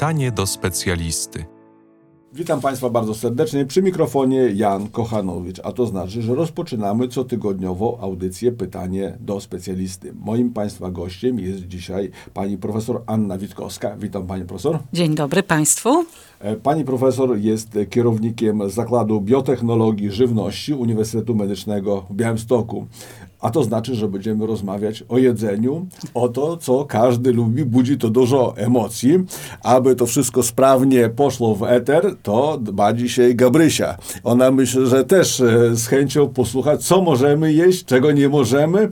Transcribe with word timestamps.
Pytanie 0.00 0.32
do 0.32 0.46
specjalisty. 0.46 1.44
Witam 2.32 2.60
Państwa 2.60 2.90
bardzo 2.90 3.14
serdecznie. 3.14 3.66
Przy 3.66 3.82
mikrofonie 3.82 4.38
Jan 4.54 4.88
Kochanowicz, 4.88 5.60
a 5.64 5.72
to 5.72 5.86
znaczy, 5.86 6.22
że 6.22 6.34
rozpoczynamy 6.34 7.08
cotygodniową 7.08 7.98
audycję 7.98 8.52
Pytanie 8.52 9.16
do 9.20 9.40
specjalisty. 9.40 10.12
Moim 10.14 10.52
Państwa 10.52 10.90
gościem 10.90 11.38
jest 11.38 11.66
dzisiaj 11.66 12.10
pani 12.34 12.58
profesor 12.58 13.02
Anna 13.06 13.38
Witkowska. 13.38 13.96
Witam 13.96 14.26
Pani 14.26 14.44
profesor. 14.44 14.78
Dzień 14.92 15.14
dobry 15.14 15.42
Państwu. 15.42 16.04
E, 16.38 16.56
pani 16.56 16.84
profesor 16.84 17.38
jest 17.38 17.78
kierownikiem 17.90 18.70
Zakładu 18.70 19.20
Biotechnologii 19.20 20.10
Żywności 20.10 20.74
Uniwersytetu 20.74 21.34
Medycznego 21.34 22.06
w 22.10 22.14
Białymstoku. 22.14 22.86
A 23.40 23.50
to 23.50 23.64
znaczy, 23.64 23.94
że 23.94 24.08
będziemy 24.08 24.46
rozmawiać 24.46 25.04
o 25.08 25.18
jedzeniu, 25.18 25.86
o 26.14 26.28
to, 26.28 26.56
co 26.56 26.84
każdy 26.84 27.32
lubi, 27.32 27.64
budzi 27.64 27.98
to 27.98 28.10
dużo 28.10 28.54
emocji. 28.56 29.18
Aby 29.62 29.96
to 29.96 30.06
wszystko 30.06 30.42
sprawnie 30.42 31.08
poszło 31.08 31.54
w 31.54 31.62
eter, 31.62 32.14
to 32.22 32.58
dba 32.58 32.92
dzisiaj 32.92 33.34
Gabrysia. 33.34 33.96
Ona 34.24 34.50
myślę, 34.50 34.86
że 34.86 35.04
też 35.04 35.40
e, 35.40 35.76
z 35.76 35.86
chęcią 35.86 36.28
posłucha, 36.28 36.76
co 36.76 37.02
możemy 37.02 37.52
jeść, 37.52 37.84
czego 37.84 38.12
nie 38.12 38.28
możemy. 38.28 38.88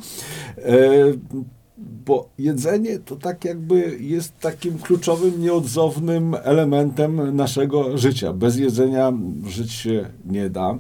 Bo 1.78 2.28
jedzenie 2.38 2.98
to 2.98 3.16
tak 3.16 3.44
jakby 3.44 3.98
jest 4.00 4.38
takim 4.40 4.78
kluczowym, 4.78 5.40
nieodzownym 5.40 6.36
elementem 6.42 7.36
naszego 7.36 7.98
życia. 7.98 8.32
Bez 8.32 8.56
jedzenia 8.56 9.12
żyć 9.46 9.72
się 9.72 10.06
nie 10.24 10.50
da. 10.50 10.78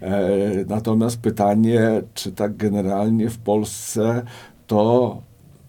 E, 0.00 0.28
natomiast 0.68 1.16
pytanie, 1.16 2.02
czy 2.14 2.32
tak 2.32 2.56
generalnie 2.56 3.30
w 3.30 3.38
Polsce 3.38 4.22
to 4.66 5.22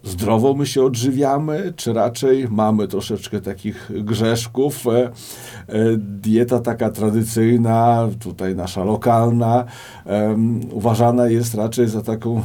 zdrowo 0.03 0.53
my 0.53 0.65
się 0.65 0.83
odżywiamy, 0.83 1.73
czy 1.75 1.93
raczej 1.93 2.47
mamy 2.49 2.87
troszeczkę 2.87 3.41
takich 3.41 3.91
grzeszków. 4.03 4.87
E, 4.87 4.91
e, 4.99 5.11
dieta 5.97 6.59
taka 6.59 6.89
tradycyjna, 6.89 8.07
tutaj 8.19 8.55
nasza 8.55 8.83
lokalna, 8.83 9.65
uważana 10.71 11.27
jest 11.27 11.55
raczej 11.55 11.87
za 11.87 12.01
taką 12.01 12.41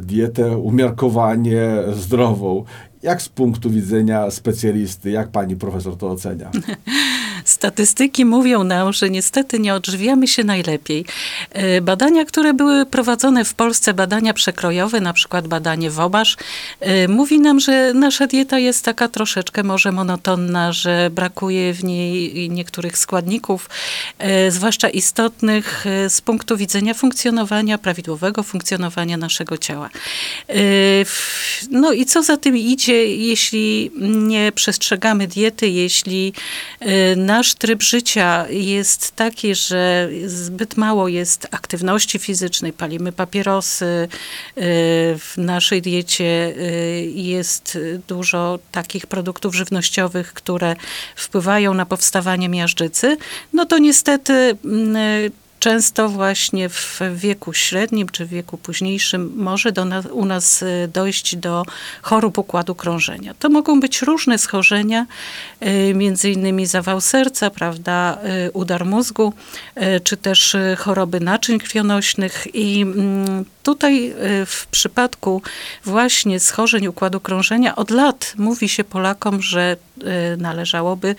dietę 0.00 0.56
umiarkowanie 0.56 1.66
zdrową. 1.92 2.64
Jak 3.02 3.22
z 3.22 3.28
punktu 3.28 3.70
widzenia 3.70 4.30
specjalisty, 4.30 5.10
jak 5.10 5.28
pani 5.28 5.56
profesor 5.56 5.96
to 5.96 6.10
ocenia? 6.10 6.50
Statystyki 7.48 8.24
mówią 8.24 8.64
nam, 8.64 8.92
że 8.92 9.10
niestety 9.10 9.58
nie 9.58 9.74
odżywiamy 9.74 10.28
się 10.28 10.44
najlepiej. 10.44 11.04
E, 11.52 11.80
badania, 11.80 12.24
które 12.24 12.54
były 12.54 12.86
prowadzone 12.86 13.44
w 13.44 13.54
Polsce, 13.54 13.94
badania 13.94 14.34
przekrojowe, 14.34 15.00
na 15.00 15.12
przykład 15.12 15.48
badanie 15.48 15.90
WOBASZ, 15.90 16.36
e, 16.80 17.08
mówi 17.08 17.40
nam, 17.40 17.60
że 17.60 17.94
nasza 17.94 18.26
dieta 18.26 18.58
jest 18.58 18.84
taka 18.84 19.08
troszeczkę 19.08 19.62
może 19.62 19.92
monotonna, 19.92 20.72
że 20.72 21.10
brakuje 21.10 21.74
w 21.74 21.84
niej 21.84 22.50
niektórych 22.50 22.98
składników, 22.98 23.70
e, 24.18 24.50
zwłaszcza 24.50 24.88
istotnych 24.88 25.84
z 26.08 26.20
punktu 26.20 26.56
widzenia 26.56 26.94
funkcjonowania, 26.94 27.78
prawidłowego 27.78 28.42
funkcjonowania 28.42 29.16
naszego 29.16 29.58
ciała. 29.58 29.90
No 31.70 31.92
i 31.92 32.04
co 32.04 32.22
za 32.22 32.36
tym 32.36 32.56
idzie, 32.56 33.16
jeśli 33.16 33.90
nie 34.00 34.52
przestrzegamy 34.52 35.26
diety, 35.26 35.68
jeśli 35.68 36.32
nasz 37.38 37.54
tryb 37.54 37.82
życia 37.82 38.46
jest 38.50 39.16
taki, 39.16 39.54
że 39.54 40.08
zbyt 40.26 40.76
mało 40.76 41.08
jest 41.08 41.48
aktywności 41.50 42.18
fizycznej, 42.18 42.72
palimy 42.72 43.12
papierosy, 43.12 43.84
y, 43.84 44.08
w 45.18 45.32
naszej 45.36 45.82
diecie 45.82 46.24
y, 46.24 47.12
jest 47.14 47.78
dużo 48.08 48.58
takich 48.72 49.06
produktów 49.06 49.54
żywnościowych, 49.54 50.32
które 50.32 50.76
wpływają 51.16 51.74
na 51.74 51.86
powstawanie 51.86 52.48
miażdżycy, 52.48 53.16
no 53.52 53.66
to 53.66 53.78
niestety 53.78 54.32
mm, 54.64 55.32
często 55.58 56.08
właśnie 56.08 56.68
w 56.68 57.00
wieku 57.14 57.52
średnim 57.52 58.08
czy 58.08 58.26
w 58.26 58.28
wieku 58.28 58.58
późniejszym 58.58 59.32
może 59.36 59.72
do 59.72 59.84
nas, 59.84 60.06
u 60.06 60.24
nas 60.24 60.62
y, 60.62 60.90
dojść 60.92 61.36
do 61.36 61.64
chorób 62.02 62.38
układu 62.38 62.74
krążenia. 62.74 63.34
To 63.38 63.48
mogą 63.48 63.80
być 63.80 64.02
różne 64.02 64.38
schorzenia, 64.38 65.06
y, 65.66 65.94
między 65.94 66.30
innymi 66.30 66.66
zawał 66.66 67.00
serca, 67.00 67.50
prawda, 67.50 68.18
y, 68.46 68.52
udar 68.52 68.86
mózgu, 68.86 69.32
czy 70.04 70.16
też 70.16 70.56
choroby 70.78 71.20
naczyń 71.20 71.58
krwionośnych 71.58 72.46
i 72.54 72.82
mm, 72.82 73.44
tutaj 73.68 74.14
w 74.46 74.66
przypadku 74.70 75.42
właśnie 75.84 76.40
schorzeń 76.40 76.86
układu 76.86 77.20
krążenia 77.20 77.76
od 77.76 77.90
lat 77.90 78.34
mówi 78.36 78.68
się 78.68 78.84
Polakom, 78.84 79.42
że 79.42 79.76
należałoby 80.38 81.14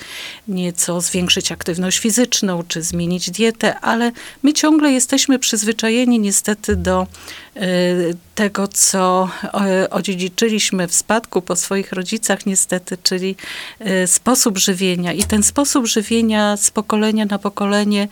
nieco 0.47 1.01
zwiększyć 1.01 1.51
aktywność 1.51 1.99
fizyczną, 1.99 2.63
czy 2.67 2.81
zmienić 2.81 3.31
dietę, 3.31 3.79
ale 3.79 4.11
My 4.43 4.53
ciągle 4.53 4.91
jesteśmy 4.91 5.39
przyzwyczajeni 5.39 6.19
niestety 6.19 6.75
do 6.75 7.07
e, 7.55 7.67
tego, 8.35 8.67
co 8.67 9.29
odziedziczyliśmy 9.89 10.87
w 10.87 10.93
spadku 10.93 11.41
po 11.41 11.55
swoich 11.55 11.91
rodzicach 11.91 12.45
niestety, 12.45 12.97
czyli 13.03 13.35
sposób 14.05 14.57
żywienia. 14.57 15.13
I 15.13 15.23
ten 15.23 15.43
sposób 15.43 15.87
żywienia 15.87 16.57
z 16.57 16.71
pokolenia 16.71 17.25
na 17.25 17.39
pokolenie 17.39 18.07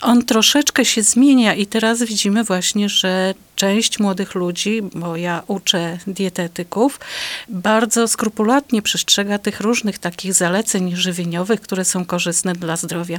on 0.00 0.24
troszeczkę 0.24 0.84
się 0.84 1.02
zmienia 1.02 1.54
i 1.54 1.66
teraz 1.66 2.02
widzimy 2.02 2.44
właśnie, 2.44 2.88
że 2.88 3.34
część 3.60 3.98
młodych 3.98 4.34
ludzi, 4.34 4.82
bo 4.94 5.16
ja 5.16 5.42
uczę 5.46 5.98
dietetyków, 6.06 7.00
bardzo 7.48 8.08
skrupulatnie 8.08 8.82
przestrzega 8.82 9.38
tych 9.38 9.60
różnych 9.60 9.98
takich 9.98 10.34
zaleceń 10.34 10.96
żywieniowych, 10.96 11.60
które 11.60 11.84
są 11.84 12.04
korzystne 12.04 12.52
dla 12.52 12.76
zdrowia. 12.76 13.18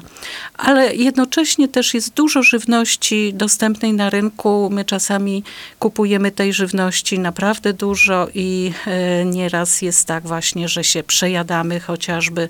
Ale 0.58 0.96
jednocześnie 0.96 1.68
też 1.68 1.94
jest 1.94 2.14
dużo 2.14 2.44
żywności 2.44 3.34
dostępnej 3.34 3.94
na 3.94 4.10
rynku. 4.10 4.70
My 4.72 4.86
czasami 4.86 5.44
kupujemy 5.80 6.32
tej 6.32 6.54
żywności 6.54 7.20
naprawdę 7.20 7.74
dużo 7.74 8.28
i 8.34 8.72
e, 8.88 9.26
nieraz 9.26 9.82
jest 9.82 10.08
tak 10.08 10.28
właśnie, 10.28 10.70
że 10.70 10.84
się 10.84 11.04
przejadamy 11.04 11.80
chociażby, 11.80 12.50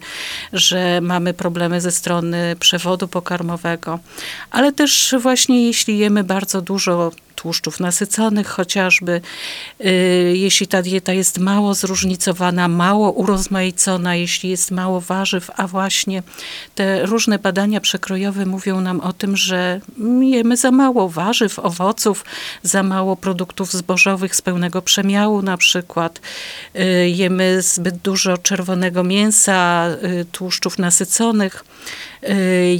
że 0.53 1.01
mamy 1.01 1.33
problemy 1.33 1.81
ze 1.81 1.91
strony 1.91 2.55
przewodu 2.59 3.07
pokarmowego. 3.07 3.99
Ale 4.51 4.71
też 4.71 5.15
właśnie 5.19 5.65
jeśli 5.65 5.97
jemy 5.97 6.23
bardzo 6.23 6.61
dużo 6.61 7.11
tłuszczów 7.41 7.79
nasyconych 7.79 8.47
chociażby. 8.47 9.21
Y, 9.85 10.33
jeśli 10.35 10.67
ta 10.67 10.81
dieta 10.81 11.13
jest 11.13 11.37
mało 11.39 11.73
zróżnicowana, 11.73 12.67
mało 12.67 13.11
urozmaicona, 13.11 14.15
jeśli 14.15 14.49
jest 14.49 14.71
mało 14.71 15.01
warzyw, 15.01 15.51
a 15.57 15.67
właśnie 15.67 16.23
te 16.75 17.05
różne 17.05 17.39
badania 17.39 17.81
przekrojowe 17.81 18.45
mówią 18.45 18.81
nam 18.81 18.99
o 18.99 19.13
tym, 19.13 19.37
że 19.37 19.81
jemy 20.21 20.57
za 20.57 20.71
mało 20.71 21.09
warzyw, 21.09 21.59
owoców, 21.59 22.25
za 22.63 22.83
mało 22.83 23.15
produktów 23.15 23.71
zbożowych 23.71 24.35
z 24.35 24.41
pełnego 24.41 24.81
przemiału 24.81 25.41
na 25.41 25.57
przykład. 25.57 26.21
Y, 26.75 27.09
jemy 27.09 27.61
zbyt 27.61 27.97
dużo 27.97 28.37
czerwonego 28.37 29.03
mięsa, 29.03 29.87
y, 30.03 30.25
tłuszczów 30.31 30.79
nasyconych. 30.79 31.63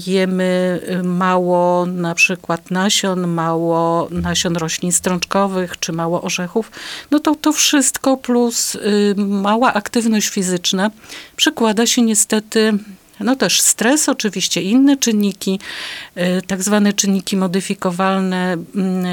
Jemy 0.08 0.82
mało 1.04 1.86
na 1.86 2.16
przykład 2.16 2.72
nasion, 2.72 3.28
mało 3.28 4.08
nasion 4.12 4.56
roślin 4.56 4.92
strączkowych 4.92 5.80
czy 5.80 5.92
mało 5.92 6.22
orzechów, 6.22 6.72
no 7.12 7.20
to 7.20 7.36
to 7.36 7.54
wszystko 7.54 8.18
plus 8.18 8.76
y, 8.76 9.16
mała 9.18 9.74
aktywność 9.74 10.30
fizyczna. 10.30 10.92
Przekłada 11.36 11.86
się 11.86 12.02
niestety 12.02 12.74
no 13.20 13.36
też 13.36 13.62
stres, 13.62 14.10
oczywiście 14.10 14.62
inne 14.62 14.98
czynniki, 14.98 15.60
y, 16.18 16.42
tak 16.48 16.64
zwane 16.64 16.94
czynniki 16.94 17.38
modyfikowalne 17.38 18.54
mm, 18.54 19.06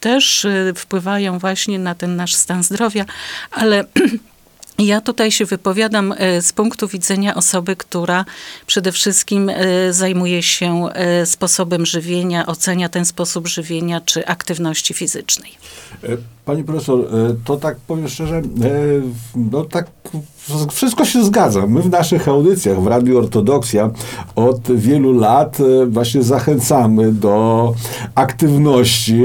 też 0.00 0.44
y, 0.44 0.72
wpływają 0.76 1.38
właśnie 1.38 1.78
na 1.78 1.94
ten 1.94 2.16
nasz 2.16 2.34
stan 2.34 2.62
zdrowia, 2.62 3.04
ale 3.50 3.84
Ja 4.78 5.00
tutaj 5.00 5.32
się 5.32 5.44
wypowiadam 5.44 6.14
e, 6.16 6.42
z 6.42 6.52
punktu 6.52 6.88
widzenia 6.88 7.34
osoby, 7.34 7.76
która 7.76 8.24
przede 8.66 8.92
wszystkim 8.92 9.48
e, 9.48 9.92
zajmuje 9.92 10.42
się 10.42 10.88
e, 10.92 11.26
sposobem 11.26 11.86
żywienia, 11.86 12.46
ocenia 12.46 12.88
ten 12.88 13.04
sposób 13.04 13.48
żywienia 13.48 14.00
czy 14.00 14.26
aktywności 14.26 14.94
fizycznej. 14.94 15.52
Pani 16.44 16.64
profesor, 16.64 17.06
to 17.44 17.56
tak 17.56 17.76
powiem 17.76 18.08
szczerze, 18.08 18.42
no 19.36 19.64
tak 19.64 19.90
wszystko 20.70 21.04
się 21.04 21.24
zgadza. 21.24 21.66
My 21.66 21.82
w 21.82 21.90
naszych 21.90 22.28
audycjach 22.28 22.82
w 22.82 22.86
Radiu 22.86 23.18
Ortodoksja 23.18 23.90
od 24.36 24.72
wielu 24.72 25.12
lat 25.12 25.58
właśnie 25.88 26.22
zachęcamy 26.22 27.12
do 27.12 27.74
aktywności. 28.14 29.22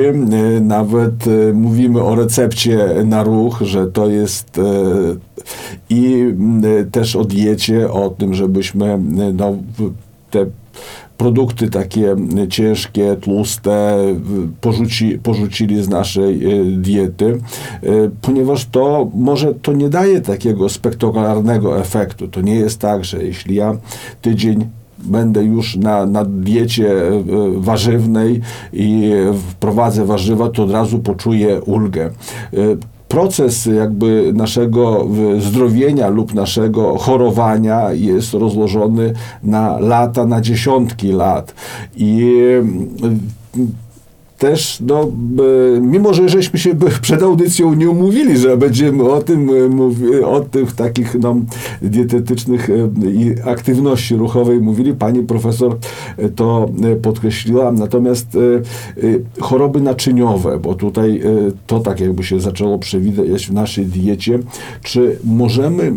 Nawet 0.62 1.14
mówimy 1.54 2.04
o 2.04 2.16
recepcie 2.16 2.96
na 3.06 3.24
ruch, 3.24 3.60
że 3.62 3.88
to 3.88 4.08
jest 4.08 4.60
i 5.90 6.34
też 6.92 7.16
o 7.16 7.24
diecie, 7.24 7.92
o 7.92 8.10
tym, 8.10 8.34
żebyśmy 8.34 9.00
no, 9.34 9.56
te 10.31 10.46
produkty 11.18 11.69
takie 11.69 12.16
ciężkie, 12.50 13.16
tłuste 13.22 13.98
porzuci, 14.62 15.19
porzucili 15.24 15.84
z 15.84 15.90
naszej 15.90 16.42
diety, 16.78 17.40
ponieważ 18.22 18.66
to 18.66 19.10
może 19.16 19.54
to 19.54 19.74
nie 19.74 19.90
daje 19.90 20.22
takiego 20.22 20.69
spektakularnego 20.69 21.80
efektu. 21.80 22.28
To 22.28 22.42
nie 22.42 22.56
jest 22.56 22.80
tak, 22.80 23.06
że 23.06 23.24
jeśli 23.24 23.56
ja 23.56 23.78
tydzień 24.22 24.66
będę 24.98 25.44
już 25.44 25.75
na, 25.75 26.06
na 26.06 26.25
diecie 26.25 26.96
warzywnej 27.58 28.42
i 28.74 29.12
wprowadzę 29.50 30.06
warzywa, 30.06 30.50
to 30.50 30.63
od 30.63 30.72
razu 30.72 31.00
poczuję 31.00 31.62
ulgę 31.62 32.10
proces 33.07 33.65
jakby 33.65 34.31
naszego 34.36 35.07
zdrowienia 35.39 36.07
lub 36.07 36.33
naszego 36.33 36.98
chorowania 36.98 37.92
jest 37.92 38.33
rozłożony 38.33 39.13
na 39.44 39.80
lata, 39.80 40.25
na 40.25 40.42
dziesiątki 40.42 41.12
lat. 41.12 41.54
I 41.95 42.31
też, 44.38 44.80
no, 44.88 45.12
mimo 45.81 46.13
że 46.13 46.30
żeśmy 46.30 46.60
się 46.60 46.75
przed 47.01 47.24
audycją 47.24 47.74
nie 47.74 47.89
umówili, 47.89 48.38
że 48.38 48.57
będziemy 48.57 49.04
o 49.04 49.22
tym, 49.22 49.50
e, 50.22 50.28
o 50.28 50.42
tych 50.42 50.72
takich 50.72 51.16
no, 51.16 51.36
dietetycznych 51.81 52.69
e, 52.69 53.10
i 53.12 53.36
aktywności 53.44 54.16
ruchowej 54.16 54.62
mówili, 54.62 54.94
pani 54.94 55.24
profesor 55.24 55.78
e, 56.18 56.30
to 56.30 56.69
podkreśliła, 57.01 57.72
natomiast 57.72 58.38
choroby 59.39 59.81
naczyniowe, 59.81 60.60
bo 60.60 60.75
tutaj 60.75 61.22
to 61.68 61.80
tak 61.80 62.00
jakby 62.00 62.24
się 62.24 62.39
zaczęło 62.39 62.80
przewidywać 62.80 63.48
w 63.48 63.54
naszej 63.54 63.86
diecie, 63.86 64.39
czy 64.84 65.19
możemy 65.24 65.94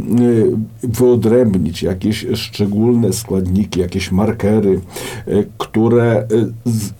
wyodrębnić 0.83 1.83
jakieś 1.83 2.27
szczególne 2.35 3.13
składniki, 3.13 3.81
jakieś 3.81 4.13
markery, 4.13 4.81
które 5.59 6.27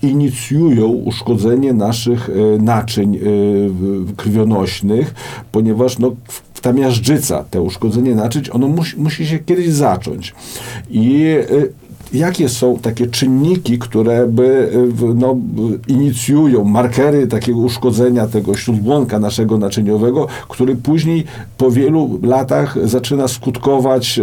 inicjują 0.01 0.87
uszkodzenie 0.87 1.30
uszkodzenie 1.31 1.73
naszych 1.73 2.29
e, 2.29 2.63
naczyń 2.63 3.15
e, 3.15 3.19
krwionośnych, 4.15 5.13
ponieważ 5.51 5.99
no, 5.99 6.11
ta 6.61 6.73
miażdżyca, 6.73 7.43
te 7.51 7.61
uszkodzenie 7.61 8.15
naczyń, 8.15 8.43
ono 8.51 8.67
musi, 8.67 8.97
musi 8.99 9.25
się 9.25 9.39
kiedyś 9.39 9.69
zacząć. 9.69 10.33
I 10.89 11.25
e, 11.25 12.17
jakie 12.17 12.49
są 12.49 12.77
takie 12.79 13.07
czynniki, 13.07 13.79
które 13.79 14.27
by 14.27 14.71
no, 15.15 15.37
inicjują 15.87 16.63
markery 16.63 17.27
takiego 17.27 17.59
uszkodzenia 17.59 18.27
tego 18.27 18.55
śródbłonka 18.55 19.19
naszego 19.19 19.57
naczyniowego, 19.57 20.27
który 20.49 20.75
później 20.75 21.23
po 21.57 21.71
wielu 21.71 22.19
latach 22.23 22.77
zaczyna 22.83 23.27
skutkować, 23.27 24.19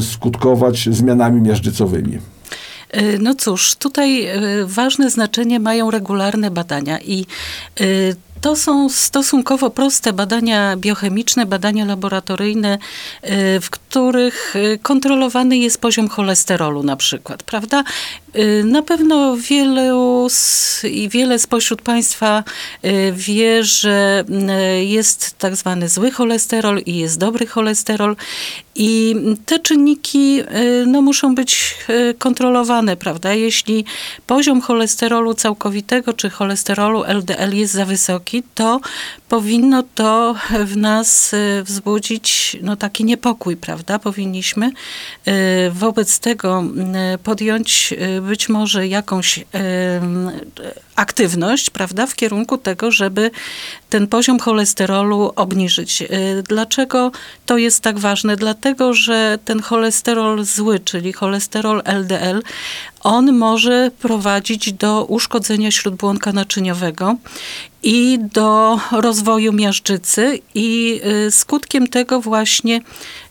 skutkować 0.00 0.88
zmianami 0.92 1.40
miażdżycowymi. 1.40 2.18
E, 2.90 3.18
no 3.18 3.34
cóż, 3.34 3.74
tutaj 3.74 4.24
e, 4.24 4.40
ważne 4.64 5.10
znaczenie 5.10 5.60
mają 5.60 5.90
regularne 5.90 6.50
badania 6.50 6.98
i 7.00 7.26
e, 7.80 7.84
to 8.40 8.56
są 8.56 8.88
stosunkowo 8.88 9.70
proste 9.70 10.12
badania 10.12 10.76
biochemiczne, 10.76 11.46
badania 11.46 11.84
laboratoryjne, 11.84 12.78
w 13.62 13.70
których 13.70 14.54
kontrolowany 14.82 15.56
jest 15.56 15.80
poziom 15.80 16.08
cholesterolu 16.08 16.82
na 16.82 16.96
przykład, 16.96 17.42
prawda? 17.42 17.84
Na 18.64 18.82
pewno 18.82 19.36
wielu 19.36 20.26
z, 20.30 20.84
i 20.84 21.08
wiele 21.08 21.38
spośród 21.38 21.82
Państwa 21.82 22.44
wie, 23.12 23.64
że 23.64 24.24
jest 24.80 25.38
tak 25.38 25.56
zwany 25.56 25.88
zły 25.88 26.10
cholesterol 26.10 26.78
i 26.86 26.96
jest 26.96 27.18
dobry 27.18 27.46
cholesterol 27.46 28.16
i 28.78 29.14
te 29.46 29.58
czynniki 29.58 30.42
no, 30.86 31.02
muszą 31.02 31.34
być 31.34 31.76
kontrolowane, 32.18 32.96
prawda? 32.96 33.34
Jeśli 33.34 33.84
poziom 34.26 34.60
cholesterolu 34.60 35.34
całkowitego 35.34 36.12
czy 36.12 36.30
cholesterolu 36.30 37.04
LDL 37.04 37.56
jest 37.56 37.72
za 37.72 37.84
wysoki, 37.84 38.42
to 38.54 38.80
powinno 39.28 39.82
to 39.94 40.34
w 40.64 40.76
nas 40.76 41.34
wzbudzić 41.62 42.56
no, 42.62 42.76
taki 42.76 43.04
niepokój, 43.04 43.56
prawda? 43.56 43.98
Powinniśmy 43.98 44.70
wobec 45.70 46.18
tego 46.18 46.64
podjąć 47.22 47.94
być 48.22 48.48
może 48.48 48.86
jakąś 48.86 49.44
aktywność, 50.98 51.70
prawda, 51.70 52.06
w 52.06 52.14
kierunku 52.14 52.58
tego, 52.58 52.90
żeby 52.90 53.30
ten 53.90 54.06
poziom 54.06 54.38
cholesterolu 54.38 55.32
obniżyć. 55.36 56.02
E, 56.02 56.06
dlaczego 56.42 57.12
to 57.46 57.58
jest 57.58 57.80
tak 57.80 57.98
ważne? 57.98 58.36
Dlatego, 58.36 58.94
że 58.94 59.38
ten 59.44 59.62
cholesterol 59.62 60.44
zły, 60.44 60.80
czyli 60.80 61.12
cholesterol 61.12 61.82
LDL, 61.84 62.42
on 63.00 63.32
może 63.32 63.90
prowadzić 63.98 64.72
do 64.72 65.04
uszkodzenia 65.04 65.70
śródbłonka 65.70 66.32
naczyniowego 66.32 67.16
i 67.82 68.18
do 68.32 68.80
rozwoju 68.92 69.52
miażdżycy 69.52 70.40
i 70.54 71.00
e, 71.02 71.30
skutkiem 71.30 71.86
tego 71.86 72.20
właśnie 72.20 72.80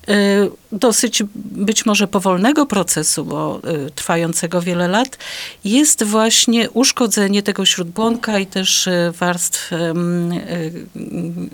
Y, 0.09 0.51
dosyć 0.71 1.23
być 1.35 1.85
może 1.85 2.07
powolnego 2.07 2.65
procesu, 2.65 3.25
bo 3.25 3.61
y, 3.87 3.91
trwającego 3.91 4.61
wiele 4.61 4.87
lat, 4.87 5.17
jest 5.63 6.03
właśnie 6.03 6.69
uszkodzenie 6.69 7.43
tego 7.43 7.65
śródbłonka 7.65 8.39
i 8.39 8.45
też 8.45 8.87
y, 8.87 9.13
warstw 9.19 9.71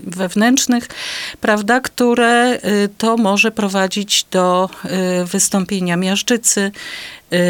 wewnętrznych, 0.03 0.87
prawda, 1.41 1.79
które 1.79 2.59
to 2.97 3.17
może 3.17 3.51
prowadzić 3.51 4.25
do 4.31 4.69
wystąpienia 5.25 5.97
miażdżycy, 5.97 6.71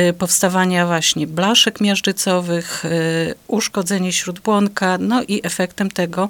Y, 0.10 0.13
powstawania 0.13 0.88
właśnie 0.88 1.27
blaszek 1.27 1.81
miażdżycowych, 1.81 2.86
y, 2.86 3.36
uszkodzenie 3.48 4.13
śródbłonka, 4.13 4.98
no 5.00 5.24
i 5.27 5.42
efektem 5.44 5.92
tego 5.92 6.30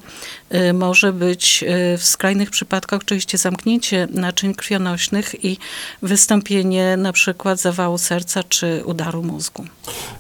y, 0.56 0.74
może 0.74 1.14
być 1.14 1.64
w 1.98 2.04
skrajnych 2.04 2.50
przypadkach 2.50 3.02
oczywiście 3.02 3.38
zamknięcie 3.38 4.08
naczyń 4.12 4.56
krwionośnych 4.56 5.23
i 5.44 5.58
wystąpienie 6.02 6.98
na 6.98 7.14
przykład 7.14 7.60
zawału 7.60 7.98
serca 7.98 8.44
czy 8.44 8.84
udaru 8.86 9.24
mózgu. 9.24 9.64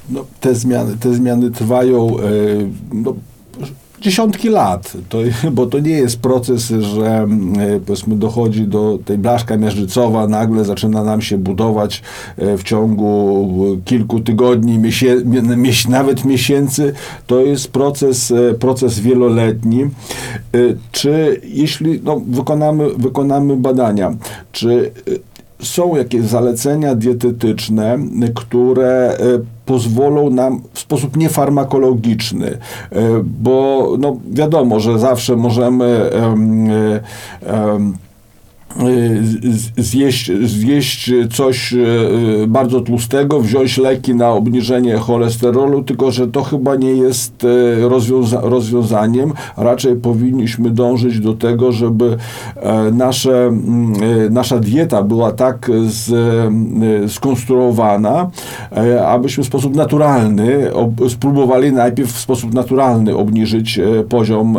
No, 0.09 0.25
te, 0.39 0.55
zmiany, 0.55 0.97
te 0.97 1.13
zmiany 1.13 1.51
trwają 1.51 2.17
no, 2.93 3.15
dziesiątki 4.03 4.49
lat, 4.49 4.93
to, 5.09 5.17
bo 5.51 5.65
to 5.65 5.79
nie 5.79 5.91
jest 5.91 6.19
proces, 6.19 6.69
że 6.69 7.27
e, 7.59 7.79
powiedzmy 7.85 8.15
dochodzi 8.15 8.67
do 8.67 8.99
tej 9.05 9.17
blaszka 9.17 9.57
miażdżycowa, 9.57 10.27
nagle 10.27 10.65
zaczyna 10.65 11.03
nam 11.03 11.21
się 11.21 11.37
budować 11.37 12.01
e, 12.37 12.57
w 12.57 12.63
ciągu 12.63 13.77
kilku 13.85 14.19
tygodni, 14.19 14.77
miesię, 14.77 15.15
nawet 15.89 16.25
miesięcy. 16.25 16.93
To 17.27 17.39
jest 17.41 17.71
proces, 17.71 18.31
e, 18.31 18.53
proces 18.53 18.99
wieloletni. 18.99 19.85
Czy 20.91 21.41
jeśli 21.43 22.01
no, 22.03 22.21
wykonamy, 22.27 22.89
wykonamy 22.97 23.57
badania, 23.57 24.15
czy 24.51 24.91
są 25.63 25.95
jakieś 25.95 26.21
zalecenia 26.21 26.95
dietetyczne, 26.95 27.97
które 28.35 29.17
e, 29.17 29.17
pozwolą 29.65 30.29
nam 30.29 30.61
w 30.73 30.79
sposób 30.79 31.17
niefarmakologiczny, 31.17 32.47
e, 32.47 32.57
bo 33.23 33.87
no, 33.99 34.17
wiadomo, 34.31 34.79
że 34.79 34.99
zawsze 34.99 35.35
możemy 35.35 36.09
um, 36.21 36.67
um, 36.67 37.97
zjeść, 39.77 40.31
zjeść 40.43 41.11
coś 41.33 41.73
e, 41.73 41.77
bardzo 42.47 42.81
tłustego, 42.81 43.41
wziąć 43.41 43.77
leki 43.77 44.15
na 44.15 44.29
obniżenie 44.29 44.97
cholesterolu, 44.97 45.83
tylko 45.83 46.11
że 46.11 46.27
to 46.27 46.43
chyba 46.43 46.75
nie 46.75 46.91
jest 46.91 47.43
e, 47.43 47.89
rozwiąza 47.89 48.41
rozwiązaniem. 48.43 49.33
Raczej 49.57 49.95
powinniśmy 49.95 50.69
dążyć 50.69 51.19
do 51.19 51.33
tego, 51.33 51.71
żeby 51.71 52.17
nasze, 52.91 53.51
nasza 54.31 54.59
dieta 54.59 55.03
była 55.03 55.31
tak 55.31 55.71
z, 55.85 56.13
skonstruowana, 57.11 58.29
abyśmy 59.07 59.43
w 59.43 59.47
sposób 59.47 59.75
naturalny 59.75 60.71
spróbowali 61.09 61.71
najpierw 61.71 62.11
w 62.11 62.19
sposób 62.19 62.53
naturalny 62.53 63.17
obniżyć 63.17 63.79
poziom 64.09 64.57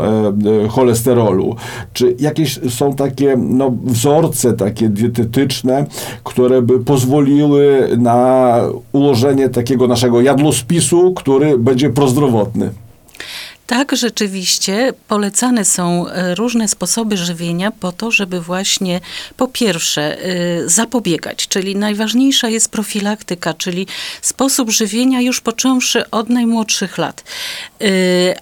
cholesterolu. 0.69 1.57
Czy 1.93 2.17
jakieś 2.21 2.61
są 2.71 2.95
takie 2.95 3.37
no, 3.37 3.73
wzorce 4.05 4.53
takie 4.53 4.89
dietetyczne, 4.89 5.87
które 6.25 6.63
by 6.63 6.81
pozwoliły 6.81 7.89
na 7.99 8.61
ułożenie 8.93 9.49
takiego 9.49 9.87
naszego 9.87 10.21
jadłospisu, 10.21 11.13
który 11.15 11.59
będzie 11.59 11.91
prozdrowotny. 11.91 12.71
Tak, 13.67 13.97
rzeczywiście 13.97 14.93
polecane 15.09 15.65
są 15.65 16.09
e, 16.09 16.35
różne 16.35 16.69
sposoby 16.69 17.17
żywienia 17.17 17.71
po 17.71 17.93
to, 17.93 18.11
żeby 18.11 18.41
właśnie 18.41 19.01
po 19.37 19.49
pierwsze 19.49 20.19
e, 20.19 20.69
zapobiegać, 20.69 21.49
czyli 21.49 21.77
najważniejsza 21.77 22.49
jest 22.49 22.71
profilaktyka, 22.71 23.55
czyli 23.55 23.87
sposób 24.23 24.71
żywienia 24.71 25.21
już 25.21 25.41
począwszy 25.41 26.11
od 26.11 26.29
najmłodszych 26.29 26.99
lat. 26.99 27.25
E, 27.81 27.87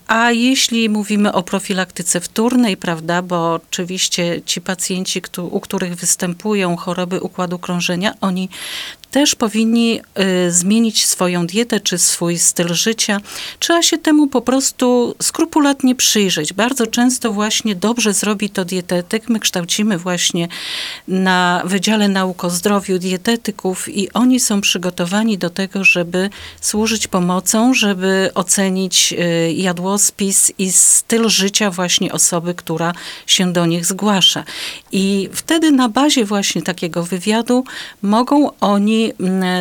a 0.06 0.32
jeśli 0.32 0.88
mówimy 0.88 1.32
o 1.32 1.42
profilaktyce 1.42 2.20
wtórnej, 2.20 2.76
prawda, 2.76 3.22
bo 3.22 3.54
oczywiście 3.54 4.42
ci 4.46 4.60
pacjenci, 4.60 5.22
u 5.50 5.60
których 5.60 5.94
występują 5.94 6.76
choroby 6.76 7.20
układu 7.20 7.58
krążenia, 7.58 8.14
oni 8.20 8.48
też 9.12 9.34
powinni 9.34 10.00
y, 10.46 10.52
zmienić 10.52 11.06
swoją 11.06 11.46
dietę 11.46 11.80
czy 11.80 11.98
swój 11.98 12.38
styl 12.38 12.74
życia. 12.74 13.20
Trzeba 13.58 13.82
się 13.82 13.98
temu 13.98 14.26
po 14.26 14.40
prostu 14.40 15.14
skrupulatnie 15.22 15.94
przyjrzeć. 15.94 16.52
Bardzo 16.52 16.86
często 16.86 17.32
właśnie 17.32 17.74
dobrze 17.74 18.12
zrobi 18.12 18.50
to 18.50 18.64
dietetyk. 18.64 19.28
My 19.28 19.40
kształcimy 19.40 19.98
właśnie 19.98 20.48
na 21.08 21.62
Wydziale 21.64 22.08
Nauk 22.08 22.44
o 22.44 22.50
Zdrowiu 22.50 22.98
dietetyków 22.98 23.88
i 23.88 24.12
oni 24.12 24.40
są 24.40 24.60
przygotowani 24.60 25.38
do 25.38 25.50
tego, 25.50 25.84
żeby 25.84 26.30
służyć 26.60 27.08
pomocą, 27.08 27.74
żeby 27.74 28.30
ocenić 28.34 29.12
y, 29.12 29.52
jadłospis 29.52 30.52
i 30.58 30.72
styl 30.72 31.28
życia 31.28 31.70
właśnie 31.70 32.12
osoby, 32.12 32.54
która 32.54 32.92
się 33.26 33.52
do 33.52 33.66
nich 33.66 33.86
zgłasza. 33.86 34.44
I 34.92 35.28
wtedy 35.32 35.70
na 35.70 35.88
bazie 35.88 36.24
właśnie 36.24 36.62
takiego 36.62 37.02
wywiadu 37.02 37.64
mogą 38.02 38.50
oni 38.60 39.01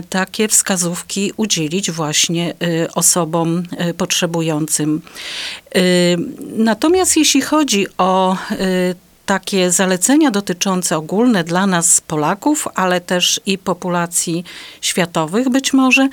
takie 0.10 0.48
wskazówki 0.48 1.34
udzielić 1.38 1.92
właśnie 1.92 2.54
y, 2.64 2.94
osobom 2.94 3.64
y, 3.90 3.94
potrzebującym. 3.94 5.02
Natomiast 6.56 7.18
jeśli 7.18 7.42
chodzi 7.42 7.88
o 7.98 8.38
takie 9.26 9.72
zalecenia 9.72 10.32
dotyczące 10.32 10.98
ogólne 10.98 11.44
dla 11.44 11.68
nas 11.68 12.02
Polaków, 12.02 12.68
ale 12.76 13.02
też 13.02 13.42
i 13.46 13.58
populacji 13.58 14.44
światowych 14.82 15.50
być 15.50 15.74
może. 15.74 16.10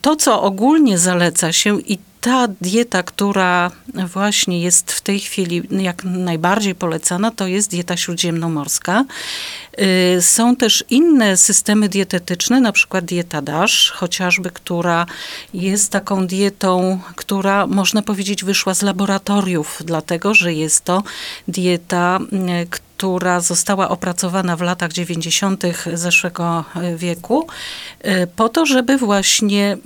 To, 0.00 0.16
co 0.16 0.42
ogólnie 0.42 0.98
zaleca 0.98 1.52
się 1.52 1.80
i 1.80 1.98
ta 2.20 2.48
dieta, 2.60 3.02
która 3.02 3.70
właśnie 4.14 4.62
jest 4.62 4.92
w 4.92 5.00
tej 5.00 5.20
chwili 5.20 5.62
jak 5.70 6.04
najbardziej 6.04 6.74
polecana, 6.74 7.30
to 7.30 7.46
jest 7.46 7.70
dieta 7.70 7.96
śródziemnomorska. 7.96 9.04
Y, 10.16 10.22
są 10.22 10.56
też 10.56 10.84
inne 10.90 11.36
systemy 11.36 11.88
dietetyczne, 11.88 12.60
na 12.60 12.72
przykład 12.72 13.04
dieta 13.04 13.42
DASH, 13.42 13.90
chociażby, 13.90 14.50
która 14.50 15.06
jest 15.54 15.92
taką 15.92 16.26
dietą, 16.26 17.00
która 17.16 17.66
można 17.66 18.02
powiedzieć 18.02 18.44
wyszła 18.44 18.74
z 18.74 18.82
laboratoriów, 18.82 19.82
dlatego 19.84 20.34
że 20.34 20.52
jest 20.52 20.84
to 20.84 21.02
dieta, 21.48 22.18
która 22.70 22.84
y, 22.84 22.87
która 22.98 23.40
została 23.40 23.88
opracowana 23.88 24.56
w 24.56 24.60
latach 24.60 24.92
90. 24.92 25.62
zeszłego 25.94 26.64
wieku, 26.96 27.46
y, 28.06 28.26
po 28.36 28.48
to, 28.48 28.66
żeby 28.66 28.98
właśnie 28.98 29.76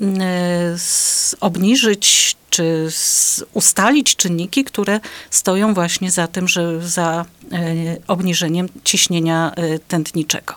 obniżyć 1.41 2.37
czy 2.53 2.89
ustalić 3.53 4.17
czynniki, 4.17 4.65
które 4.65 5.01
stoją 5.31 5.75
właśnie 5.75 6.11
za 6.11 6.27
tym, 6.27 6.49
że 6.49 6.89
za 6.89 7.25
e, 7.53 7.57
obniżeniem 8.07 8.69
ciśnienia 8.85 9.53
e, 9.57 9.79
tętniczego. 9.79 10.55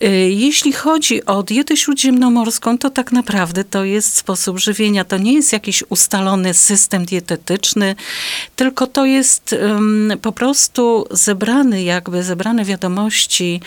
E, 0.00 0.08
jeśli 0.30 0.72
chodzi 0.72 1.24
o 1.24 1.42
dietę 1.42 1.76
śródziemnomorską, 1.76 2.78
to 2.78 2.90
tak 2.90 3.12
naprawdę 3.12 3.64
to 3.64 3.84
jest 3.84 4.16
sposób 4.16 4.58
żywienia. 4.58 5.04
To 5.04 5.18
nie 5.18 5.32
jest 5.32 5.52
jakiś 5.52 5.84
ustalony 5.88 6.54
system 6.54 7.04
dietetyczny, 7.04 7.96
tylko 8.56 8.86
to 8.86 9.04
jest 9.04 9.52
um, 9.62 10.12
po 10.22 10.32
prostu 10.32 11.06
zebrany, 11.10 11.82
jakby 11.82 12.22
zebrane 12.22 12.64
wiadomości 12.64 13.60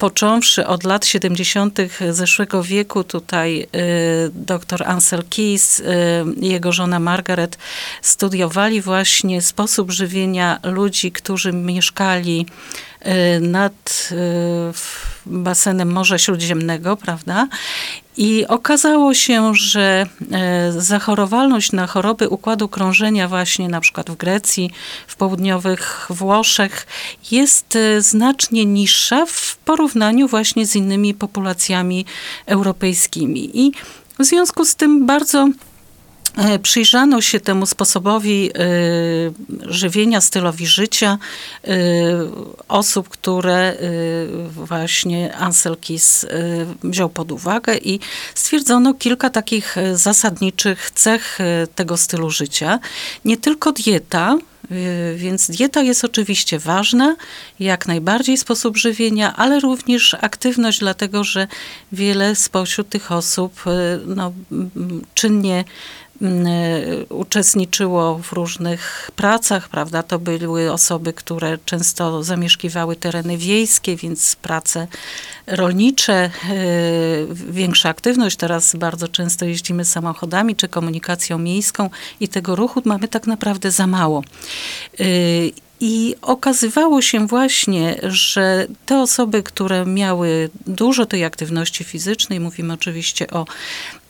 począwszy 0.00 0.66
od 0.66 0.84
lat 0.84 1.06
70. 1.06 1.78
zeszłego 2.10 2.62
wieku, 2.62 3.04
tutaj 3.04 3.62
y, 3.62 3.66
dr 4.34 4.82
Ansel 4.86 5.22
Keys 5.30 5.82
i 6.40 6.46
y, 6.46 6.48
jego 6.48 6.72
żona 6.72 7.00
Margaret 7.00 7.58
studiowali 8.02 8.80
właśnie 8.80 9.42
sposób 9.42 9.90
żywienia 9.90 10.58
ludzi, 10.62 11.12
którzy 11.12 11.52
mieszkali 11.52 12.46
nad 13.40 14.10
basenem 15.26 15.92
Morza 15.92 16.18
Śródziemnego, 16.18 16.96
prawda? 16.96 17.48
I 18.16 18.46
okazało 18.46 19.14
się, 19.14 19.54
że 19.54 20.06
e, 20.32 20.72
zachorowalność 20.72 21.72
na 21.72 21.86
choroby 21.86 22.28
układu 22.28 22.68
krążenia 22.68 23.28
właśnie 23.28 23.68
na 23.68 23.80
przykład 23.80 24.10
w 24.10 24.16
Grecji, 24.16 24.70
w 25.06 25.16
południowych 25.16 26.06
Włoszech 26.10 26.86
jest 27.30 27.78
znacznie 27.98 28.64
niższa 28.66 29.26
w 29.26 29.56
porównaniu 29.56 30.28
właśnie 30.28 30.66
z 30.66 30.76
innymi 30.76 31.14
populacjami 31.14 32.04
europejskimi. 32.46 33.50
I 33.58 33.72
w 34.18 34.24
związku 34.24 34.64
z 34.64 34.74
tym 34.74 35.06
bardzo 35.06 35.48
przyjrzano 36.62 37.20
się 37.20 37.40
temu 37.40 37.66
sposobowi 37.66 38.50
e, 38.50 38.62
żywienia, 39.72 40.20
stylowi 40.20 40.66
życia 40.66 41.18
e, 41.64 41.70
osób, 42.68 43.08
które 43.08 43.76
właśnie 44.50 45.36
Ansel 45.36 45.76
Keys 45.86 46.26
wziął 46.84 47.08
pod 47.08 47.32
uwagę 47.32 47.76
i 47.76 48.00
stwierdzono 48.34 48.94
kilka 48.94 49.30
takich 49.30 49.76
zasadniczych 49.94 50.90
cech 50.90 51.38
tego 51.74 51.96
stylu 51.96 52.30
życia. 52.30 52.78
Nie 53.24 53.36
tylko 53.36 53.72
dieta, 53.72 54.38
więc 55.16 55.50
dieta 55.50 55.82
jest 55.82 56.04
oczywiście 56.04 56.58
ważna, 56.58 57.16
jak 57.60 57.86
najbardziej 57.86 58.36
sposób 58.36 58.76
żywienia, 58.76 59.36
ale 59.36 59.60
również 59.60 60.16
aktywność, 60.20 60.78
dlatego 60.78 61.24
że 61.24 61.46
wiele 61.92 62.36
spośród 62.36 62.88
tych 62.88 63.12
osób 63.12 63.62
no, 64.06 64.32
czynnie 65.14 65.58
e, 65.58 65.64
uczestniczyło 67.08 68.18
w 68.18 68.32
różnych 68.32 69.10
pracach, 69.16 69.68
prawda? 69.68 70.02
To 70.02 70.18
były 70.18 70.72
osoby, 70.72 71.12
które 71.12 71.58
często 71.64 72.22
zamieszkiwały 72.22 72.96
tereny 72.96 73.38
wiejskie, 73.38 73.96
więc 73.96 74.36
prace 74.36 74.86
rolnicze, 75.46 76.14
e, 76.14 76.30
większa 77.34 77.88
aktywność. 77.88 78.36
Teraz 78.36 78.76
bardzo 78.76 79.08
często 79.08 79.44
jeździmy 79.44 79.84
samochodami 79.84 80.56
czy 80.56 80.68
komunikacją 80.68 81.38
miejską 81.38 81.90
i 82.20 82.28
tego 82.28 82.56
ruchu 82.56 82.82
mamy 82.84 83.08
tak 83.08 83.26
naprawdę 83.26 83.70
za 83.70 83.86
mało. 83.86 84.22
I 85.80 86.14
okazywało 86.22 87.02
się 87.02 87.26
właśnie, 87.26 88.00
że 88.02 88.66
te 88.86 89.00
osoby, 89.00 89.42
które 89.42 89.86
miały 89.86 90.50
dużo 90.66 91.06
tej 91.06 91.24
aktywności 91.24 91.84
fizycznej, 91.84 92.40
mówimy 92.40 92.72
oczywiście 92.72 93.30
o 93.30 93.46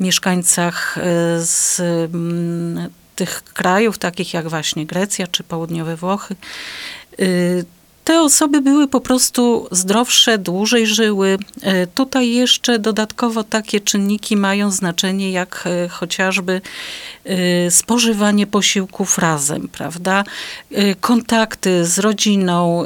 mieszkańcach 0.01 0.99
e, 0.99 1.03
z 1.43 1.81
mm, 1.81 2.91
tych 3.17 3.45
krajów, 3.45 3.99
takich 3.99 4.35
jak 4.35 4.49
właśnie 4.49 4.87
Grecja 4.87 5.27
czy 5.27 5.43
południowe 5.43 5.97
Włochy, 5.97 6.37
y, 7.21 7.65
te 8.11 8.23
osoby 8.23 8.61
były 8.61 8.89
po 8.89 9.01
prostu 9.01 9.69
zdrowsze, 9.71 10.39
dłużej 10.39 10.87
żyły. 10.87 11.39
E, 11.63 11.87
tutaj 11.87 12.31
jeszcze 12.31 12.79
dodatkowo 12.79 13.45
takie 13.45 13.81
czynniki 13.81 14.37
mają 14.37 14.71
znaczenie, 14.71 15.33
jak 15.33 15.65
e, 15.67 15.89
chociażby 15.89 16.61
e, 17.25 17.71
spożywanie 17.71 18.47
posiłków 18.47 19.19
razem, 19.19 19.69
prawda? 19.69 20.25
Kontakty 21.01 21.87
z 21.87 21.99
rodziną, 21.99 22.85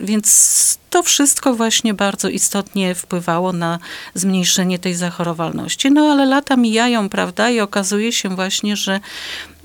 więc 0.00 0.78
to 0.92 1.02
wszystko 1.02 1.54
właśnie 1.54 1.94
bardzo 1.94 2.28
istotnie 2.28 2.94
wpływało 2.94 3.52
na 3.52 3.78
zmniejszenie 4.14 4.78
tej 4.78 4.94
zachorowalności. 4.94 5.90
No 5.90 6.12
ale 6.12 6.26
lata 6.26 6.56
mijają, 6.56 7.08
prawda, 7.08 7.50
i 7.50 7.60
okazuje 7.60 8.12
się 8.12 8.28
właśnie, 8.28 8.76
że 8.76 9.00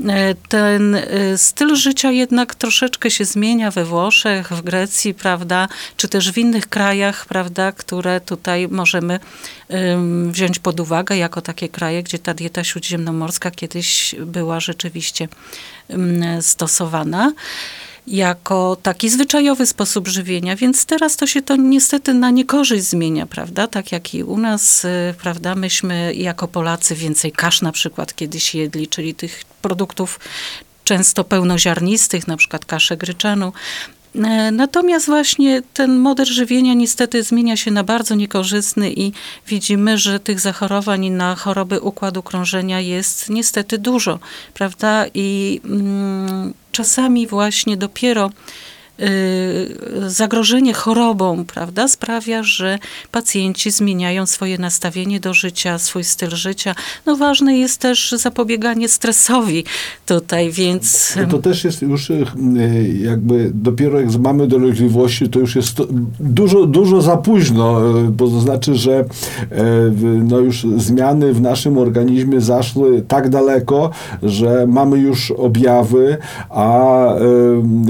e, 0.07 0.35
ten 0.35 0.95
e, 0.95 1.37
styl 1.37 1.75
życia 1.75 2.11
jednak 2.11 2.55
troszeczkę 2.55 3.11
się 3.11 3.25
zmienia 3.25 3.71
we 3.71 3.85
Włoszech, 3.85 4.53
w 4.53 4.61
Grecji, 4.61 5.13
prawda, 5.13 5.67
czy 5.97 6.07
też 6.07 6.31
w 6.31 6.37
innych 6.37 6.67
krajach, 6.67 7.25
prawda, 7.25 7.71
które 7.71 8.21
tutaj 8.21 8.67
możemy 8.67 9.19
wziąć 10.27 10.59
pod 10.59 10.79
uwagę 10.79 11.17
jako 11.17 11.41
takie 11.41 11.69
kraje, 11.69 12.03
gdzie 12.03 12.19
ta 12.19 12.33
dieta 12.33 12.63
śródziemnomorska 12.63 13.51
kiedyś 13.51 14.15
była 14.19 14.59
rzeczywiście 14.59 15.27
stosowana 16.41 17.33
jako 18.07 18.77
taki 18.83 19.09
zwyczajowy 19.09 19.65
sposób 19.65 20.07
żywienia, 20.07 20.55
więc 20.55 20.85
teraz 20.85 21.17
to 21.17 21.27
się 21.27 21.41
to 21.41 21.55
niestety 21.55 22.13
na 22.13 22.29
niekorzyść 22.29 22.83
zmienia, 22.83 23.25
prawda? 23.25 23.67
Tak 23.67 23.91
jak 23.91 24.13
i 24.13 24.23
u 24.23 24.37
nas, 24.37 24.85
y, 24.85 25.15
prawda, 25.21 25.55
myśmy 25.55 26.13
jako 26.15 26.47
Polacy 26.47 26.95
więcej 26.95 27.31
kasz 27.31 27.61
na 27.61 27.71
przykład 27.71 28.15
kiedyś 28.15 28.55
jedli, 28.55 28.87
czyli 28.87 29.15
tych 29.15 29.43
produktów 29.61 30.19
często 30.83 31.23
pełnoziarnistych, 31.23 32.27
na 32.27 32.37
przykład 32.37 32.65
kaszę 32.65 32.97
gryczaną. 32.97 33.51
E, 34.17 34.51
natomiast 34.51 35.05
właśnie 35.05 35.61
ten 35.73 35.97
model 35.97 36.25
żywienia 36.25 36.73
niestety 36.73 37.23
zmienia 37.23 37.57
się 37.57 37.71
na 37.71 37.83
bardzo 37.83 38.15
niekorzystny 38.15 38.91
i 38.91 39.11
widzimy, 39.47 39.97
że 39.97 40.19
tych 40.19 40.39
zachorowań 40.39 41.09
na 41.09 41.35
choroby 41.35 41.79
układu 41.81 42.23
krążenia 42.23 42.79
jest 42.79 43.29
niestety 43.29 43.77
dużo, 43.77 44.19
prawda? 44.53 45.05
I 45.13 45.61
mm, 45.65 46.53
czasami 46.71 47.27
właśnie 47.27 47.77
dopiero 47.77 48.31
zagrożenie 50.07 50.73
chorobą, 50.73 51.45
prawda, 51.45 51.87
sprawia, 51.87 52.43
że 52.43 52.79
pacjenci 53.11 53.71
zmieniają 53.71 54.25
swoje 54.25 54.57
nastawienie 54.57 55.19
do 55.19 55.33
życia, 55.33 55.79
swój 55.79 56.03
styl 56.03 56.29
życia. 56.29 56.75
No 57.05 57.15
ważne 57.15 57.57
jest 57.57 57.79
też 57.79 58.11
zapobieganie 58.17 58.89
stresowi 58.89 59.63
tutaj, 60.05 60.51
więc... 60.51 61.17
To 61.29 61.37
też 61.37 61.63
jest 61.63 61.81
już 61.81 62.11
jakby 63.01 63.51
dopiero 63.53 63.99
jak 63.99 64.15
mamy 64.19 64.47
dolegliwości, 64.47 65.29
to 65.29 65.39
już 65.39 65.55
jest 65.55 65.75
to 65.75 65.87
dużo, 66.19 66.65
dużo 66.65 67.01
za 67.01 67.17
późno, 67.17 67.81
bo 68.09 68.27
to 68.27 68.39
znaczy, 68.39 68.75
że 68.75 69.05
no 70.23 70.39
już 70.39 70.65
zmiany 70.77 71.33
w 71.33 71.41
naszym 71.41 71.77
organizmie 71.77 72.41
zaszły 72.41 73.01
tak 73.07 73.29
daleko, 73.29 73.89
że 74.23 74.67
mamy 74.67 74.99
już 74.99 75.31
objawy, 75.31 76.17
a 76.49 77.07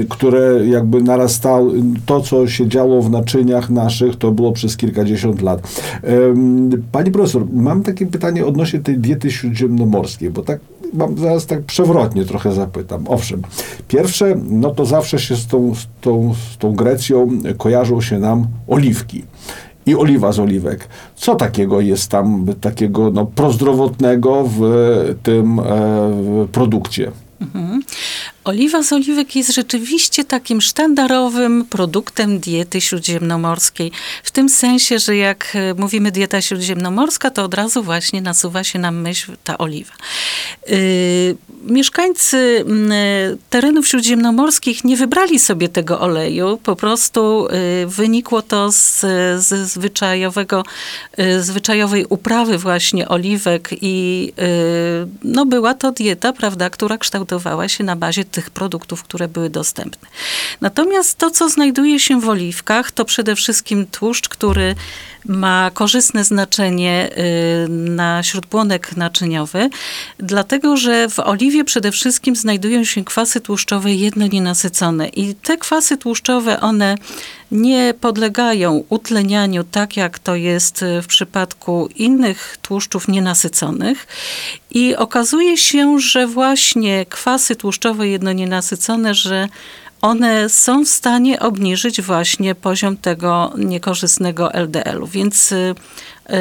które 0.08 0.66
jakby 0.66 0.97
narastały, 1.02 1.82
to 2.06 2.20
co 2.20 2.48
się 2.48 2.68
działo 2.68 3.02
w 3.02 3.10
naczyniach 3.10 3.70
naszych, 3.70 4.16
to 4.16 4.30
było 4.30 4.52
przez 4.52 4.76
kilkadziesiąt 4.76 5.42
lat. 5.42 5.82
Pani 6.92 7.10
profesor, 7.10 7.46
mam 7.52 7.82
takie 7.82 8.06
pytanie 8.06 8.46
odnośnie 8.46 8.80
tej 8.80 8.98
diety 8.98 9.30
śródziemnomorskiej, 9.30 10.30
bo 10.30 10.42
tak 10.42 10.60
mam 10.92 11.18
zaraz 11.18 11.46
tak 11.46 11.62
przewrotnie 11.62 12.24
trochę 12.24 12.52
zapytam. 12.52 13.04
Owszem, 13.08 13.42
pierwsze, 13.88 14.36
no 14.50 14.70
to 14.70 14.84
zawsze 14.84 15.18
się 15.18 15.36
z 15.36 15.46
tą, 15.46 15.74
z 15.74 15.88
tą, 16.00 16.34
z 16.34 16.56
tą 16.56 16.72
Grecją 16.72 17.28
kojarzą 17.58 18.00
się 18.00 18.18
nam 18.18 18.46
oliwki 18.68 19.22
i 19.86 19.96
oliwa 19.96 20.32
z 20.32 20.38
oliwek. 20.38 20.88
Co 21.16 21.34
takiego 21.34 21.80
jest 21.80 22.10
tam 22.10 22.46
takiego 22.60 23.10
no, 23.10 23.26
prozdrowotnego 23.26 24.44
w 24.58 24.60
tym 25.22 25.60
e, 25.60 25.64
produkcie? 26.52 27.10
Mhm. 27.40 27.67
Oliwa 28.48 28.82
z 28.82 28.92
oliwek 28.92 29.36
jest 29.36 29.54
rzeczywiście 29.54 30.24
takim 30.24 30.60
sztandarowym 30.60 31.64
produktem 31.64 32.38
diety 32.38 32.80
śródziemnomorskiej. 32.80 33.92
W 34.24 34.30
tym 34.30 34.48
sensie, 34.48 34.98
że 34.98 35.16
jak 35.16 35.52
e, 35.54 35.74
mówimy 35.74 36.10
dieta 36.10 36.40
śródziemnomorska, 36.40 37.30
to 37.30 37.44
od 37.44 37.54
razu 37.54 37.82
właśnie 37.82 38.22
nasuwa 38.22 38.64
się 38.64 38.78
nam 38.78 39.00
myśl 39.00 39.32
ta 39.44 39.58
oliwa. 39.58 39.92
Yy, 40.68 41.36
mieszkańcy 41.62 42.64
terenów 43.50 43.88
śródziemnomorskich 43.88 44.84
nie 44.84 44.96
wybrali 44.96 45.38
sobie 45.38 45.68
tego 45.68 46.00
oleju, 46.00 46.58
po 46.62 46.76
prostu 46.76 47.48
wynikło 47.86 48.42
to 48.42 48.72
z, 48.72 49.00
z 49.38 49.68
zwyczajowego, 49.68 50.64
zwyczajowej 51.40 52.06
uprawy 52.08 52.58
właśnie 52.58 53.08
oliwek 53.08 53.70
i 53.80 54.32
no 55.24 55.46
była 55.46 55.74
to 55.74 55.92
dieta, 55.92 56.32
prawda, 56.32 56.70
która 56.70 56.98
kształtowała 56.98 57.68
się 57.68 57.84
na 57.84 57.96
bazie 57.96 58.24
produktów, 58.50 59.02
które 59.02 59.28
były 59.28 59.50
dostępne. 59.50 60.08
Natomiast 60.60 61.18
to, 61.18 61.30
co 61.30 61.48
znajduje 61.48 62.00
się 62.00 62.20
w 62.20 62.28
oliwkach, 62.28 62.90
to 62.90 63.04
przede 63.04 63.36
wszystkim 63.36 63.86
tłuszcz, 63.86 64.28
który 64.28 64.74
ma 65.28 65.70
korzystne 65.74 66.24
znaczenie 66.24 67.10
y, 67.64 67.68
na 67.68 68.22
śródbłonek 68.22 68.96
naczyniowy, 68.96 69.70
dlatego 70.18 70.76
że 70.76 71.08
w 71.08 71.18
oliwie 71.18 71.64
przede 71.64 71.92
wszystkim 71.92 72.36
znajdują 72.36 72.84
się 72.84 73.04
kwasy 73.04 73.40
tłuszczowe 73.40 73.94
jednonienasycone 73.94 75.08
i 75.08 75.34
te 75.34 75.56
kwasy 75.56 75.96
tłuszczowe, 75.96 76.60
one 76.60 76.94
nie 77.52 77.94
podlegają 78.00 78.84
utlenianiu 78.88 79.64
tak 79.64 79.96
jak 79.96 80.18
to 80.18 80.36
jest 80.36 80.84
w 81.02 81.06
przypadku 81.06 81.88
innych 81.96 82.56
tłuszczów 82.62 83.08
nienasyconych. 83.08 84.06
I 84.70 84.96
okazuje 84.96 85.56
się, 85.56 86.00
że 86.00 86.26
właśnie 86.26 87.06
kwasy 87.06 87.56
tłuszczowe 87.56 88.08
jednonienasycone, 88.08 89.14
że 89.14 89.48
one 90.02 90.48
są 90.48 90.84
w 90.84 90.88
stanie 90.88 91.40
obniżyć 91.40 92.02
właśnie 92.02 92.54
poziom 92.54 92.96
tego 92.96 93.52
niekorzystnego 93.58 94.52
LDL-u. 94.54 95.06
Więc 95.06 95.52
y, 95.52 95.74
y, 96.30 96.34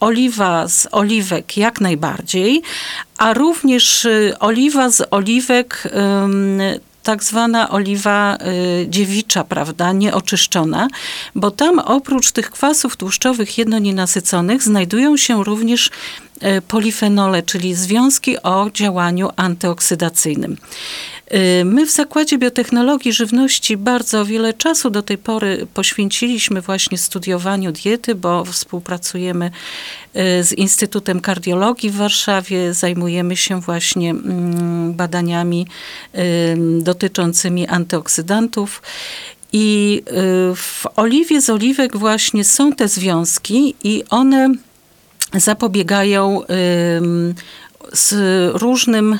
oliwa 0.00 0.68
z 0.68 0.88
oliwek 0.92 1.56
jak 1.56 1.80
najbardziej, 1.80 2.62
a 3.18 3.34
również 3.34 4.04
y, 4.04 4.34
oliwa 4.40 4.90
z 4.90 5.02
oliwek 5.10 5.88
tak 7.02 7.24
zwana 7.24 7.70
oliwa 7.70 8.38
dziewicza, 8.88 9.44
prawda, 9.44 9.92
nieoczyszczona, 9.92 10.88
bo 11.34 11.50
tam 11.50 11.78
oprócz 11.78 12.32
tych 12.32 12.50
kwasów 12.50 12.96
tłuszczowych 12.96 13.58
jednonienasyconych 13.58 14.62
znajdują 14.62 15.16
się 15.16 15.44
również 15.44 15.90
polifenole, 16.68 17.42
czyli 17.42 17.74
związki 17.74 18.42
o 18.42 18.70
działaniu 18.74 19.30
antyoksydacyjnym. 19.36 20.56
Y, 21.34 21.64
my 21.64 21.86
w 21.86 21.90
Zakładzie 21.90 22.38
Biotechnologii 22.38 23.12
Żywności 23.12 23.76
bardzo 23.76 24.24
wiele 24.24 24.54
czasu 24.54 24.90
do 24.90 25.02
tej 25.02 25.18
pory 25.18 25.66
poświęciliśmy 25.74 26.60
właśnie 26.60 26.98
studiowaniu 26.98 27.72
diety, 27.72 28.14
bo 28.14 28.44
współpracujemy 28.44 29.46
y, 30.16 30.44
z 30.44 30.52
Instytutem 30.52 31.20
Kardiologii 31.20 31.90
w 31.90 31.96
Warszawie, 31.96 32.74
zajmujemy 32.74 33.36
się 33.36 33.60
właśnie 33.60 34.10
mm, 34.10 34.92
badaniami 34.94 35.66
dotyczącymi 36.80 37.66
antyoksydantów. 37.66 38.82
I 39.52 40.02
y, 40.08 40.12
w 40.56 40.84
oliwie 40.96 41.40
z 41.40 41.50
oliwek 41.50 41.96
właśnie 41.96 42.44
są 42.44 42.72
te 42.72 42.88
związki 42.88 43.74
i 43.84 44.04
one 44.10 44.54
zapobiegają 45.34 46.42
z 47.92 48.14
różnym 48.62 49.12
y, 49.12 49.18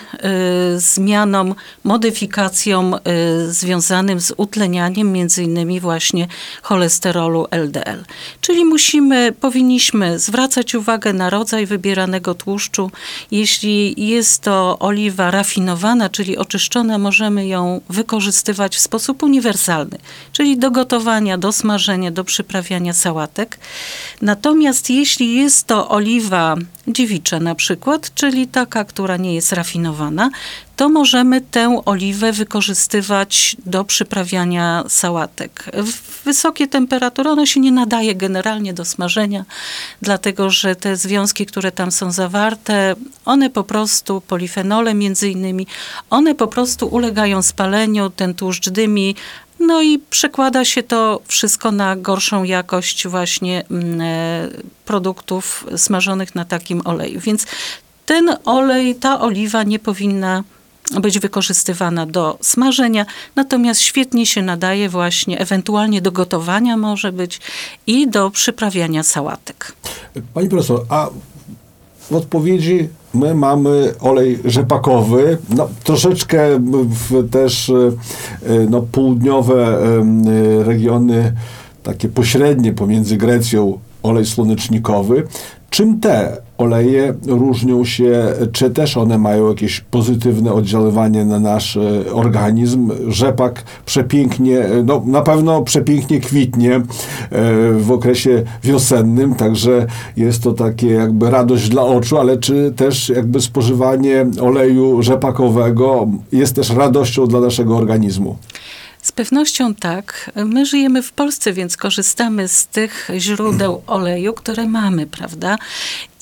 zmianom, 0.81 1.55
modyfikacjom 1.85 2.95
y, 2.95 3.53
związanym 3.53 4.21
z 4.21 4.33
utlenianiem 4.37 5.13
między 5.13 5.43
innymi 5.43 5.81
właśnie 5.81 6.29
cholesterolu 6.63 7.47
LDL. 7.51 8.05
Czyli 8.41 8.65
musimy, 8.65 9.33
powinniśmy 9.41 10.19
zwracać 10.19 10.75
uwagę 10.75 11.13
na 11.13 11.31
rodzaj 11.31 11.67
wybieranego 11.67 12.35
tłuszczu. 12.35 12.91
Jeśli 13.31 14.09
jest 14.09 14.43
to 14.43 14.79
oliwa 14.79 15.31
rafinowana, 15.31 16.09
czyli 16.09 16.37
oczyszczona, 16.37 16.99
możemy 16.99 17.47
ją 17.47 17.81
wykorzystywać 17.89 18.77
w 18.77 18.81
sposób 18.81 19.23
uniwersalny, 19.23 19.99
czyli 20.33 20.59
do 20.59 20.71
gotowania, 20.71 21.39
do 21.39 21.53
smażenia, 21.53 22.11
do 22.11 22.25
przyprawiania 22.25 22.93
sałatek. 22.93 23.59
Natomiast 24.23 24.91
jeśli 24.91 25.35
jest 25.35 25.67
to 25.67 25.89
oliwa 25.89 26.57
dziewicza 26.89 27.41
na 27.41 27.55
przykład, 27.55 28.15
czyli 28.15 28.47
taka, 28.53 28.85
która 28.85 29.17
nie 29.17 29.35
jest 29.35 29.53
rafinowana, 29.53 30.31
to 30.77 30.89
możemy 30.89 31.41
tę 31.41 31.83
oliwę 31.85 32.33
wykorzystywać 32.33 33.57
do 33.67 33.85
przyprawiania 33.85 34.85
sałatek. 34.89 35.65
Wysokie 36.25 36.69
temperatury, 36.69 37.31
ona 37.31 37.47
się 37.47 37.61
nie 37.61 37.73
nadaje 37.73 38.15
generalnie 38.15 38.75
do 38.75 38.85
smażenia, 38.85 39.45
dlatego 40.03 40.51
że 40.51 40.77
te 40.77 40.97
związki, 40.97 41.47
które 41.47 41.73
tam 41.73 41.93
są 41.93 42.13
zawarte, 42.13 42.95
one 43.25 43.51
po 43.51 43.65
prostu, 43.65 44.21
polifenole 44.21 44.95
między 44.95 45.29
innymi, 45.29 45.67
one 46.11 46.35
po 46.35 46.47
prostu 46.47 46.87
ulegają 46.87 47.43
spaleniu, 47.43 48.11
ten 48.11 48.35
tłuszcz 48.35 48.69
dymi, 48.69 49.15
no 49.67 49.83
i 49.83 49.99
przekłada 49.99 50.65
się 50.65 50.83
to 50.83 51.21
wszystko 51.27 51.73
na 51.73 51.97
gorszą 51.97 52.45
jakość 52.45 53.09
właśnie 53.09 53.65
mm, 53.71 54.01
e, 54.01 54.49
produktów 54.85 55.67
smażonych 55.77 56.35
na 56.35 56.45
takim 56.45 56.83
oleju. 56.85 57.21
Więc 57.21 57.47
ten 58.07 58.37
olej, 58.45 58.95
ta 58.95 59.21
oliwa 59.21 59.63
nie 59.63 59.79
powinna 59.79 60.45
być 61.01 61.19
wykorzystywana 61.19 62.07
do 62.07 62.39
smażenia, 62.41 63.07
natomiast 63.37 63.81
świetnie 63.81 64.27
się 64.27 64.43
nadaje 64.43 64.89
właśnie 64.89 65.39
ewentualnie 65.39 66.01
do 66.03 66.13
gotowania 66.13 66.77
może 66.77 67.13
być 67.13 67.41
i 67.87 68.09
do 68.09 68.31
przyprawiania 68.31 69.03
sałatek. 69.03 69.73
Pani 70.35 70.49
profesor, 70.49 70.87
a 70.89 71.09
w 72.11 72.15
odpowiedzi 72.15 72.89
my 73.15 73.35
mamy 73.35 73.95
olej 74.01 74.39
rzepakowy, 74.45 75.39
no, 75.49 75.69
troszeczkę 75.85 76.61
też 77.31 77.71
e, 77.71 77.93
no, 78.71 78.83
południowe 78.83 79.79
regiony, 80.65 81.33
takie 81.83 82.09
pośrednie 82.09 82.73
pomiędzy 82.73 83.17
Grecją, 83.17 83.79
olej 84.03 84.27
słonecznikowy. 84.27 85.27
Czym 85.73 86.01
te 86.01 86.37
oleje 86.59 87.15
różnią 87.27 87.85
się, 87.85 88.33
czy 88.53 88.71
też 88.71 88.97
one 88.97 89.19
mają 89.19 89.49
jakieś 89.49 89.81
pozytywne 89.81 90.53
oddziaływanie 90.53 91.25
na 91.25 91.41
nasz 91.41 91.77
e, 91.77 92.13
organizm? 92.13 92.93
Rzepak 93.09 93.65
przepięknie, 93.87 94.61
no 94.85 95.03
na 95.07 95.23
pewno 95.23 95.63
przepięknie 95.63 96.21
kwitnie 96.21 96.75
e, 96.75 96.83
w 97.73 97.91
okresie 97.93 98.43
wiosennym, 98.65 99.35
także 99.35 99.87
jest 100.17 100.43
to 100.43 100.53
takie 100.53 100.89
jakby 100.89 101.31
radość 101.31 101.69
dla 101.69 101.83
oczu, 101.83 102.19
ale 102.19 102.39
czy 102.39 102.73
też 102.77 103.09
jakby 103.09 103.41
spożywanie 103.41 104.27
oleju 104.41 105.03
rzepakowego 105.03 106.09
jest 106.33 106.57
też 106.57 106.71
radością 106.71 107.27
dla 107.27 107.41
naszego 107.41 107.77
organizmu? 107.77 108.37
Z 109.03 109.13
pewnością 109.13 109.75
tak. 109.75 110.31
My 110.37 110.67
żyjemy 110.67 111.03
w 111.03 111.13
Polsce, 111.13 111.53
więc 111.53 111.77
korzystamy 111.77 112.49
z 112.49 112.67
tych 112.67 113.09
źródeł 113.19 113.83
oleju, 113.87 114.33
które 114.33 114.67
mamy, 114.67 115.07
prawda? 115.07 115.59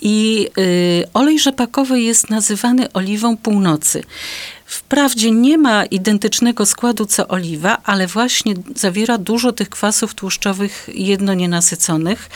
I 0.03 0.49
y, 0.59 1.09
olej 1.15 1.39
rzepakowy 1.39 2.01
jest 2.01 2.31
nazywany 2.31 2.93
oliwą 2.93 3.37
północy. 3.37 4.03
Wprawdzie 4.67 5.31
nie 5.31 5.59
ma 5.59 5.85
identycznego 5.85 6.67
składu 6.67 7.07
co 7.07 7.29
oliwa, 7.29 7.79
ale 7.85 8.07
właśnie 8.07 8.55
zawiera 8.77 9.19
dużo 9.19 9.53
tych 9.53 9.69
kwasów 9.69 10.15
tłuszczowych 10.15 10.89
jednonienasyconych 10.95 12.31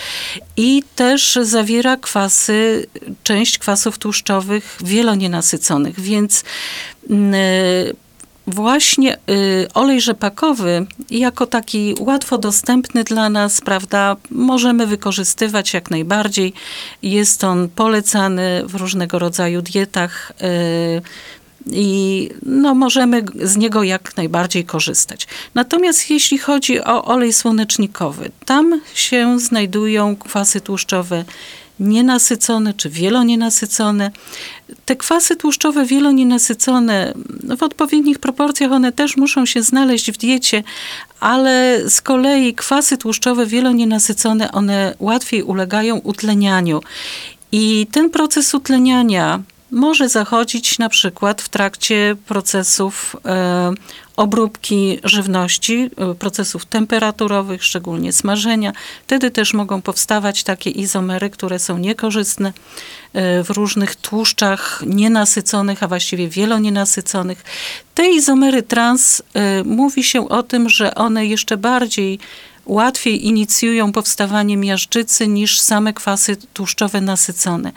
i 0.56 0.82
też 0.96 1.38
zawiera 1.42 1.96
kwasy, 1.96 2.86
część 3.22 3.58
kwasów 3.58 3.98
tłuszczowych 3.98 4.78
wielonienasyconych, 4.84 6.00
więc 6.00 6.44
y, 7.10 8.03
właśnie 8.46 9.16
y, 9.30 9.66
olej 9.74 10.00
rzepakowy 10.00 10.86
jako 11.10 11.46
taki 11.46 11.94
łatwo 12.00 12.38
dostępny 12.38 13.04
dla 13.04 13.30
nas, 13.30 13.60
prawda, 13.60 14.16
możemy 14.30 14.86
wykorzystywać 14.86 15.74
jak 15.74 15.90
najbardziej. 15.90 16.52
Jest 17.02 17.44
on 17.44 17.68
polecany 17.68 18.62
w 18.66 18.74
różnego 18.74 19.18
rodzaju 19.18 19.62
dietach. 19.62 20.32
Y, 20.42 21.02
i 21.72 22.30
no, 22.42 22.74
możemy 22.74 23.24
z 23.42 23.56
niego 23.56 23.82
jak 23.82 24.16
najbardziej 24.16 24.64
korzystać. 24.64 25.26
Natomiast 25.54 26.10
jeśli 26.10 26.38
chodzi 26.38 26.80
o 26.80 27.04
olej 27.04 27.32
słonecznikowy, 27.32 28.30
tam 28.44 28.80
się 28.94 29.40
znajdują 29.40 30.16
kwasy 30.16 30.60
tłuszczowe 30.60 31.24
nienasycone 31.80 32.74
czy 32.74 32.90
wielonienasycone. 32.90 34.10
Te 34.84 34.96
kwasy 34.96 35.36
tłuszczowe 35.36 35.84
wielonienasycone 35.86 37.14
w 37.58 37.62
odpowiednich 37.62 38.18
proporcjach 38.18 38.72
one 38.72 38.92
też 38.92 39.16
muszą 39.16 39.46
się 39.46 39.62
znaleźć 39.62 40.12
w 40.12 40.16
diecie, 40.16 40.62
ale 41.20 41.80
z 41.90 42.00
kolei 42.00 42.54
kwasy 42.54 42.96
tłuszczowe 42.96 43.46
wielonienasycone 43.46 44.52
one 44.52 44.94
łatwiej 44.98 45.42
ulegają 45.42 45.96
utlenianiu. 45.96 46.80
I 47.52 47.86
ten 47.92 48.10
proces 48.10 48.54
utleniania 48.54 49.42
może 49.74 50.08
zachodzić 50.08 50.78
na 50.78 50.88
przykład 50.88 51.42
w 51.42 51.48
trakcie 51.48 52.16
procesów 52.26 53.16
e, 53.24 53.72
obróbki 54.16 54.98
żywności, 55.04 55.90
e, 55.96 56.14
procesów 56.14 56.66
temperaturowych, 56.66 57.64
szczególnie 57.64 58.12
smażenia. 58.12 58.72
Wtedy 59.06 59.30
też 59.30 59.54
mogą 59.54 59.82
powstawać 59.82 60.44
takie 60.44 60.70
izomery, 60.70 61.30
które 61.30 61.58
są 61.58 61.78
niekorzystne 61.78 62.52
e, 63.12 63.42
w 63.44 63.50
różnych 63.50 63.96
tłuszczach 63.96 64.82
nienasyconych, 64.86 65.82
a 65.82 65.88
właściwie 65.88 66.28
wielonienasyconych. 66.28 67.44
Te 67.94 68.08
izomery 68.08 68.62
trans 68.62 69.22
mówi 69.64 70.04
się 70.04 70.28
o 70.28 70.42
tym, 70.42 70.68
że 70.68 70.94
one 70.94 71.26
jeszcze 71.26 71.56
bardziej 71.56 72.18
łatwiej 72.66 73.26
inicjują 73.26 73.92
powstawanie 73.92 74.56
miażdżycy 74.56 75.28
niż 75.28 75.60
same 75.60 75.92
kwasy 75.92 76.36
tłuszczowe 76.54 77.00
nasycone. 77.00 77.72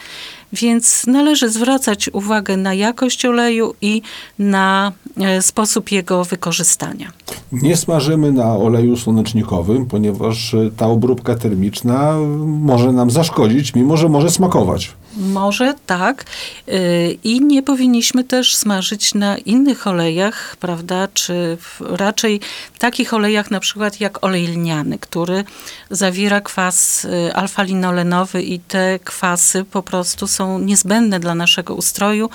Więc 0.54 1.08
należy 1.08 1.50
zwracać 1.50 2.10
uwagę 2.14 2.58
na 2.58 2.74
jakość 2.74 3.26
oleju 3.26 3.74
i 3.82 4.02
na 4.40 4.92
e, 5.18 5.42
sposób 5.42 5.92
jego 5.92 6.26
wykorzystania. 6.26 7.12
Nie 7.52 7.78
smażymy 7.78 8.32
na 8.32 8.56
oleju 8.56 8.98
słonecznikowym, 8.98 9.86
ponieważ 9.86 10.54
e, 10.54 10.72
ta 10.78 10.88
obróbka 10.88 11.36
termiczna 11.36 12.18
może 12.46 12.92
nam 12.92 13.12
zaszkodzić, 13.12 13.76
mimo 13.76 13.98
że 13.98 14.10
może 14.10 14.32
smakować. 14.32 14.94
Może 15.18 15.74
tak. 15.86 16.26
Y, 16.68 17.18
I 17.24 17.42
nie 17.42 17.64
powinniśmy 17.64 18.24
też 18.24 18.56
smażyć 18.56 19.14
na 19.14 19.38
innych 19.38 19.88
olejach, 19.88 20.56
prawda? 20.60 21.08
Czy 21.14 21.58
raczej 21.80 22.40
takich 22.80 23.14
olejach 23.14 23.52
na 23.52 23.60
przykład 23.60 24.00
jak 24.00 24.24
olej 24.24 24.48
lniany, 24.48 24.98
który 25.00 25.44
zawiera 25.90 26.42
kwas 26.42 27.06
y, 27.06 27.34
alfa-linolenowy 27.34 28.42
i 28.42 28.60
te 28.60 29.00
kwasy 29.04 29.64
po 29.64 29.84
prostu 29.84 30.28
są 30.28 30.60
niezbędne 30.60 31.20
dla 31.20 31.36
naszego 31.36 31.76
ustroju 31.76 32.30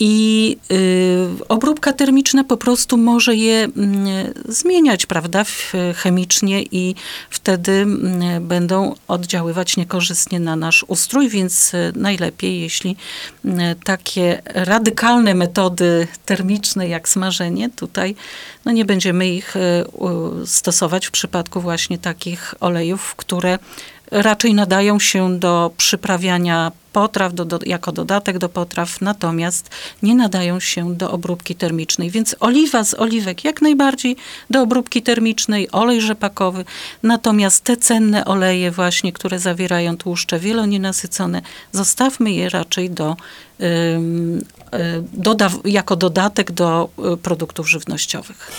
i 0.00 0.56
y, 0.72 1.28
obróbka 1.48 1.92
termiczna 1.92 2.44
po 2.44 2.56
prostu 2.56 2.96
może 2.96 3.36
je 3.36 3.64
y, 3.66 4.52
zmieniać, 4.52 5.06
prawda, 5.06 5.44
chemicznie 5.96 6.62
i 6.62 6.94
wtedy 7.30 7.86
y, 8.36 8.40
będą 8.40 8.94
oddziaływać 9.08 9.76
niekorzystnie 9.76 10.40
na 10.40 10.56
nasz 10.56 10.84
ustrój, 10.88 11.28
więc 11.28 11.74
y, 11.74 11.92
najlepiej, 11.96 12.60
jeśli 12.60 12.96
y, 13.44 13.50
takie 13.84 14.42
radykalne 14.44 15.34
metody 15.34 16.08
termiczne 16.26 16.88
jak 16.88 17.08
smażenie, 17.08 17.70
tutaj 17.70 18.14
no 18.64 18.72
nie 18.72 18.84
będziemy 18.84 19.28
ich 19.28 19.56
y, 19.56 19.60
stosować 20.46 21.06
w 21.06 21.10
przypadku 21.10 21.60
właśnie 21.60 21.98
takich 21.98 22.54
olejów, 22.60 23.14
które 23.16 23.58
raczej 24.10 24.54
nadają 24.54 24.98
się 24.98 25.38
do 25.38 25.70
przyprawiania 25.76 26.72
potraw 26.92 27.34
do, 27.34 27.44
do, 27.44 27.58
jako 27.66 27.92
dodatek 27.92 28.38
do 28.38 28.48
potraw, 28.48 29.00
natomiast 29.00 29.70
nie 30.02 30.14
nadają 30.14 30.60
się 30.60 30.94
do 30.94 31.10
obróbki 31.10 31.54
termicznej. 31.54 32.10
Więc 32.10 32.36
oliwa 32.40 32.84
z 32.84 32.94
oliwek 32.94 33.44
jak 33.44 33.62
najbardziej 33.62 34.16
do 34.50 34.62
obróbki 34.62 35.02
termicznej, 35.02 35.68
olej 35.72 36.00
rzepakowy, 36.00 36.64
natomiast 37.02 37.64
te 37.64 37.76
cenne 37.76 38.24
oleje 38.24 38.70
właśnie, 38.70 39.12
które 39.12 39.38
zawierają 39.38 39.96
tłuszcze 39.96 40.38
wielonienasycone, 40.38 41.42
zostawmy 41.72 42.32
je 42.32 42.48
raczej 42.48 42.90
do, 42.90 43.16
doda 45.12 45.50
jako 45.64 45.96
dodatek 45.96 46.52
do 46.52 46.88
y, 47.14 47.16
produktów 47.16 47.70
żywnościowych. 47.70 48.50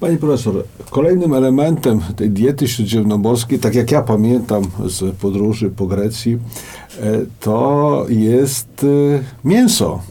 Pani 0.00 0.16
profesor, 0.16 0.64
kolejnym 0.90 1.34
elementem 1.34 2.00
tej 2.16 2.30
diety 2.30 2.68
śródziemnomorskiej, 2.68 3.58
tak 3.58 3.74
jak 3.74 3.90
ja 3.90 4.02
pamiętam 4.02 4.62
z 4.86 5.16
podróży 5.16 5.70
po 5.70 5.86
Grecji, 5.86 6.38
e, 7.00 7.26
to 7.40 8.06
jest 8.08 8.84
e, 8.84 9.48
mięso. 9.48 10.02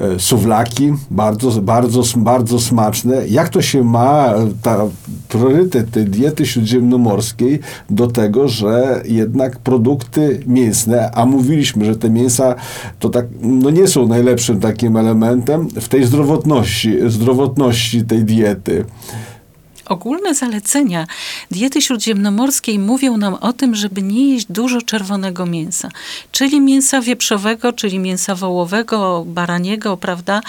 E, 0.00 0.18
suwlaki, 0.18 0.92
bardzo, 1.10 1.62
bardzo, 1.62 2.02
bardzo 2.16 2.60
smaczne. 2.60 3.28
Jak 3.28 3.48
to 3.48 3.62
się 3.62 3.84
ma, 3.84 4.34
ta 4.62 4.86
priorytet 5.28 5.90
tej 5.90 6.04
diety 6.04 6.46
śródziemnomorskiej 6.46 7.60
do 7.90 8.06
tego, 8.06 8.48
że 8.48 9.02
jednak 9.04 9.58
produkty 9.58 10.40
mięsne, 10.46 11.10
a 11.10 11.26
mówiliśmy, 11.26 11.84
że 11.84 11.96
te 11.96 12.10
mięsa 12.10 12.54
to 12.98 13.08
tak, 13.08 13.26
no 13.40 13.70
nie 13.70 13.88
są 13.88 14.08
najlepszym 14.08 14.60
takim 14.60 14.96
elementem 14.96 15.68
w 15.68 15.88
tej 15.88 16.04
zdrowotności, 16.04 16.98
zdrowotności 17.06 18.04
tej 18.04 18.24
diety. 18.24 18.84
Ogólne 19.88 20.34
zalecenia 20.34 21.06
diety 21.50 21.82
śródziemnomorskiej 21.82 22.78
mówią 22.78 23.16
nam 23.16 23.34
o 23.34 23.52
tym, 23.52 23.74
żeby 23.74 24.02
nie 24.02 24.32
jeść 24.34 24.46
dużo 24.50 24.82
czerwonego 24.82 25.46
mięsa, 25.46 25.88
czyli 26.32 26.60
mięsa 26.60 27.00
wieprzowego, 27.00 27.72
czyli 27.72 27.98
mięsa 27.98 28.34
wołowego, 28.34 29.24
baraniego, 29.26 29.96
prawda? 29.96 30.40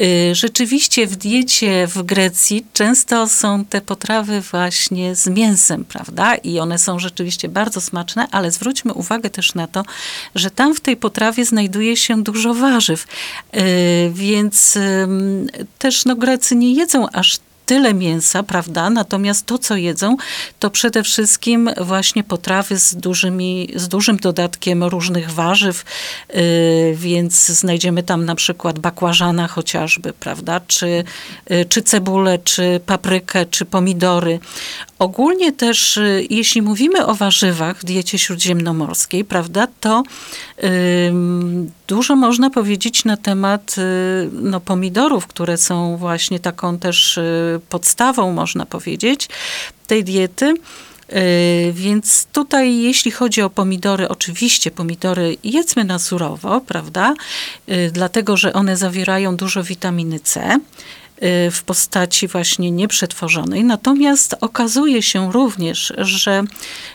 Y, 0.00 0.34
rzeczywiście 0.34 1.06
w 1.06 1.16
diecie 1.16 1.86
w 1.86 2.02
Grecji 2.02 2.66
często 2.72 3.28
są 3.28 3.64
te 3.64 3.80
potrawy 3.80 4.40
właśnie 4.40 5.14
z 5.14 5.26
mięsem, 5.26 5.84
prawda? 5.84 6.34
I 6.34 6.58
one 6.58 6.78
są 6.78 6.98
rzeczywiście 6.98 7.48
bardzo 7.48 7.80
smaczne, 7.80 8.28
ale 8.30 8.50
zwróćmy 8.50 8.94
uwagę 8.94 9.30
też 9.30 9.54
na 9.54 9.66
to, 9.66 9.84
że 10.34 10.50
tam 10.50 10.74
w 10.74 10.80
tej 10.80 10.96
potrawie 10.96 11.44
znajduje 11.44 11.96
się 11.96 12.22
dużo 12.22 12.54
warzyw, 12.54 13.06
y, 13.56 14.10
więc 14.14 14.78
też 15.78 16.04
no 16.04 16.16
Grecy 16.16 16.56
nie 16.56 16.74
jedzą 16.74 17.06
aż 17.12 17.38
tyle 17.70 17.94
mięsa, 17.94 18.42
prawda? 18.42 18.90
Natomiast 18.90 19.46
to, 19.46 19.58
co 19.58 19.76
jedzą, 19.76 20.16
to 20.58 20.70
przede 20.70 21.02
wszystkim 21.02 21.70
właśnie 21.80 22.24
potrawy 22.24 22.78
z, 22.78 22.94
dużymi, 22.94 23.68
z 23.74 23.88
dużym 23.88 24.16
dodatkiem 24.16 24.84
różnych 24.84 25.30
warzyw, 25.30 25.84
yy, 26.34 26.40
więc 26.94 27.46
znajdziemy 27.46 28.02
tam 28.02 28.24
na 28.24 28.34
przykład 28.34 28.78
bakłażana 28.78 29.48
chociażby, 29.48 30.12
prawda? 30.12 30.60
Czy, 30.66 31.04
yy, 31.50 31.64
czy 31.64 31.82
cebulę, 31.82 32.38
czy 32.38 32.80
paprykę, 32.86 33.46
czy 33.46 33.64
pomidory. 33.64 34.38
Ogólnie 35.00 35.52
też, 35.52 35.96
y, 35.96 36.26
jeśli 36.30 36.62
mówimy 36.62 37.06
o 37.06 37.14
warzywach 37.14 37.78
w 37.78 37.84
diecie 37.84 38.18
śródziemnomorskiej, 38.18 39.24
prawda, 39.24 39.66
to 39.80 40.02
dużo 41.88 42.16
można 42.16 42.50
powiedzieć 42.50 43.04
na 43.04 43.16
temat 43.16 43.76
y, 43.78 44.30
no, 44.32 44.60
pomidorów, 44.60 45.26
które 45.26 45.56
są 45.56 45.96
właśnie 45.96 46.40
taką 46.40 46.78
też 46.78 47.18
y, 47.18 47.60
podstawą, 47.68 48.32
można 48.32 48.66
powiedzieć, 48.66 49.28
tej 49.86 50.04
diety. 50.04 50.54
Więc 51.72 52.26
tutaj, 52.32 52.78
jeśli 52.78 53.10
chodzi 53.10 53.42
o 53.42 53.50
pomidory, 53.50 54.08
oczywiście 54.08 54.70
pomidory 54.70 55.36
jedzmy 55.44 55.84
na 55.84 55.98
surowo, 55.98 56.60
prawda? 56.60 57.14
Dlatego, 57.92 58.36
że 58.36 58.52
one 58.52 58.76
zawierają 58.76 59.36
dużo 59.36 59.62
witaminy 59.62 60.20
C. 60.20 60.60
Y, 61.22 61.50
w 61.50 61.62
postaci 61.62 62.28
właśnie 62.28 62.70
nieprzetworzonej. 62.70 63.64
Natomiast 63.64 64.36
okazuje 64.40 65.02
się 65.02 65.32
również, 65.32 65.92
że 65.98 66.44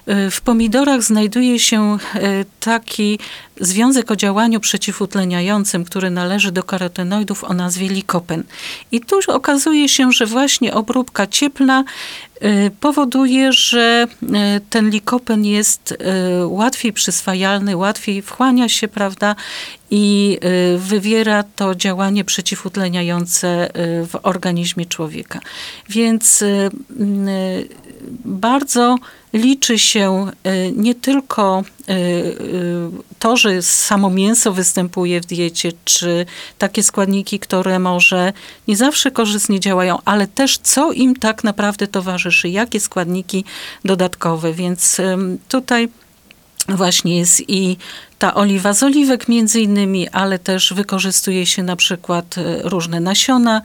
y, 0.09 0.31
w 0.31 0.41
pomidorach 0.41 1.03
znajduje 1.03 1.59
się 1.59 1.97
y, 2.15 2.45
taki 2.59 3.19
związek 3.61 4.11
o 4.11 4.15
działaniu 4.15 4.59
przeciwutleniającym, 4.59 5.85
który 5.85 6.09
należy 6.09 6.51
do 6.51 6.63
karotenoidów 6.63 7.43
o 7.43 7.53
nazwie 7.53 7.89
likopen. 7.89 8.43
I 8.91 9.01
tu 9.01 9.19
okazuje 9.27 9.89
się, 9.89 10.11
że 10.11 10.25
właśnie 10.25 10.73
obróbka 10.73 11.27
cieplna 11.27 11.83
powoduje, 12.79 13.53
że 13.53 14.07
ten 14.69 14.89
likopen 14.89 15.45
jest 15.45 15.97
łatwiej 16.45 16.93
przyswajalny, 16.93 17.77
łatwiej 17.77 18.21
wchłania 18.21 18.69
się, 18.69 18.87
prawda, 18.87 19.35
i 19.91 20.37
wywiera 20.77 21.43
to 21.55 21.75
działanie 21.75 22.23
przeciwutleniające 22.23 23.69
w 24.07 24.19
organizmie 24.23 24.85
człowieka. 24.85 25.39
Więc 25.89 26.43
bardzo 28.25 28.95
liczy 29.33 29.79
się 29.79 30.31
nie 30.75 30.95
tylko 30.95 31.63
to, 33.19 33.37
że 33.37 33.61
samo 33.61 34.09
mięso 34.09 34.53
występuje 34.53 35.21
w 35.21 35.25
diecie, 35.25 35.71
czy 35.85 36.25
takie 36.57 36.83
składniki, 36.83 37.39
które 37.39 37.79
może 37.79 38.33
nie 38.67 38.77
zawsze 38.77 39.11
korzystnie 39.11 39.59
działają, 39.59 39.97
ale 40.05 40.27
też 40.27 40.57
co 40.57 40.91
im 40.91 41.15
tak 41.15 41.43
naprawdę 41.43 41.87
towarzyszy, 41.87 42.49
jakie 42.49 42.79
składniki 42.79 43.45
dodatkowe. 43.85 44.53
Więc 44.53 45.01
tutaj 45.49 45.89
właśnie 46.69 47.17
jest 47.17 47.49
i 47.49 47.77
ta 48.19 48.33
oliwa 48.33 48.73
z 48.73 48.83
oliwek 48.83 49.27
między 49.27 49.61
innymi, 49.61 50.09
ale 50.09 50.39
też 50.39 50.73
wykorzystuje 50.73 51.45
się 51.45 51.63
na 51.63 51.75
przykład 51.75 52.35
różne 52.63 52.99
nasiona, 52.99 53.61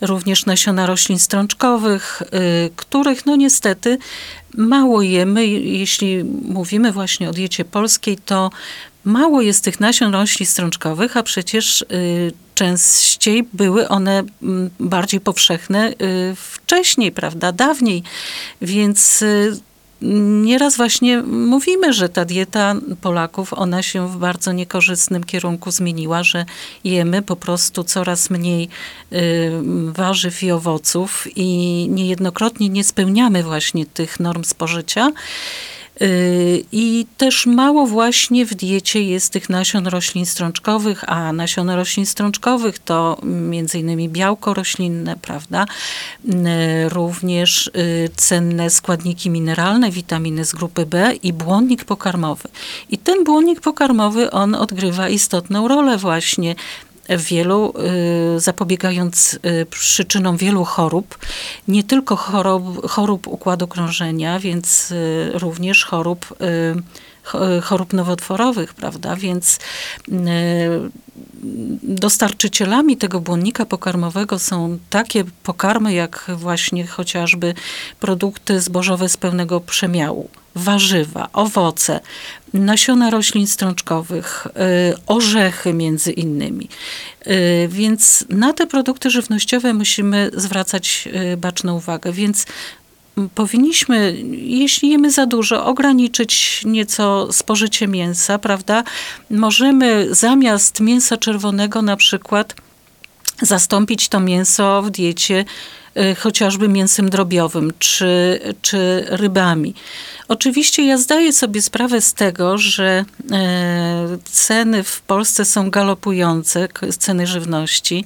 również 0.00 0.46
nasiona 0.46 0.86
roślin 0.86 1.18
strączkowych, 1.18 2.22
których 2.76 3.26
no 3.26 3.36
niestety 3.36 3.98
mało 4.56 5.02
jemy, 5.02 5.46
jeśli 5.46 6.24
mówimy 6.24 6.92
właśnie 6.92 7.30
o 7.30 7.32
diecie 7.32 7.64
polskiej, 7.64 8.16
to 8.16 8.50
mało 9.04 9.42
jest 9.42 9.64
tych 9.64 9.80
nasion 9.80 10.12
roślin 10.12 10.46
strączkowych, 10.46 11.16
a 11.16 11.22
przecież 11.22 11.82
y, 11.82 12.32
częściej 12.54 13.48
były 13.52 13.88
one 13.88 14.24
mm, 14.42 14.70
bardziej 14.80 15.20
powszechne 15.20 15.92
wcześniej, 16.36 17.12
prawda, 17.12 17.52
dawniej. 17.52 18.02
Więc 18.62 19.24
Nieraz 20.02 20.76
właśnie 20.76 21.22
mówimy, 21.22 21.92
że 21.92 22.08
ta 22.08 22.24
dieta 22.24 22.74
Polaków, 23.00 23.52
ona 23.52 23.82
się 23.82 24.08
w 24.08 24.16
bardzo 24.16 24.52
niekorzystnym 24.52 25.24
kierunku 25.24 25.70
zmieniła, 25.70 26.22
że 26.22 26.44
jemy 26.84 27.22
po 27.22 27.36
prostu 27.36 27.84
coraz 27.84 28.30
mniej 28.30 28.68
y, 29.12 29.50
warzyw 29.92 30.42
i 30.42 30.50
owoców 30.50 31.26
i 31.36 31.46
niejednokrotnie 31.90 32.68
nie 32.68 32.84
spełniamy 32.84 33.42
właśnie 33.42 33.86
tych 33.86 34.20
norm 34.20 34.44
spożycia. 34.44 35.12
Y, 36.02 36.64
I 36.72 37.06
też 37.16 37.46
mało 37.46 37.86
właśnie 37.86 38.46
w 38.46 38.54
diecie 38.54 39.02
jest 39.02 39.32
tych 39.32 39.48
nasion 39.50 39.86
roślin 39.86 40.26
strączkowych, 40.26 41.04
a 41.06 41.32
nasiona 41.32 41.76
roślin 41.76 42.06
strączkowych 42.06 42.78
to 42.78 43.18
między 43.22 43.78
innymi 43.78 44.08
białko 44.08 44.54
roślinne, 44.54 45.16
prawda? 45.22 45.66
Y, 46.24 46.88
również 46.88 47.66
y, 47.66 48.10
cenne 48.16 48.70
składniki 48.70 49.30
mineralne, 49.30 49.90
witaminy 49.90 50.44
z 50.44 50.52
grupy 50.52 50.86
B 50.86 51.14
i 51.22 51.32
błonnik 51.32 51.84
pokarmowy. 51.84 52.48
I 52.90 52.98
ten 52.98 53.24
błonnik 53.24 53.60
pokarmowy, 53.60 54.30
on 54.30 54.54
odgrywa 54.54 55.08
istotną 55.08 55.68
rolę 55.68 55.98
właśnie 55.98 56.54
wielu, 57.08 57.72
y, 58.36 58.40
zapobiegając 58.40 59.34
y, 59.34 59.66
przyczynom 59.66 60.36
wielu 60.36 60.64
chorób, 60.64 61.18
nie 61.68 61.84
tylko 61.84 62.16
chorób, 62.16 62.86
chorób 62.90 63.26
układu 63.26 63.68
krążenia, 63.68 64.38
więc 64.38 64.90
y, 64.90 65.30
również 65.34 65.84
chorób 65.84 66.34
chorób 67.62 67.92
nowotworowych, 67.92 68.74
prawda? 68.74 69.16
Więc 69.16 69.58
dostarczycielami 71.82 72.96
tego 72.96 73.20
błonnika 73.20 73.66
pokarmowego 73.66 74.38
są 74.38 74.78
takie 74.90 75.24
pokarmy, 75.42 75.92
jak 75.94 76.30
właśnie 76.36 76.86
chociażby 76.86 77.54
produkty 78.00 78.60
zbożowe 78.60 79.08
z 79.08 79.16
pełnego 79.16 79.60
przemiału, 79.60 80.28
warzywa, 80.54 81.28
owoce, 81.32 82.00
nasiona 82.54 83.10
roślin 83.10 83.46
strączkowych, 83.46 84.46
y, 84.46 84.94
orzechy 85.06 85.72
między 85.72 86.12
innymi. 86.12 86.68
Y, 87.26 87.68
więc 87.68 88.24
na 88.28 88.52
te 88.52 88.66
produkty 88.66 89.10
żywnościowe 89.10 89.74
musimy 89.74 90.30
zwracać 90.34 91.08
y, 91.32 91.36
baczną 91.36 91.76
uwagę. 91.76 92.12
Więc 92.12 92.46
powinniśmy, 93.34 94.16
jeśli 94.32 94.90
jemy 94.90 95.10
za 95.10 95.26
dużo, 95.26 95.64
ograniczyć 95.64 96.62
nieco 96.64 97.32
spożycie 97.32 97.88
mięsa, 97.88 98.38
prawda? 98.38 98.84
Możemy 99.30 100.06
zamiast 100.10 100.80
mięsa 100.80 101.16
czerwonego 101.16 101.82
na 101.82 101.96
przykład 101.96 102.54
zastąpić 103.42 104.08
to 104.08 104.20
mięso 104.20 104.82
w 104.82 104.90
diecie 104.90 105.44
chociażby 106.18 106.68
mięsem 106.68 107.10
drobiowym 107.10 107.72
czy, 107.78 108.40
czy 108.62 109.04
rybami. 109.08 109.74
Oczywiście 110.28 110.86
ja 110.86 110.98
zdaję 110.98 111.32
sobie 111.32 111.62
sprawę 111.62 112.00
z 112.00 112.14
tego, 112.14 112.58
że 112.58 113.04
e, 113.32 114.18
ceny 114.24 114.82
w 114.82 115.00
Polsce 115.00 115.44
są 115.44 115.70
galopujące, 115.70 116.68
ceny 116.98 117.26
żywności 117.26 118.04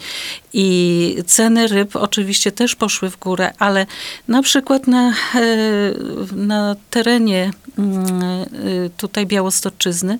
i 0.53 1.17
ceny 1.27 1.67
ryb 1.67 1.97
oczywiście 1.97 2.53
też 2.53 2.77
poszły 2.77 3.11
w 3.11 3.19
górę, 3.19 3.53
ale 3.59 3.87
na 4.29 4.43
przykład 4.43 4.87
na, 4.87 5.09
e, 5.11 5.15
na 6.37 6.77
terenie 6.91 7.51
mm, 7.79 8.23
e, 8.23 8.47
tutaj 8.97 9.27
Białostoczyzny 9.27 10.19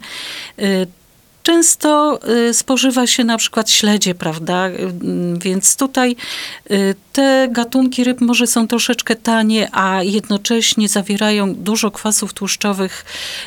Często 1.43 2.21
y, 2.49 2.55
spożywa 2.55 3.07
się 3.07 3.25
na 3.25 3.39
przykład 3.39 3.71
śledzie, 3.71 4.15
prawda? 4.15 4.69
Y, 4.69 4.93
więc 5.39 5.77
tutaj 5.77 6.17
y, 6.71 6.95
te 7.13 7.49
gatunki 7.51 8.05
ryb 8.05 8.21
może 8.21 8.47
są 8.47 8.69
troszeczkę 8.69 9.17
tanie, 9.17 9.69
a 9.73 10.03
jednocześnie 10.03 10.89
zawierają 10.89 11.55
dużo 11.55 11.91
kwasów 11.91 12.35
tłuszczowych 12.35 13.05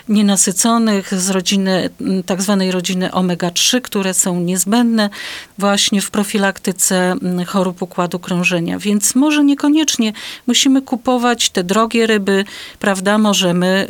nienasyconych 0.10 1.21
z 1.21 1.29
rodziny, 1.29 1.89
tak 2.25 2.41
zwanej 2.41 2.71
rodziny 2.71 3.10
omega-3, 3.10 3.82
które 3.82 4.13
są 4.13 4.39
niezbędne 4.39 5.10
właśnie 5.58 6.01
w 6.01 6.12
profilaktyce 6.12 7.15
chorób 7.47 7.82
układu 7.82 8.19
krążenia. 8.19 8.79
Więc 8.79 9.15
może 9.15 9.43
niekoniecznie 9.43 10.13
musimy 10.47 10.82
kupować 10.82 11.49
te 11.49 11.63
drogie 11.63 12.08
ryby, 12.08 12.45
prawda? 12.79 13.17
Możemy 13.17 13.88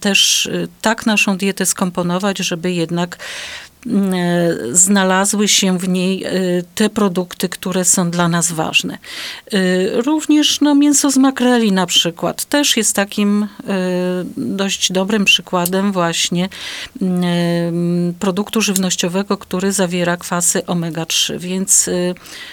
też 0.00 0.48
tak 0.82 1.06
naszą 1.06 1.36
dietę 1.36 1.66
skomponować, 1.66 2.38
żeby 2.38 2.72
jednak 2.72 3.18
Mm, 3.18 3.27
znalazły 4.72 5.48
się 5.48 5.78
w 5.78 5.88
niej 5.88 6.24
e, 6.24 6.30
te 6.74 6.90
produkty, 6.90 7.48
które 7.48 7.84
są 7.84 8.10
dla 8.10 8.28
nas 8.28 8.52
ważne. 8.52 8.98
E, 9.52 9.58
również 10.02 10.60
no, 10.60 10.74
mięso 10.74 11.10
z 11.10 11.16
makreli 11.16 11.72
na 11.72 11.86
przykład 11.86 12.44
też 12.44 12.76
jest 12.76 12.96
takim 12.96 13.48
dość 14.36 14.92
dobrym 14.92 15.24
przykładem 15.24 15.92
właśnie 15.92 16.48
produktu 18.18 18.60
żywnościowego, 18.60 19.36
który 19.36 19.72
zawiera 19.72 20.16
kwasy 20.16 20.58
omega-3, 20.58 21.38
więc 21.38 21.90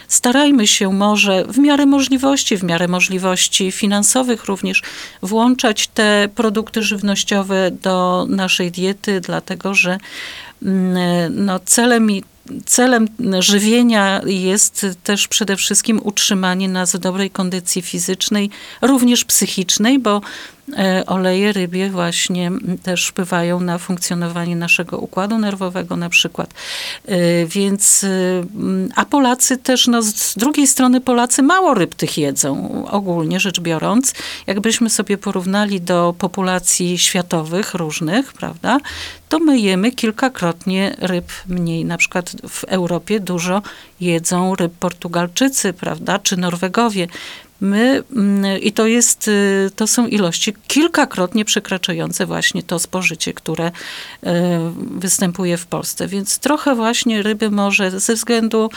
starajmy 0.07 0.67
się 0.67 0.93
może 0.93 1.45
w 1.45 1.57
miarę 1.57 1.85
możliwości, 1.85 2.57
w 2.57 2.63
miarę 2.63 2.87
możliwości 2.87 3.71
finansowych 3.71 4.45
również 4.45 4.81
włączać 5.21 5.87
te 5.87 6.29
produkty 6.35 6.83
żywnościowe 6.83 7.71
do 7.71 8.25
naszej 8.29 8.71
diety, 8.71 9.21
dlatego 9.21 9.73
że 9.73 9.97
no, 11.29 11.59
celem 11.59 12.11
i 12.11 12.23
celem 12.65 13.07
żywienia 13.39 14.21
jest 14.25 14.85
też 15.03 15.27
przede 15.27 15.55
wszystkim 15.57 16.01
utrzymanie 16.03 16.69
nas 16.69 16.95
w 16.95 16.99
dobrej 16.99 17.29
kondycji 17.29 17.81
fizycznej, 17.81 18.49
również 18.81 19.25
psychicznej, 19.25 19.99
bo 19.99 20.21
oleje 21.07 21.53
rybie 21.53 21.89
właśnie 21.89 22.51
też 22.83 23.07
wpływają 23.07 23.59
na 23.59 23.77
funkcjonowanie 23.77 24.55
naszego 24.55 24.97
układu 24.97 25.37
nerwowego 25.37 25.95
na 25.95 26.09
przykład. 26.09 26.53
E, 27.05 27.45
więc, 27.45 28.03
e, 28.03 28.07
a 28.95 29.05
Polacy 29.05 29.57
też, 29.57 29.87
no 29.87 30.01
z 30.01 30.35
drugiej 30.37 30.67
strony 30.67 31.01
Polacy 31.01 31.43
mało 31.43 31.73
ryb 31.73 31.95
tych 31.95 32.17
jedzą, 32.17 32.85
ogólnie 32.91 33.39
rzecz 33.39 33.59
biorąc. 33.59 34.13
Jakbyśmy 34.47 34.89
sobie 34.89 35.17
porównali 35.17 35.81
do 35.81 36.15
populacji 36.17 36.97
światowych 36.97 37.73
różnych, 37.73 38.33
prawda, 38.33 38.79
to 39.29 39.39
my 39.39 39.59
jemy 39.59 39.91
kilkakrotnie 39.91 40.95
ryb 40.99 41.25
mniej. 41.47 41.85
Na 41.85 41.97
przykład 41.97 42.31
w 42.49 42.63
Europie 42.63 43.19
dużo 43.19 43.61
jedzą 43.99 44.55
ryb 44.55 44.73
Portugalczycy, 44.73 45.73
prawda, 45.73 46.19
czy 46.19 46.37
Norwegowie. 46.37 47.07
My, 47.61 48.03
mm, 48.15 48.61
i 48.61 48.71
to 48.71 48.87
jest, 48.87 49.27
y, 49.27 49.71
to 49.75 49.87
są 49.87 50.07
ilości 50.07 50.53
kilkakrotnie 50.67 51.45
przekraczające 51.45 52.25
właśnie 52.25 52.63
to 52.63 52.79
spożycie, 52.79 53.33
które 53.33 53.67
y, 53.67 54.29
występuje 54.75 55.57
w 55.57 55.65
Polsce. 55.65 56.07
Więc 56.07 56.39
trochę 56.39 56.75
właśnie 56.75 57.23
ryby 57.23 57.51
może 57.51 57.99
ze 57.99 58.15
względu 58.15 58.69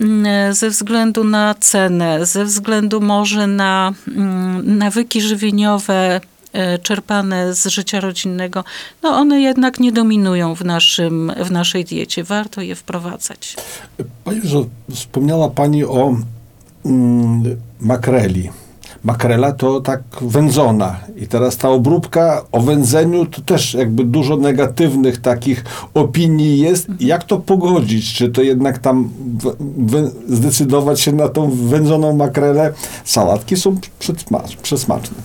mm, 0.00 0.54
ze 0.54 0.70
względu 0.70 1.24
na 1.24 1.54
cenę, 1.54 2.26
ze 2.26 2.44
względu 2.44 3.00
może 3.00 3.46
na 3.46 3.92
mm, 4.08 4.78
nawyki 4.78 5.20
żywieniowe, 5.20 6.20
E, 6.52 6.78
czerpane 6.78 7.54
z 7.54 7.66
życia 7.66 8.00
rodzinnego, 8.00 8.64
no 9.02 9.08
one 9.08 9.40
jednak 9.40 9.80
nie 9.80 9.92
dominują 9.92 10.54
w, 10.54 10.64
naszym, 10.64 11.32
w 11.44 11.50
naszej 11.50 11.84
diecie. 11.84 12.24
Warto 12.24 12.60
je 12.60 12.74
wprowadzać. 12.74 13.56
Pani, 14.24 14.40
że 14.44 14.64
wspomniała 14.90 15.50
Pani 15.50 15.84
o 15.84 16.16
mm, 16.84 17.56
makreli. 17.80 18.50
makrela 19.04 19.52
to 19.52 19.80
tak 19.80 20.02
wędzona. 20.20 20.96
I 21.16 21.26
teraz 21.26 21.56
ta 21.56 21.68
obróbka 21.68 22.42
o 22.52 22.60
wędzeniu 22.60 23.26
to 23.26 23.40
też 23.40 23.74
jakby 23.74 24.04
dużo 24.04 24.36
negatywnych 24.36 25.20
takich 25.20 25.64
opinii 25.94 26.58
jest. 26.58 26.86
Jak 27.00 27.24
to 27.24 27.38
pogodzić? 27.38 28.14
Czy 28.14 28.28
to 28.28 28.42
jednak 28.42 28.78
tam 28.78 29.10
zdecydować 30.28 31.00
się 31.00 31.12
na 31.12 31.28
tą 31.28 31.50
wędzoną 31.50 32.16
makrelę? 32.16 32.72
Sałatki 33.04 33.56
są 33.56 33.76
przesmaczne. 34.62 35.16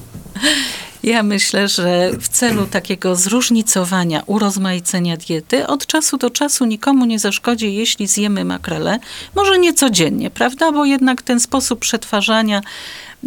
Ja 1.08 1.24
myślę, 1.24 1.68
że 1.68 2.12
w 2.20 2.28
celu 2.28 2.66
takiego 2.66 3.16
zróżnicowania, 3.16 4.24
urozmaicenia 4.26 5.18
diety, 5.18 5.68
od 5.68 5.86
czasu 5.86 6.18
do 6.18 6.30
czasu 6.30 6.66
nikomu 6.66 7.06
nie 7.06 7.20
zaszkodzi, 7.20 7.76
jeśli 7.76 8.08
zjemy 8.08 8.46
makrele. 8.46 9.00
Może 9.36 9.60
nie 9.60 9.74
codziennie, 9.74 10.30
prawda? 10.30 10.72
Bo 10.72 10.86
jednak 10.86 11.22
ten 11.22 11.40
sposób 11.40 11.80
przetwarzania 11.80 12.62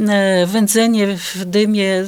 e, 0.00 0.46
wędzenie 0.46 1.06
w 1.16 1.44
dymie 1.44 2.04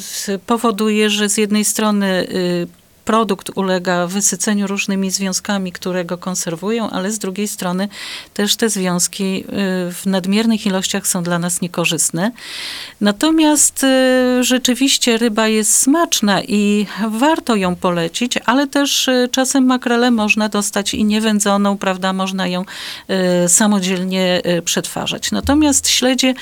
powoduje, 0.46 1.10
że 1.10 1.28
z 1.28 1.36
jednej 1.36 1.64
strony 1.64 2.06
y, 2.06 2.81
produkt 3.04 3.50
ulega 3.54 4.06
wysyceniu 4.06 4.66
różnymi 4.66 5.10
związkami, 5.10 5.72
które 5.72 6.04
go 6.04 6.18
konserwują, 6.18 6.90
ale 6.90 7.12
z 7.12 7.18
drugiej 7.18 7.48
strony 7.48 7.88
też 8.34 8.56
te 8.56 8.68
związki 8.68 9.44
y, 9.44 9.44
w 9.92 10.02
nadmiernych 10.06 10.66
ilościach 10.66 11.06
są 11.06 11.22
dla 11.22 11.38
nas 11.38 11.60
niekorzystne. 11.60 12.32
Natomiast 13.00 13.84
y, 13.84 14.44
rzeczywiście 14.44 15.18
ryba 15.18 15.48
jest 15.48 15.76
smaczna 15.76 16.42
i 16.42 16.86
warto 17.08 17.56
ją 17.56 17.76
polecić, 17.76 18.38
ale 18.46 18.66
też 18.66 19.08
y, 19.08 19.28
czasem 19.32 19.64
makrelę 19.64 20.10
można 20.10 20.48
dostać 20.48 20.94
i 20.94 21.04
niewędzoną, 21.04 21.78
prawda, 21.78 22.12
można 22.12 22.46
ją 22.46 22.64
samodzielnie 23.48 24.42
przetwarzać. 24.64 25.30
Natomiast 25.30 25.88
śledzie 25.88 26.34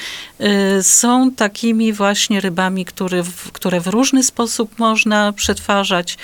są 0.83 1.31
takimi 1.31 1.93
właśnie 1.93 2.41
rybami, 2.41 2.85
które, 2.85 3.23
które 3.53 3.81
w 3.81 3.87
różny 3.87 4.23
sposób 4.23 4.79
można 4.79 5.33
przetwarzać. 5.33 6.19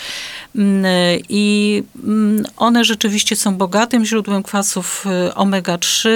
Mm, 0.55 0.85
I 1.29 1.83
mm, 2.05 2.45
one 2.57 2.85
rzeczywiście 2.85 3.37
są 3.37 3.57
bogatym 3.57 4.05
źródłem 4.05 4.43
kwasów 4.43 5.07
y, 5.29 5.35
omega-3, 5.35 6.09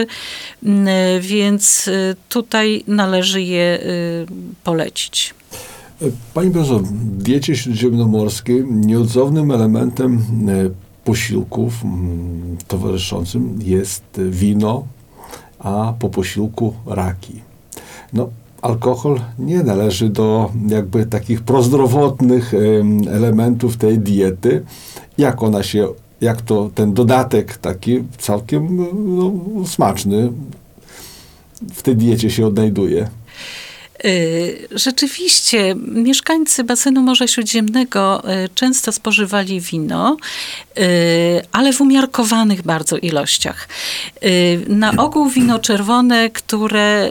mm, 0.64 0.88
więc 1.20 1.88
y, 1.88 2.16
tutaj 2.28 2.84
należy 2.86 3.42
je 3.42 3.80
y, 3.82 4.26
polecić. 4.64 5.34
Pani 6.34 6.50
profesor, 6.50 6.82
w 6.82 7.22
diecie 7.22 7.56
śródziemnomorskiej 7.56 8.64
nieodzownym 8.70 9.50
elementem 9.50 10.22
posiłków 11.04 11.74
towarzyszącym 12.68 13.58
jest 13.62 14.04
wino, 14.30 14.86
a 15.58 15.94
po 15.98 16.08
posiłku 16.08 16.74
raki. 16.86 17.40
No, 18.12 18.30
alkohol 18.62 19.20
nie 19.38 19.62
należy 19.62 20.08
do 20.08 20.50
jakby 20.68 21.06
takich 21.06 21.42
prozdrowotnych 21.42 22.52
elementów 23.10 23.76
tej 23.76 23.98
diety. 23.98 24.62
Jak 25.18 25.42
ona 25.42 25.62
się, 25.62 25.88
jak 26.20 26.42
to 26.42 26.70
ten 26.74 26.94
dodatek 26.94 27.58
taki 27.58 28.04
całkiem 28.18 28.86
no, 29.16 29.32
smaczny 29.66 30.32
w 31.72 31.82
tej 31.82 31.96
diecie 31.96 32.30
się 32.30 32.46
odnajduje? 32.46 33.08
Y, 34.04 34.68
rzeczywiście, 34.70 35.74
mieszkańcy 35.74 36.64
basenu 36.64 37.02
Morza 37.02 37.26
Śródziemnego 37.26 38.22
y, 38.44 38.48
często 38.54 38.92
spożywali 38.92 39.60
wino, 39.60 40.16
y, 40.78 41.42
ale 41.52 41.72
w 41.72 41.80
umiarkowanych 41.80 42.62
bardzo 42.62 42.96
ilościach. 42.96 43.68
Na 44.68 44.92
ogół 44.96 45.28
wino 45.28 45.58
czerwone, 45.58 46.30
które 46.30 47.10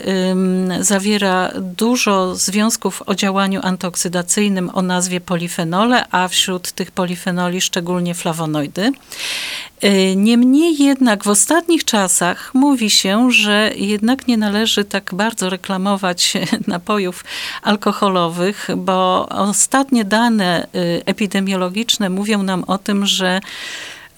zawiera 0.80 1.52
dużo 1.56 2.36
związków 2.36 3.04
o 3.06 3.16
działaniu 3.16 3.62
antyoksydacyjnym 3.64 4.70
o 4.74 4.82
nazwie 4.82 5.22
polifenole, 5.22 6.06
a 6.12 6.28
wśród 6.28 6.72
tych 6.72 6.92
polifenoli 6.92 7.62
szczególnie 7.62 8.16
flawonoidy. 8.16 8.92
Niemniej 10.16 10.84
jednak 10.84 11.24
w 11.24 11.28
ostatnich 11.28 11.86
czasach 11.86 12.52
mówi 12.54 12.90
się, 12.90 13.32
że 13.32 13.72
jednak 13.76 14.28
nie 14.28 14.38
należy 14.38 14.86
tak 14.86 15.14
bardzo 15.14 15.50
reklamować 15.50 16.34
na 16.68 16.79
napojów 16.80 17.24
alkoholowych, 17.62 18.68
bo 18.78 19.28
ostatnie 19.30 20.06
dane 20.06 20.68
y, 20.76 21.02
epidemiologiczne 21.06 22.10
mówią 22.10 22.44
nam 22.44 22.64
o 22.68 22.78
tym, 22.78 23.06
że 23.06 23.40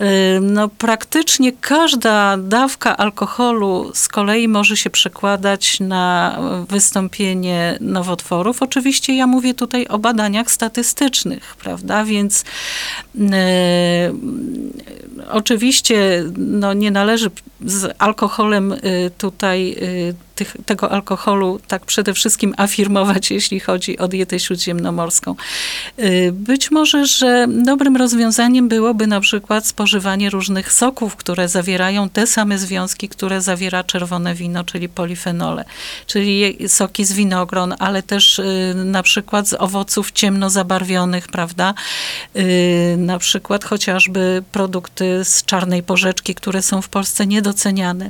y, 0.01 0.05
no, 0.41 0.67
praktycznie 0.67 1.51
każda 1.51 2.37
dawka 2.37 2.97
alkoholu 2.97 3.91
z 3.93 4.07
kolei 4.07 4.47
może 4.47 4.77
się 4.77 4.89
przekładać 4.89 5.79
na 5.79 6.37
wystąpienie 6.69 7.77
nowotworów. 7.81 8.61
Oczywiście 8.61 9.15
ja 9.15 9.27
mówię 9.27 9.53
tutaj 9.53 9.87
o 9.87 9.99
badaniach 9.99 10.51
statystycznych, 10.51 11.55
prawda? 11.55 12.05
Więc 12.05 12.45
yy, 13.15 13.29
oczywiście 15.31 16.23
no, 16.37 16.73
nie 16.73 16.91
należy 16.91 17.31
z 17.65 17.95
alkoholem 17.99 18.75
tutaj 19.17 19.75
tych, 20.45 20.57
tego 20.65 20.91
alkoholu 20.91 21.59
tak 21.67 21.85
przede 21.85 22.13
wszystkim 22.13 22.53
afirmować, 22.57 23.31
jeśli 23.31 23.59
chodzi 23.59 23.97
o 23.97 24.07
dietę 24.07 24.39
śródziemnomorską. 24.39 25.35
Y, 25.99 26.31
być 26.33 26.71
może, 26.71 27.05
że 27.05 27.47
dobrym 27.49 27.97
rozwiązaniem 27.97 28.67
byłoby 28.67 29.07
na 29.07 29.19
przykład 29.19 29.67
spożywanie 29.67 30.29
różnych 30.29 30.73
soków, 30.73 31.15
które 31.15 31.47
zawierają 31.47 32.09
te 32.09 32.27
same 32.27 32.57
związki, 32.57 33.09
które 33.09 33.41
zawiera 33.41 33.83
czerwone 33.83 34.35
wino, 34.35 34.63
czyli 34.63 34.89
polifenole, 34.89 35.65
czyli 36.07 36.57
soki 36.67 37.05
z 37.05 37.13
winogron, 37.13 37.75
ale 37.79 38.03
też 38.03 38.39
y, 38.39 38.73
na 38.85 39.03
przykład 39.03 39.47
z 39.47 39.53
owoców 39.53 40.11
ciemno 40.11 40.49
zabarwionych, 40.49 41.27
prawda? 41.27 41.73
Y, 42.35 42.95
na 42.97 43.19
przykład 43.19 43.63
chociażby 43.63 44.43
produkty 44.51 45.25
z 45.25 45.45
czarnej 45.45 45.83
porzeczki, 45.83 46.35
które 46.35 46.61
są 46.61 46.81
w 46.81 46.89
Polsce 46.89 47.27
niedoceniane. 47.27 48.09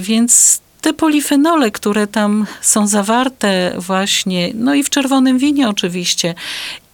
Więc 0.00 0.62
te 0.82 0.92
polifenole, 0.92 1.70
które 1.70 2.06
tam 2.06 2.46
są 2.60 2.86
zawarte 2.86 3.74
właśnie, 3.78 4.50
no 4.54 4.74
i 4.74 4.82
w 4.82 4.90
czerwonym 4.90 5.38
winie 5.38 5.68
oczywiście, 5.68 6.34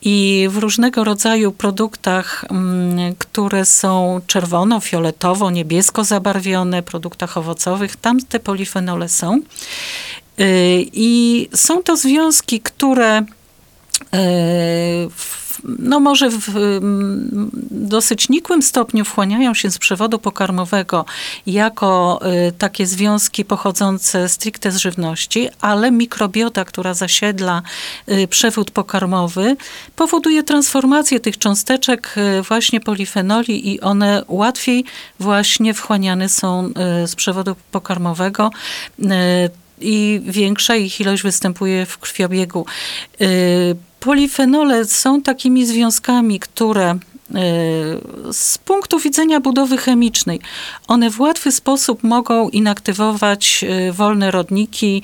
i 0.03 0.49
w 0.51 0.57
różnego 0.57 1.05
rodzaju 1.05 1.53
produktach, 1.53 2.45
mm, 2.51 3.15
które 3.19 3.65
są 3.65 4.21
czerwono, 4.27 4.81
fioletowo, 4.81 5.51
niebiesko 5.51 6.05
zabarwione, 6.05 6.83
produktach 6.83 7.37
owocowych, 7.37 7.97
tam 7.97 8.21
te 8.21 8.41
polifenole 8.41 9.09
są. 9.09 9.41
Y, 10.41 10.87
I 10.93 11.49
są 11.55 11.83
to 11.83 11.97
związki, 11.97 12.61
które 12.61 13.19
y, 13.21 13.25
w 15.17 15.48
no 15.65 16.01
może 16.01 16.31
w 16.31 16.81
dosyć 17.71 18.29
nikłym 18.29 18.63
stopniu 18.63 19.05
wchłaniają 19.05 19.55
się 19.55 19.71
z 19.71 19.79
przewodu 19.79 20.19
pokarmowego 20.19 21.05
jako 21.47 22.21
y, 22.49 22.53
takie 22.53 22.87
związki 22.87 23.45
pochodzące 23.45 24.29
stricte 24.29 24.73
z 24.73 24.77
żywności, 24.77 25.49
ale 25.61 25.91
mikrobiota, 25.91 26.65
która 26.65 26.95
zasiedla 26.95 27.63
y, 28.09 28.29
przewód 28.29 28.71
pokarmowy, 28.71 29.57
powoduje 29.97 30.43
transformację 30.43 31.21
tych 31.21 31.39
cząsteczek 31.39 32.15
y, 32.39 32.43
właśnie 32.43 32.81
polifenoli 32.81 33.75
i 33.75 33.81
one 33.81 34.23
łatwiej 34.29 34.85
właśnie 35.21 35.75
wchłaniane 35.75 36.29
są 36.29 36.73
z 37.07 37.15
przewodu 37.15 37.57
pokarmowego 37.71 38.51
i 39.81 40.21
większa 40.25 40.77
ich 40.77 41.01
ilość 41.01 41.23
występuje 41.23 41.87
w 41.87 41.99
krwiobiegu. 41.99 42.67
Polifenole 44.01 44.85
są 44.85 45.23
takimi 45.23 45.67
związkami, 45.67 46.41
które 46.41 46.99
z 48.33 48.59
punktu 48.59 48.99
widzenia 48.99 49.41
budowy 49.41 49.79
chemicznej, 49.79 50.41
one 50.87 51.11
w 51.11 51.21
łatwy 51.21 51.53
sposób 51.53 52.03
mogą 52.03 52.49
inaktywować 52.49 53.65
e, 53.65 53.93
wolne 53.93 54.31
rodniki, 54.31 55.03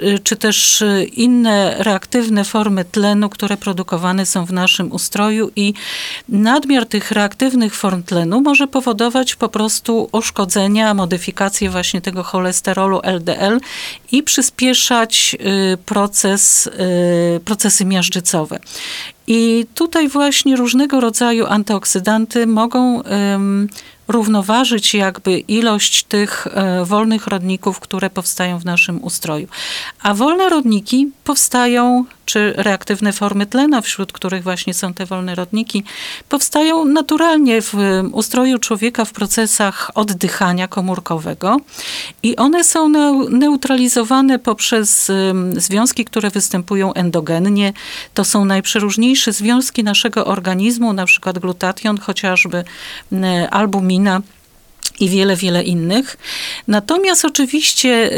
e, 0.00 0.18
czy 0.18 0.36
też 0.36 0.84
inne 1.12 1.74
reaktywne 1.78 2.44
formy 2.44 2.84
tlenu, 2.84 3.28
które 3.28 3.56
produkowane 3.56 4.26
są 4.26 4.44
w 4.44 4.52
naszym 4.52 4.92
ustroju 4.92 5.50
i 5.56 5.74
nadmiar 6.28 6.86
tych 6.86 7.10
reaktywnych 7.10 7.74
form 7.74 8.02
tlenu 8.02 8.40
może 8.40 8.66
powodować 8.66 9.34
po 9.34 9.48
prostu 9.48 10.08
uszkodzenia, 10.12 10.94
modyfikację 10.94 11.70
właśnie 11.70 12.00
tego 12.00 12.22
cholesterolu 12.22 13.00
LDL 13.02 13.60
i 14.12 14.22
przyspieszać 14.22 15.36
proces, 15.86 16.70
procesy 17.44 17.84
miażdżycowe. 17.84 18.58
I 19.26 19.66
tutaj 19.74 20.08
właśnie 20.08 20.56
różnego 20.56 21.00
rodzaju 21.00 21.46
antyoksydanty 21.46 22.46
mogą 22.46 23.02
równoważyć 24.08 24.94
jakby 24.94 25.38
ilość 25.38 26.04
tych 26.04 26.46
e, 26.46 26.84
wolnych 26.84 27.26
rodników, 27.26 27.80
które 27.80 28.10
powstają 28.10 28.58
w 28.58 28.64
naszym 28.64 29.04
ustroju. 29.04 29.48
A 30.02 30.14
wolne 30.14 30.48
rodniki 30.48 31.10
powstają 31.24 32.04
czy 32.26 32.54
reaktywne 32.56 33.12
formy 33.12 33.46
tlena, 33.46 33.80
wśród 33.80 34.12
których 34.12 34.42
właśnie 34.42 34.74
są 34.74 34.94
te 34.94 35.06
wolne 35.06 35.34
rodniki, 35.34 35.84
powstają 36.28 36.84
naturalnie 36.84 37.62
w 37.62 37.74
ustroju 38.12 38.58
człowieka 38.58 39.04
w 39.04 39.12
procesach 39.12 39.90
oddychania 39.94 40.68
komórkowego 40.68 41.56
i 42.22 42.36
one 42.36 42.64
są 42.64 42.88
neutralizowane 43.30 44.38
poprzez 44.38 45.12
związki, 45.56 46.04
które 46.04 46.30
występują 46.30 46.94
endogennie. 46.94 47.72
To 48.14 48.24
są 48.24 48.44
najprzeróżniejsze 48.44 49.32
związki 49.32 49.84
naszego 49.84 50.26
organizmu, 50.26 50.92
na 50.92 51.06
przykład 51.06 51.38
glutation 51.38 51.98
chociażby, 51.98 52.64
albumina 53.50 54.20
i 55.00 55.08
wiele, 55.08 55.36
wiele 55.36 55.62
innych. 55.62 56.16
Natomiast 56.68 57.24
oczywiście 57.24 58.10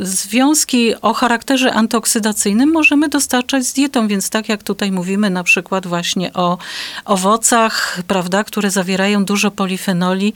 związki 0.00 0.94
o 1.02 1.14
charakterze 1.14 1.72
antyoksydacyjnym 1.72 2.72
możemy 2.72 3.08
dostarczać 3.08 3.64
z 3.64 3.72
dietą, 3.72 4.08
więc 4.08 4.30
tak 4.30 4.48
jak 4.48 4.62
tutaj 4.62 4.92
mówimy 4.92 5.30
na 5.30 5.44
przykład 5.44 5.86
właśnie 5.86 6.32
o 6.32 6.58
owocach, 7.04 8.02
prawda, 8.06 8.44
które 8.44 8.70
zawierają 8.70 9.24
dużo 9.24 9.50
polifenoli, 9.50 10.32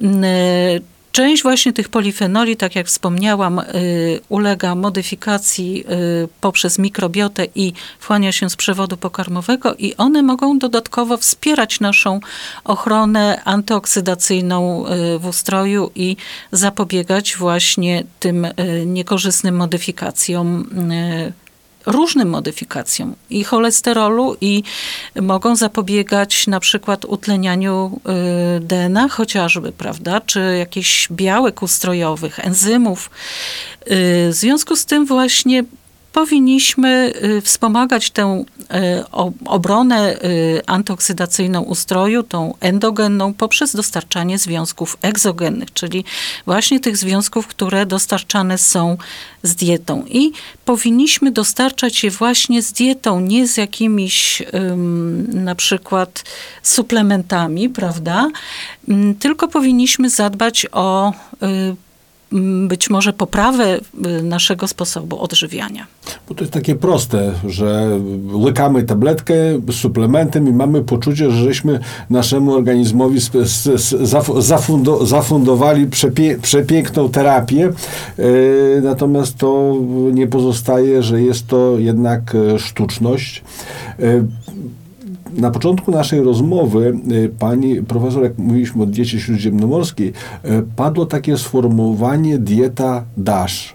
yy, 0.00 0.08
Część 1.18 1.42
właśnie 1.42 1.72
tych 1.72 1.88
polifenoli, 1.88 2.56
tak 2.56 2.76
jak 2.76 2.86
wspomniałam, 2.86 3.58
y, 3.58 3.64
ulega 4.28 4.74
modyfikacji 4.74 5.84
y, 6.24 6.28
poprzez 6.40 6.78
mikrobiotę 6.78 7.46
i 7.54 7.72
wchłania 7.98 8.32
się 8.32 8.50
z 8.50 8.56
przewodu 8.56 8.96
pokarmowego 8.96 9.74
i 9.74 9.96
one 9.96 10.22
mogą 10.22 10.58
dodatkowo 10.58 11.16
wspierać 11.16 11.80
naszą 11.80 12.20
ochronę 12.64 13.42
antyoksydacyjną 13.44 14.86
y, 14.86 15.18
w 15.18 15.26
ustroju 15.26 15.90
i 15.94 16.16
zapobiegać 16.52 17.36
właśnie 17.36 18.04
tym 18.20 18.46
niekorzystnym 18.86 19.56
modyfikacjom 19.56 20.68
różnym 21.88 22.28
modyfikacjom 22.28 23.14
i 23.30 23.44
cholesterolu 23.44 24.36
i 24.40 24.62
mogą 25.20 25.56
zapobiegać 25.56 26.46
na 26.46 26.60
przykład 26.60 27.04
utlenianiu 27.04 28.00
y, 28.56 28.60
DNA 28.60 29.08
chociażby, 29.08 29.72
prawda, 29.72 30.20
czy 30.20 30.40
jakichś 30.58 31.08
białek 31.10 31.62
ustrojowych, 31.62 32.40
enzymów. 32.40 33.10
Y, 33.10 33.90
w 34.30 34.34
związku 34.34 34.76
z 34.76 34.84
tym 34.84 35.06
właśnie 35.06 35.64
powinniśmy 36.12 37.12
y, 37.24 37.40
wspomagać 37.40 38.10
tę 38.10 38.44
y, 38.44 38.64
obronę 39.44 40.22
y, 40.24 40.62
antyoksydacyjną 40.66 41.62
ustroju, 41.62 42.22
tą 42.22 42.54
endogenną, 42.60 43.34
poprzez 43.34 43.76
dostarczanie 43.76 44.38
związków 44.38 44.98
egzogennych, 45.02 45.72
czyli 45.72 46.04
właśnie 46.46 46.80
tych 46.80 46.96
związków, 46.96 47.46
które 47.46 47.86
dostarczane 47.86 48.58
są 48.58 48.96
z 49.42 49.54
dietą. 49.54 50.04
I 50.08 50.32
powinniśmy 50.64 51.30
dostarczać 51.30 52.04
je 52.04 52.10
właśnie 52.10 52.62
z 52.62 52.72
dietą, 52.72 53.20
nie 53.20 53.48
z 53.48 53.56
jakimiś 53.56 54.42
na 55.28 55.54
przykład 55.54 56.24
suplementami, 56.62 57.68
prawda? 57.68 58.30
Mm, 58.88 59.14
tylko 59.14 59.48
powinniśmy 59.48 60.10
zadbać 60.10 60.66
o 60.72 61.12
być 62.68 62.90
może 62.90 63.12
poprawę 63.12 63.80
y, 64.06 64.22
naszego 64.22 64.68
sposobu 64.68 65.20
odżywiania. 65.20 65.86
Bo 66.28 66.34
to 66.34 66.40
jest 66.40 66.52
takie 66.52 66.74
proste, 66.74 67.32
że 67.46 67.98
łykamy 68.32 68.82
tabletkę 68.82 69.34
z 69.68 69.74
suplementem 69.74 70.48
i 70.48 70.52
mamy 70.52 70.84
poczucie, 70.84 71.30
że 71.30 71.44
żeśmy 71.44 71.80
naszemu 72.10 72.54
organizmowi 72.54 73.18
zafundo, 74.38 75.06
zafundowali 75.06 75.86
przepiękną 76.42 77.08
terapię, 77.08 77.72
y, 78.18 78.80
natomiast 78.84 79.36
to 79.36 79.76
nie 80.12 80.26
pozostaje, 80.26 81.02
że 81.02 81.22
jest 81.22 81.46
to 81.46 81.78
jednak 81.78 82.34
e, 82.34 82.58
sztuczność. 82.58 83.44
Na 85.36 85.50
początku 85.50 85.90
naszej 85.90 86.20
rozmowy 86.20 86.98
y, 87.12 87.30
pani 87.38 87.82
profesor, 87.82 88.22
jak 88.22 88.38
mówiliśmy 88.38 88.82
o 88.82 88.86
diecie 88.86 89.20
śródziemnomorskiej, 89.20 90.08
y, 90.08 90.12
padło 90.76 91.06
takie 91.06 91.36
sformułowanie 91.36 92.38
dieta 92.38 93.04
DASH. 93.16 93.74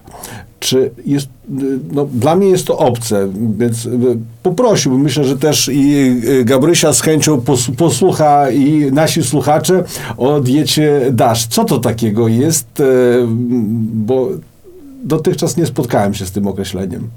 Czy 0.60 0.90
jest, 1.06 1.28
y, 1.60 1.78
no, 1.92 2.06
dla 2.12 2.36
mnie 2.36 2.48
jest 2.48 2.66
to 2.66 2.78
obce, 2.78 3.28
więc 3.58 3.88
poprosiłbym, 4.42 5.00
myślę, 5.00 5.24
że 5.24 5.38
też 5.38 5.70
i 5.72 6.14
Gabrysia 6.44 6.92
z 6.92 7.00
chęcią 7.00 7.42
posłucha 7.76 8.50
i 8.50 8.92
nasi 8.92 9.22
słuchacze 9.22 9.84
o 10.16 10.40
diecie 10.40 11.00
DASH. 11.12 11.46
Co 11.46 11.64
to 11.64 11.78
takiego 11.78 12.28
jest? 12.28 12.82
Bo 13.92 14.28
dotychczas 15.04 15.56
nie 15.56 15.66
spotkałem 15.66 16.14
się 16.14 16.26
z 16.26 16.32
tym 16.32 16.46
określeniem. 16.46 17.08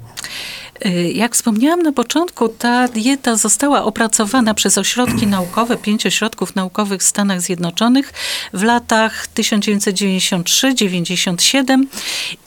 Y, 0.86 1.12
jak 1.12 1.34
wspomniałam 1.34 1.82
na 1.82 1.92
początku, 1.92 2.48
ta 2.48 2.88
dieta 2.88 3.36
została 3.36 3.84
opracowana 3.84 4.54
przez 4.54 4.78
ośrodki 4.78 5.26
naukowe, 5.36 5.76
pięć 5.76 6.06
ośrodków 6.06 6.54
naukowych 6.54 7.00
w 7.00 7.04
Stanach 7.04 7.40
Zjednoczonych 7.40 8.12
w 8.52 8.62
latach 8.62 9.28
1993-97 9.34 11.82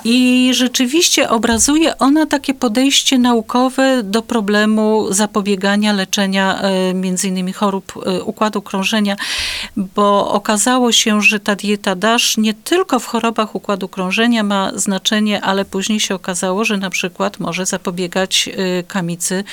i 0.03 0.49
rzeczywiście 0.53 1.29
obrazuje 1.29 1.97
ona 1.97 2.25
takie 2.25 2.53
podejście 2.53 3.17
naukowe 3.17 4.03
do 4.03 4.21
problemu 4.21 5.07
zapobiegania, 5.09 5.93
leczenia 5.93 6.61
y, 6.91 6.93
między 6.93 7.27
innymi 7.27 7.53
chorób 7.53 7.93
y, 8.07 8.23
układu 8.23 8.61
krążenia, 8.61 9.15
bo 9.77 10.31
okazało 10.31 10.91
się, 10.91 11.21
że 11.21 11.39
ta 11.39 11.55
dieta 11.55 11.95
DASH 11.95 12.37
nie 12.37 12.53
tylko 12.53 12.99
w 12.99 13.05
chorobach 13.05 13.55
układu 13.55 13.87
krążenia 13.87 14.43
ma 14.43 14.71
znaczenie, 14.75 15.41
ale 15.41 15.65
później 15.65 15.99
się 15.99 16.15
okazało, 16.15 16.65
że 16.65 16.77
na 16.77 16.89
przykład 16.89 17.39
może 17.39 17.65
zapobiegać 17.65 18.20
Y, 18.47 18.83
kamicy, 18.87 19.43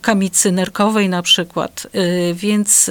kamicy 0.00 0.52
nerkowej 0.52 1.08
na 1.08 1.22
przykład. 1.22 1.86
Y, 1.94 2.34
więc 2.34 2.90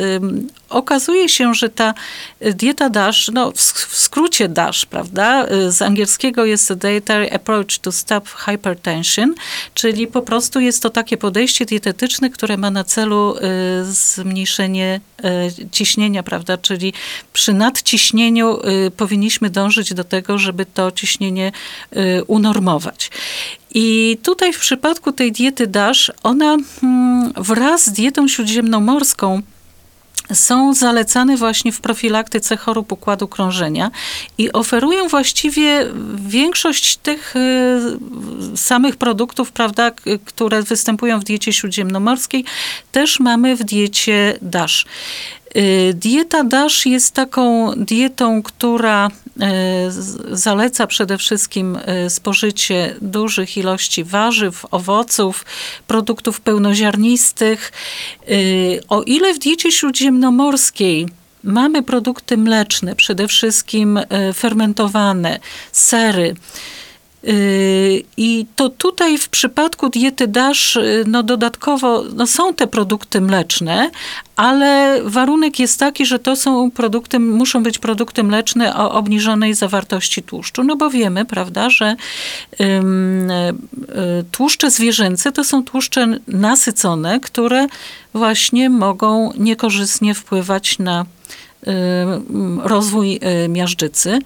okazuje 0.74 1.30
się, 1.30 1.53
że 1.53 1.69
ta 1.69 1.93
dieta 2.41 2.89
DASH, 2.89 3.30
no 3.34 3.51
w 3.51 3.97
skrócie 3.97 4.49
DASH, 4.49 4.86
prawda, 4.86 5.45
y, 5.45 5.71
z 5.71 5.82
angielskiego 5.82 6.45
jest 6.45 6.74
Dietary 6.74 7.32
Approach 7.32 7.80
to 7.82 7.91
Stop 7.91 8.30
Hypertension, 8.30 9.34
czyli 9.74 10.07
po 10.07 10.21
prostu 10.21 10.59
jest 10.59 10.84
to 10.84 10.89
takie 10.89 11.17
podejście 11.17 11.65
dietetyczne, 11.65 12.30
które 12.30 12.57
ma 12.57 12.71
na 12.71 12.84
celu 12.84 13.36
zmniejszenie 13.84 15.01
ciśnienia, 15.71 16.24
prawda, 16.24 16.57
czyli 16.57 16.93
przy 17.34 17.53
nadciśnieniu 17.53 18.59
powinniśmy 18.97 19.49
dążyć 19.49 19.93
do 19.93 20.03
tego, 20.03 20.38
żeby 20.38 20.65
to 20.65 20.91
ciśnienie 20.91 21.51
unormować. 22.28 23.11
I 23.74 24.17
tutaj 24.24 24.53
w 24.53 24.59
przypadku 24.59 25.11
tej 25.11 25.32
diety 25.32 25.67
DASH, 25.67 26.11
ona 26.24 26.57
mm, 26.84 27.34
wraz 27.38 27.86
z 27.86 27.91
dietą 27.91 28.28
śródziemnomorską 28.28 29.41
są 30.34 30.74
zalecane 30.74 31.38
właśnie 31.38 31.71
w 31.71 31.82
profilaktyce 31.82 32.57
chorób 32.57 32.91
układu 32.91 33.28
krążenia 33.28 33.91
i 34.38 34.51
oferują 34.51 35.07
właściwie 35.07 35.88
większość 36.15 36.97
tych 36.97 37.36
y, 37.36 38.57
samych 38.57 38.95
produktów, 38.95 39.51
prawda, 39.51 39.91
które 40.26 40.63
występują 40.63 41.19
w 41.19 41.24
diecie 41.24 41.53
śródziemnomorskiej, 41.53 42.45
też 42.91 43.19
mamy 43.19 43.55
w 43.55 43.63
diecie 43.63 44.38
DASH. 44.41 44.86
Y, 45.58 45.93
dieta 45.93 46.43
DASH 46.43 46.86
jest 46.86 47.14
taką 47.14 47.72
dietą, 47.78 48.43
która 48.43 49.08
y, 49.08 49.41
zaleca 50.38 50.88
przede 50.88 51.18
wszystkim 51.18 51.76
y, 52.06 52.10
spożycie 52.10 52.95
dużych 53.01 53.58
ilości 53.58 54.04
warzyw, 54.04 54.66
owoców, 54.72 55.45
produktów 55.88 56.41
pełnoziarnistych. 56.41 57.72
O 58.89 59.01
ile 59.01 59.34
w 59.34 59.39
diecie 59.39 59.72
śródziemnomorskiej 59.72 61.08
mamy 61.43 61.84
produkty 61.84 62.38
mleczne, 62.38 62.95
przede 62.95 63.28
wszystkim 63.28 63.99
fermentowane, 64.34 65.39
sery, 65.72 66.36
I 68.17 68.45
to 68.55 68.69
tutaj 68.69 69.17
w 69.17 69.30
przypadku 69.30 69.89
diety 69.89 70.28
DASH, 70.28 70.76
yy, 70.76 71.03
no 71.07 71.24
dodatkowo 71.24 72.03
no 72.15 72.28
są 72.28 72.53
te 72.53 72.67
produkty 72.67 73.21
mleczne, 73.21 73.91
ale 74.36 74.99
warunek 75.03 75.59
jest 75.59 75.80
taki, 75.80 76.05
że 76.05 76.19
to 76.19 76.36
są 76.36 76.71
produkty, 76.71 77.19
muszą 77.19 77.63
być 77.63 77.80
produkty 77.80 78.24
mleczne 78.24 78.76
o 78.76 78.91
obniżonej 78.91 79.53
zawartości 79.53 80.24
tłuszczu, 80.24 80.63
no 80.63 80.76
bo 80.76 80.89
wiemy, 80.89 81.26
prawda, 81.26 81.69
że 81.69 81.95
y, 82.61 82.65
tłuszcze 84.32 84.71
zwierzęce 84.71 85.32
to 85.32 85.43
są 85.43 85.63
tłuszcze 85.63 86.07
nasycone, 86.28 87.19
które 87.19 87.67
właśnie 88.13 88.69
mogą 88.69 89.34
niekorzystnie 89.38 90.15
wpływać 90.15 90.80
na 90.80 91.05
Y, 91.22 91.22
rozwój 92.64 93.20
y, 93.45 93.49
miażdżycy. 93.49 94.20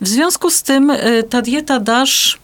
W 0.00 0.08
związku 0.08 0.50
z 0.50 0.62
tym 0.62 0.90
y, 0.90 1.22
ta 1.30 1.42
dieta 1.42 1.80
DASH 1.80 2.38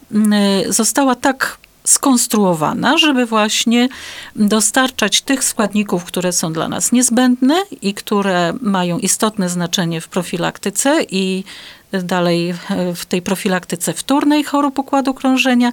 została 0.69 1.15
tak 1.15 1.59
skonstruowana, 1.85 2.99
żeby 2.99 3.27
właśnie 3.27 3.89
dostarczać 4.37 5.23
tych 5.23 5.45
składników, 5.45 6.05
które 6.05 6.33
są 6.33 6.53
dla 6.53 6.69
nas 6.69 6.93
niezbędne 6.93 7.55
i 7.83 7.95
które 7.95 8.53
mają 8.61 8.99
istotne 8.99 9.49
znaczenie 9.49 10.01
w 10.01 10.09
profilaktyce 10.09 11.03
i 11.11 11.45
dalej 11.93 12.55
w 12.95 13.07
tej 13.07 13.23
profilaktyce 13.23 13.93
wtórnej 13.93 14.45
chorób 14.45 14.79
układu 14.79 15.15
krążenia. 15.15 15.73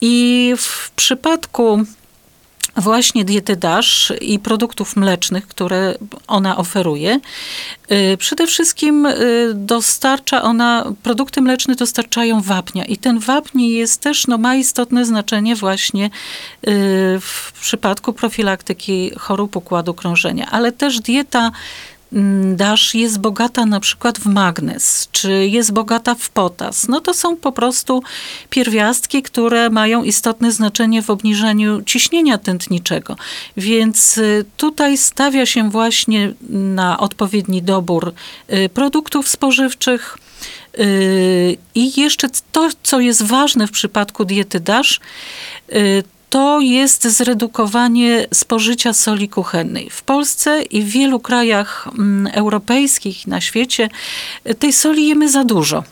I 0.00 0.54
w 0.58 0.90
przypadku 0.90 1.84
właśnie 2.76 3.24
diety 3.24 3.56
DASH 3.56 4.12
i 4.20 4.38
produktów 4.38 4.96
mlecznych, 4.96 5.46
które 5.46 5.94
ona 6.26 6.56
oferuje. 6.56 7.20
Y, 7.92 8.16
przede 8.16 8.46
wszystkim 8.46 9.06
y, 9.06 9.52
dostarcza 9.54 10.42
ona, 10.42 10.92
produkty 11.02 11.40
mleczne 11.40 11.74
dostarczają 11.74 12.40
wapnia 12.40 12.84
i 12.84 12.96
ten 12.96 13.18
wapń 13.18 13.60
jest 13.60 14.00
też, 14.00 14.26
no, 14.26 14.38
ma 14.38 14.54
istotne 14.54 15.04
znaczenie 15.04 15.56
właśnie 15.56 16.06
y, 16.06 16.10
w 17.20 17.52
przypadku 17.60 18.12
profilaktyki 18.12 19.10
chorób 19.18 19.56
układu 19.56 19.94
krążenia, 19.94 20.46
ale 20.50 20.72
też 20.72 21.00
dieta 21.00 21.50
dasz 22.54 22.94
jest 22.94 23.18
bogata 23.18 23.66
na 23.66 23.80
przykład 23.80 24.18
w 24.18 24.26
magnez, 24.26 25.08
czy 25.12 25.46
jest 25.46 25.72
bogata 25.72 26.14
w 26.14 26.30
potas, 26.30 26.88
no 26.88 27.00
to 27.00 27.14
są 27.14 27.36
po 27.36 27.52
prostu 27.52 28.02
pierwiastki, 28.50 29.22
które 29.22 29.70
mają 29.70 30.02
istotne 30.04 30.52
znaczenie 30.52 31.02
w 31.02 31.10
obniżaniu 31.10 31.82
ciśnienia 31.82 32.38
tętniczego. 32.38 33.16
Więc 33.56 34.18
y, 34.18 34.44
tutaj 34.56 34.98
stawia 34.98 35.46
się 35.46 35.70
właśnie 35.70 36.32
na 36.50 36.98
odpowiedni 36.98 37.62
dobór 37.62 38.12
y, 38.52 38.68
produktów 38.68 39.28
spożywczych. 39.28 40.18
Y, 40.78 41.56
I 41.74 42.00
jeszcze 42.00 42.28
to, 42.52 42.68
co 42.82 43.00
jest 43.00 43.22
ważne 43.22 43.66
w 43.66 43.70
przypadku 43.70 44.24
diety 44.24 44.60
DASH, 44.60 45.00
to 46.32 46.60
jest 46.60 47.04
zredukowanie 47.04 48.26
spożycia 48.34 48.92
soli 48.92 49.28
kuchennej. 49.28 49.90
W 49.90 50.02
Polsce 50.02 50.62
i 50.62 50.82
w 50.82 50.88
wielu 50.88 51.20
krajach 51.20 51.88
mm, 51.98 52.32
europejskich 52.34 53.26
na 53.26 53.40
świecie 53.40 53.88
tej 54.58 54.72
soli 54.72 55.08
jemy 55.08 55.28
za 55.28 55.44
dużo. 55.44 55.84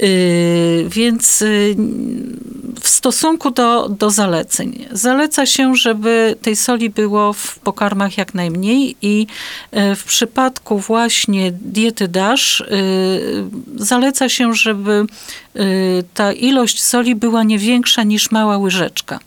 Yy, 0.00 0.88
więc 0.88 1.40
yy, 1.40 1.76
w 2.80 2.88
stosunku 2.88 3.50
do, 3.50 3.88
do 3.88 4.10
zaleceń, 4.10 4.86
zaleca 4.90 5.46
się, 5.46 5.76
żeby 5.76 6.36
tej 6.42 6.56
soli 6.56 6.90
było 6.90 7.32
w 7.32 7.58
pokarmach 7.58 8.18
jak 8.18 8.34
najmniej 8.34 8.96
i 9.02 9.26
yy, 9.72 9.96
w 9.96 10.04
przypadku 10.04 10.78
właśnie 10.78 11.52
diety 11.52 12.08
DASH 12.08 12.62
zaleca 13.76 14.28
się, 14.28 14.54
żeby 14.54 15.06
ta 16.14 16.32
ilość 16.32 16.82
soli 16.82 17.14
była 17.14 17.42
nie 17.42 17.58
większa 17.58 18.02
niż 18.02 18.30
mała 18.30 18.58
łyżeczka. 18.58 19.20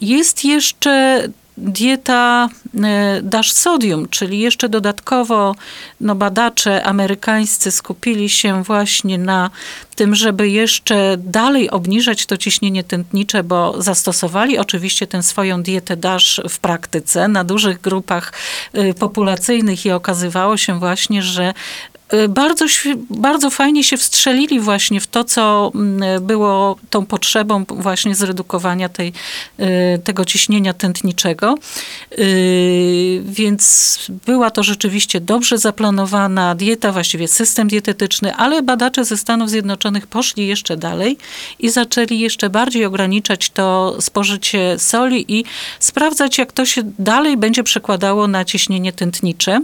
Jest 0.00 0.44
jeszcze 0.44 1.22
dieta 1.62 2.48
e, 2.84 3.20
dash 3.22 3.52
sodium, 3.52 4.08
czyli 4.08 4.38
jeszcze 4.38 4.68
dodatkowo 4.68 5.54
no, 6.00 6.14
badacze 6.14 6.84
amerykańscy 6.84 7.70
skupili 7.70 8.28
się 8.28 8.62
właśnie 8.62 9.18
na 9.18 9.50
tym, 9.96 10.14
żeby 10.14 10.48
jeszcze 10.48 11.16
dalej 11.18 11.70
obniżać 11.70 12.26
to 12.26 12.36
ciśnienie 12.36 12.84
tętnicze, 12.84 13.44
bo 13.44 13.82
zastosowali 13.82 14.58
oczywiście 14.58 15.06
tę 15.06 15.22
swoją 15.22 15.62
dietę 15.62 15.96
DASH 15.96 16.40
w 16.48 16.58
praktyce. 16.58 17.28
Na 17.28 17.44
dużych 17.44 17.80
grupach 17.80 18.32
e, 18.72 18.94
populacyjnych 18.94 19.86
i 19.86 19.90
okazywało 19.90 20.56
się 20.56 20.78
właśnie, 20.78 21.22
że 21.22 21.54
Y, 21.54 21.91
bardzo, 22.28 22.64
bardzo 23.10 23.50
fajnie 23.50 23.84
się 23.84 23.96
wstrzelili 23.96 24.60
właśnie 24.60 25.00
w 25.00 25.06
to, 25.06 25.24
co 25.24 25.72
mm, 25.74 26.26
było 26.26 26.76
tą 26.90 27.06
potrzebą 27.06 27.64
właśnie 27.68 28.14
zredukowania 28.14 28.88
tej, 28.88 29.12
y, 29.60 29.98
tego 30.04 30.24
ciśnienia 30.24 30.72
tętniczego. 30.72 31.54
Y, 32.18 33.22
więc 33.24 33.98
była 34.26 34.50
to 34.50 34.62
rzeczywiście 34.62 35.20
dobrze 35.20 35.58
zaplanowana 35.58 36.54
dieta, 36.54 36.92
właściwie 36.92 37.28
system 37.28 37.68
dietetyczny, 37.68 38.34
ale 38.34 38.62
badacze 38.62 39.04
ze 39.04 39.16
Stanów 39.16 39.50
Zjednoczonych 39.50 40.06
poszli 40.06 40.46
jeszcze 40.46 40.76
dalej 40.76 41.18
i 41.58 41.70
zaczęli 41.70 42.18
jeszcze 42.18 42.50
bardziej 42.50 42.84
ograniczać 42.84 43.50
to 43.50 43.96
spożycie 44.00 44.78
soli 44.78 45.24
i 45.38 45.44
sprawdzać, 45.78 46.38
jak 46.38 46.52
to 46.52 46.66
się 46.66 46.82
dalej 46.98 47.36
będzie 47.36 47.62
przekładało 47.62 48.28
na 48.28 48.44
ciśnienie 48.44 48.92
tętnicze. 48.92 49.60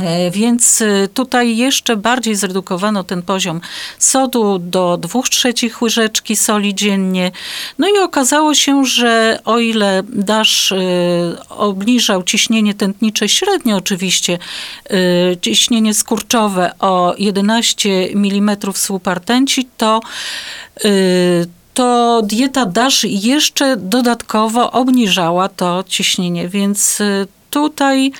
E, 0.00 0.30
więc 0.30 0.80
y, 0.80 1.08
tutaj 1.14 1.56
jeszcze 1.56 1.96
bardziej 1.96 2.34
zredukowano 2.34 3.04
ten 3.04 3.22
poziom 3.22 3.60
sodu 3.98 4.58
do 4.58 4.96
2 4.96 5.22
trzecich 5.22 5.82
łyżeczki 5.82 6.36
soli 6.36 6.74
dziennie. 6.74 7.30
No 7.78 7.88
i 7.88 7.98
okazało 7.98 8.54
się, 8.54 8.84
że 8.84 9.38
o 9.44 9.58
ile 9.58 10.02
dasz 10.08 10.72
y, 10.72 10.76
obniżał 11.48 12.22
ciśnienie 12.22 12.74
tętnicze 12.74 13.28
średnio 13.28 13.76
oczywiście, 13.76 14.38
ciśnienie 15.40 15.94
skurczowe 15.94 16.72
o 16.78 17.14
11 17.18 17.90
mm 18.14 18.56
słupa 18.74 19.14
rtęci, 19.14 19.68
to 19.76 20.00
to 21.74 22.22
dieta 22.24 22.66
DASH 22.66 23.04
jeszcze 23.04 23.76
dodatkowo 23.76 24.72
obniżała 24.72 25.48
to 25.48 25.84
ciśnienie, 25.88 26.48
więc 26.48 26.98
tutaj 27.50 28.12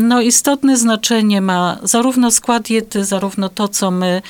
no, 0.00 0.20
istotne 0.20 0.76
znaczenie 0.76 1.40
ma 1.40 1.78
zarówno 1.82 2.30
skład 2.30 2.62
diety, 2.62 3.04
zarówno 3.04 3.48
to, 3.48 3.68
co 3.68 3.90
my 3.90 4.22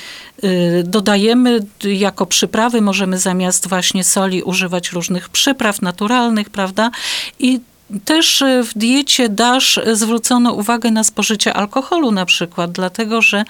y, 0.43 0.83
dodajemy 0.85 1.59
jako 1.83 2.25
przyprawy. 2.25 2.81
Możemy 2.81 3.17
zamiast 3.17 3.69
właśnie 3.69 4.03
soli 4.03 4.43
używać 4.43 4.91
różnych 4.91 5.29
przypraw 5.29 5.81
naturalnych, 5.81 6.49
prawda? 6.49 6.91
I 7.39 7.59
też 8.05 8.43
w 8.63 8.77
diecie 8.77 9.29
DASH 9.29 9.79
zwrócono 9.93 10.53
uwagę 10.53 10.91
na 10.91 11.03
spożycie 11.03 11.53
alkoholu 11.53 12.11
na 12.11 12.25
przykład, 12.25 12.71
dlatego 12.71 13.21
że 13.21 13.43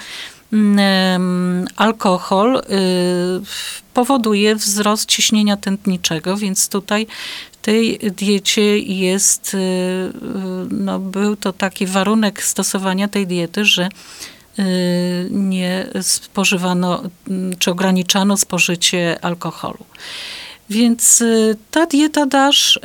alkohol 1.75 2.57
y, 2.57 2.61
powoduje 3.93 4.55
wzrost 4.55 5.09
ciśnienia 5.09 5.57
tętniczego, 5.57 6.37
więc 6.37 6.69
tutaj 6.69 7.07
tej 7.61 7.99
diecie 7.99 8.77
jest, 8.77 9.53
y, 9.53 9.57
y, 9.57 10.11
no, 10.71 10.99
był 10.99 11.35
to 11.35 11.53
taki 11.53 11.85
warunek 11.85 12.43
stosowania 12.43 13.07
tej 13.07 13.27
diety, 13.27 13.65
że 13.65 13.89
nie 15.29 15.87
spożywano 16.01 17.03
czy 17.59 17.71
ograniczano 17.71 18.37
spożycie 18.37 19.17
alkoholu. 19.21 19.85
Więc 20.71 21.23
ta 21.71 21.85
dieta 21.85 22.25
DASH 22.25 22.79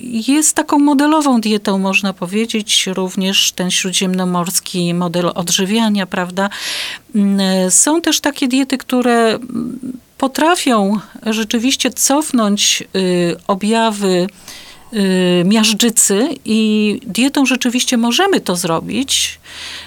jest 0.00 0.56
taką 0.56 0.78
modelową 0.78 1.40
dietą, 1.40 1.78
można 1.78 2.12
powiedzieć, 2.12 2.86
również 2.86 3.52
ten 3.52 3.70
śródziemnomorski 3.70 4.94
model 4.94 5.30
odżywiania, 5.34 6.06
prawda? 6.06 6.50
Są 7.70 8.02
też 8.02 8.20
takie 8.20 8.48
diety, 8.48 8.78
które 8.78 9.38
potrafią 10.18 10.98
rzeczywiście 11.26 11.90
cofnąć 11.90 12.84
y, 12.96 13.36
objawy 13.46 14.08
y, 14.08 14.67
miażdżycy 15.44 16.28
i 16.44 17.00
dietą 17.06 17.46
rzeczywiście 17.46 17.96
możemy 17.96 18.40
to 18.40 18.56
zrobić. 18.56 19.40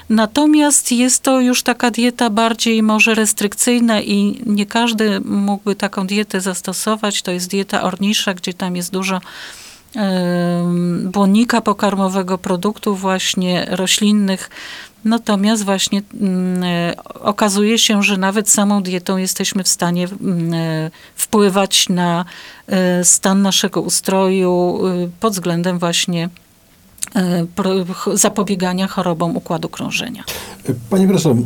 Natomiast 0.08 0.92
jest 0.92 1.22
to 1.22 1.40
już 1.40 1.62
taka 1.62 1.90
dieta 1.90 2.30
bardziej 2.30 2.82
może 2.82 3.14
restrykcyjna 3.14 4.00
i 4.00 4.40
nie 4.46 4.66
każdy 4.66 5.20
mógłby 5.20 5.74
taką 5.74 6.06
dietę 6.06 6.40
zastosować. 6.40 7.22
To 7.22 7.30
jest 7.30 7.50
dieta 7.50 7.82
ornisza, 7.82 8.34
gdzie 8.34 8.54
tam 8.54 8.76
jest 8.76 8.92
dużo 8.92 9.20
błonnika 11.04 11.60
pokarmowego, 11.60 12.38
produktów 12.38 13.00
właśnie 13.00 13.66
roślinnych, 13.70 14.50
Natomiast 15.04 15.64
właśnie 15.64 16.02
mm, 16.20 16.62
e, 16.64 16.94
okazuje 17.20 17.78
się, 17.78 18.02
że 18.02 18.16
nawet 18.16 18.50
samą 18.50 18.82
dietą 18.82 19.16
jesteśmy 19.16 19.64
w 19.64 19.68
stanie 19.68 20.08
mm, 20.20 20.54
e, 20.54 20.90
wpływać 21.14 21.88
na 21.88 22.24
e, 22.66 23.04
stan 23.04 23.42
naszego 23.42 23.80
ustroju 23.80 24.80
pod 25.20 25.32
względem 25.32 25.78
właśnie 25.78 26.28
zapobiegania 28.14 28.86
chorobom 28.88 29.36
układu 29.36 29.68
krążenia. 29.68 30.24
Pani 30.90 31.06
profesor, 31.06 31.36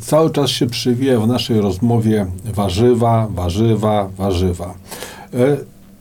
cały 0.00 0.30
czas 0.30 0.50
się 0.50 0.66
przywija 0.66 1.20
w 1.20 1.26
naszej 1.26 1.60
rozmowie 1.60 2.26
warzywa, 2.44 3.26
warzywa, 3.30 4.08
warzywa. 4.18 4.74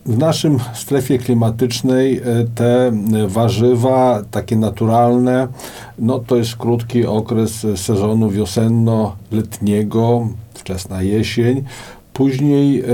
W 0.05 0.17
naszym 0.17 0.57
strefie 0.73 1.17
klimatycznej 1.19 2.17
e, 2.17 2.21
te 2.55 2.91
warzywa, 3.27 4.23
takie 4.31 4.55
naturalne, 4.55 5.47
no 5.99 6.19
to 6.19 6.35
jest 6.35 6.55
krótki 6.55 7.05
okres 7.05 7.67
sezonu 7.75 8.29
wiosenno-letniego, 8.29 10.27
wczesna 10.53 11.01
jesień. 11.01 11.63
Później 12.19 12.81
e, 12.81 12.85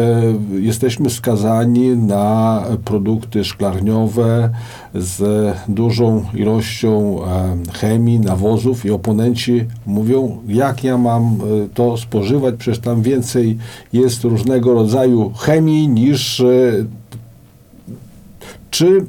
jesteśmy 0.61 1.09
skazani 1.09 1.89
na 1.89 2.63
produkty 2.85 3.43
szklarniowe 3.43 4.49
z 4.95 5.23
dużą 5.67 6.25
ilością 6.33 7.19
e, 7.23 7.55
chemii, 7.73 8.19
nawozów 8.19 8.85
i 8.85 8.91
oponenci 8.91 9.65
mówią, 9.85 10.37
jak 10.47 10.83
ja 10.83 10.97
mam 10.97 11.23
e, 11.23 11.37
to 11.73 11.97
spożywać, 11.97 12.55
przecież 12.57 12.79
tam 12.79 13.01
więcej 13.01 13.57
jest 13.93 14.23
różnego 14.23 14.73
rodzaju 14.73 15.33
chemii 15.37 15.87
niż 15.87 16.43
czy 18.71 19.05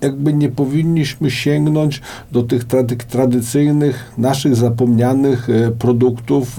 jakby 0.00 0.32
nie 0.32 0.48
powinniśmy 0.48 1.30
sięgnąć 1.30 2.00
do 2.32 2.42
tych 2.42 2.64
trady, 2.64 2.96
tradycyjnych, 2.96 4.12
naszych 4.18 4.56
zapomnianych 4.56 5.48
produktów, 5.78 6.58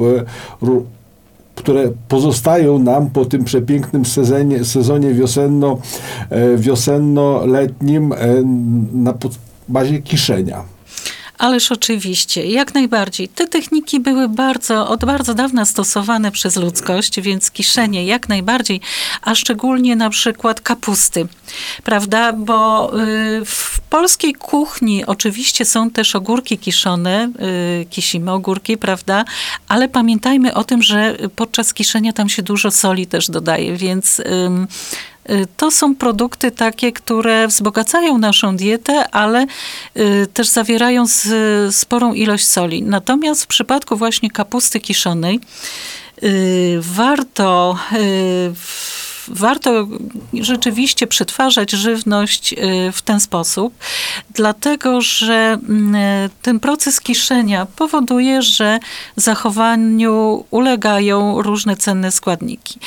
które 1.56 1.92
pozostają 2.08 2.80
nam 2.80 3.10
po 3.10 3.26
tym 3.26 3.44
przepięknym 3.44 4.06
sezonie, 4.06 4.66
sezonie 4.66 5.14
wiosenno, 5.14 5.78
e, 6.30 6.58
wiosenno-letnim 6.58 8.14
na 8.94 9.14
bazie 9.68 10.02
kiszenia. 10.02 10.75
Ależ 11.38 11.72
oczywiście, 11.72 12.46
jak 12.46 12.74
najbardziej. 12.74 13.30
Te 13.30 13.48
techniki 13.48 14.00
były 14.00 14.30
bardzo, 14.30 14.88
od 14.88 15.06
bardzo 15.06 15.34
dawna 15.34 15.66
stosowane 15.66 16.32
przez 16.32 16.56
ludzkość, 16.56 17.22
więc 17.22 17.52
kiszenie 17.52 18.06
jak 18.06 18.30
najbardziej, 18.30 18.82
a 19.22 19.36
szczególnie 19.36 19.96
na 19.96 20.10
przykład 20.10 20.62
kapusty, 20.62 21.28
prawda? 21.84 22.34
Bo 22.34 22.92
y, 23.00 23.46
w 23.46 23.80
polskiej 23.90 24.34
kuchni 24.34 25.06
oczywiście 25.06 25.66
są 25.66 25.90
też 25.90 26.16
ogórki 26.16 26.58
kiszone, 26.58 27.32
y, 27.82 27.86
kisimy 27.86 28.32
ogórki, 28.32 28.78
prawda? 28.78 29.26
Ale 29.68 29.90
pamiętajmy 29.90 30.54
o 30.54 30.64
tym, 30.64 30.84
że 30.84 31.18
podczas 31.36 31.74
kiszenia 31.74 32.14
tam 32.14 32.30
się 32.30 32.44
dużo 32.44 32.72
soli 32.72 33.08
też 33.08 33.30
dodaje, 33.30 33.78
więc 33.78 34.22
to 35.58 35.72
są 35.72 35.96
produkty 35.96 36.52
takie, 36.52 36.92
które 36.92 37.48
wzbogacają 37.48 38.18
naszą 38.18 38.56
dietę, 38.56 39.10
ale 39.10 39.46
y, 39.98 40.28
też 40.34 40.48
zawierają 40.48 41.06
sporą 41.72 42.14
ilość 42.14 42.48
soli. 42.48 42.84
Natomiast 42.84 43.44
w 43.44 43.48
przypadku 43.48 43.98
właśnie 43.98 44.32
kapusty 44.32 44.80
kiszonej 44.80 45.40
y, 46.24 46.78
warto 46.82 47.78
warto 49.28 49.88
rzeczywiście 50.34 51.08
przetwarzać 51.08 51.72
żywność 51.72 52.54
y, 52.54 52.92
w 52.92 53.02
ten 53.02 53.20
sposób, 53.20 53.74
dlatego 54.34 55.02
że 55.02 55.58
mm, 55.70 56.30
ten 56.42 56.60
proces 56.60 57.02
kiszenia 57.02 57.66
powoduje, 57.66 58.42
że 58.42 58.80
zachowaniu 59.16 60.46
ulegają 60.52 61.42
różne 61.42 61.76
cenne 61.76 62.12
składniki. 62.12 62.80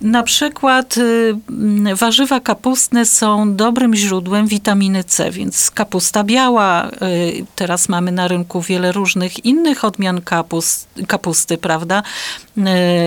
Na 0.00 0.22
przykład 0.22 0.96
y, 0.96 1.36
mm, 1.50 1.96
warzywa 1.96 2.40
kapustne 2.40 3.06
są 3.06 3.56
dobrym 3.56 3.94
źródłem 3.94 4.46
witaminy 4.46 5.04
C, 5.04 5.30
więc 5.30 5.70
kapusta 5.70 6.24
biała, 6.24 6.88
y, 6.88 7.46
teraz 7.56 7.88
mamy 7.88 8.12
na 8.12 8.28
rynku 8.28 8.60
wiele 8.60 8.92
różnych 8.92 9.44
innych 9.44 9.84
odmian 9.84 10.20
kapust, 10.20 10.88
kapusty, 11.06 11.58
prawda? 11.58 12.02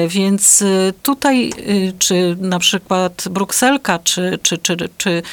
Więc 0.08 0.64
tutaj, 1.04 1.52
czy 2.00 2.38
na 2.40 2.60
przykład 2.60 3.24
brukselka 3.30 4.00
czy, 4.00 4.40
czy, 4.42 4.58
czy, 4.58 4.78
czy 4.98 5.24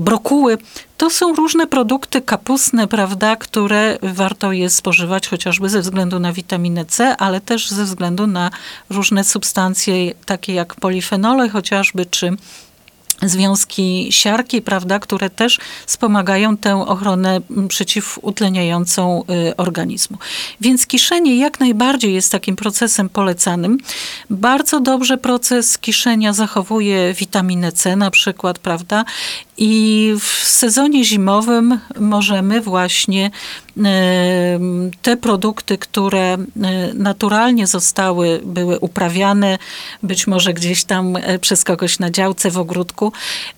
brokuły, 0.00 0.58
to 0.98 1.10
są 1.10 1.34
różne 1.34 1.66
produkty 1.66 2.22
kapustne, 2.22 2.88
prawda, 2.88 3.36
które 3.36 3.98
warto 4.02 4.52
je 4.52 4.70
spożywać 4.70 5.28
chociażby 5.28 5.68
ze 5.68 5.80
względu 5.80 6.18
na 6.18 6.32
witaminę 6.32 6.84
C, 6.84 7.16
ale 7.16 7.40
też 7.40 7.70
ze 7.70 7.84
względu 7.84 8.26
na 8.26 8.50
różne 8.90 9.24
substancje 9.24 10.14
takie 10.14 10.54
jak 10.54 10.74
polifenole 10.74 11.48
chociażby, 11.48 12.06
czy 12.06 12.36
związki 13.22 14.08
siarki, 14.10 14.62
prawda, 14.62 14.98
które 14.98 15.30
też 15.30 15.58
wspomagają 15.86 16.56
tę 16.56 16.86
ochronę 16.86 17.40
przeciwutleniającą 17.68 19.24
y, 19.50 19.56
organizmu. 19.56 20.18
Więc 20.60 20.86
kiszenie 20.86 21.36
jak 21.36 21.60
najbardziej 21.60 22.14
jest 22.14 22.32
takim 22.32 22.56
procesem 22.56 23.08
polecanym. 23.08 23.78
Bardzo 24.30 24.80
dobrze 24.80 25.18
proces 25.18 25.78
kiszenia 25.78 26.32
zachowuje 26.32 27.14
witaminę 27.14 27.72
C 27.72 27.96
na 27.96 28.10
przykład, 28.10 28.58
prawda, 28.58 29.04
i 29.58 30.14
w 30.20 30.48
sezonie 30.48 31.04
zimowym 31.04 31.78
możemy 32.00 32.60
właśnie 32.60 33.30
te 35.02 35.16
produkty, 35.16 35.78
które 35.78 36.36
naturalnie 36.94 37.66
zostały, 37.66 38.40
były 38.44 38.78
uprawiane, 38.78 39.58
być 40.02 40.26
może 40.26 40.54
gdzieś 40.54 40.84
tam 40.84 41.16
e, 41.16 41.38
przez 41.38 41.64
kogoś 41.64 41.98
na 41.98 42.10
działce 42.10 42.50
w 42.50 42.58
ogródku. 42.58 43.12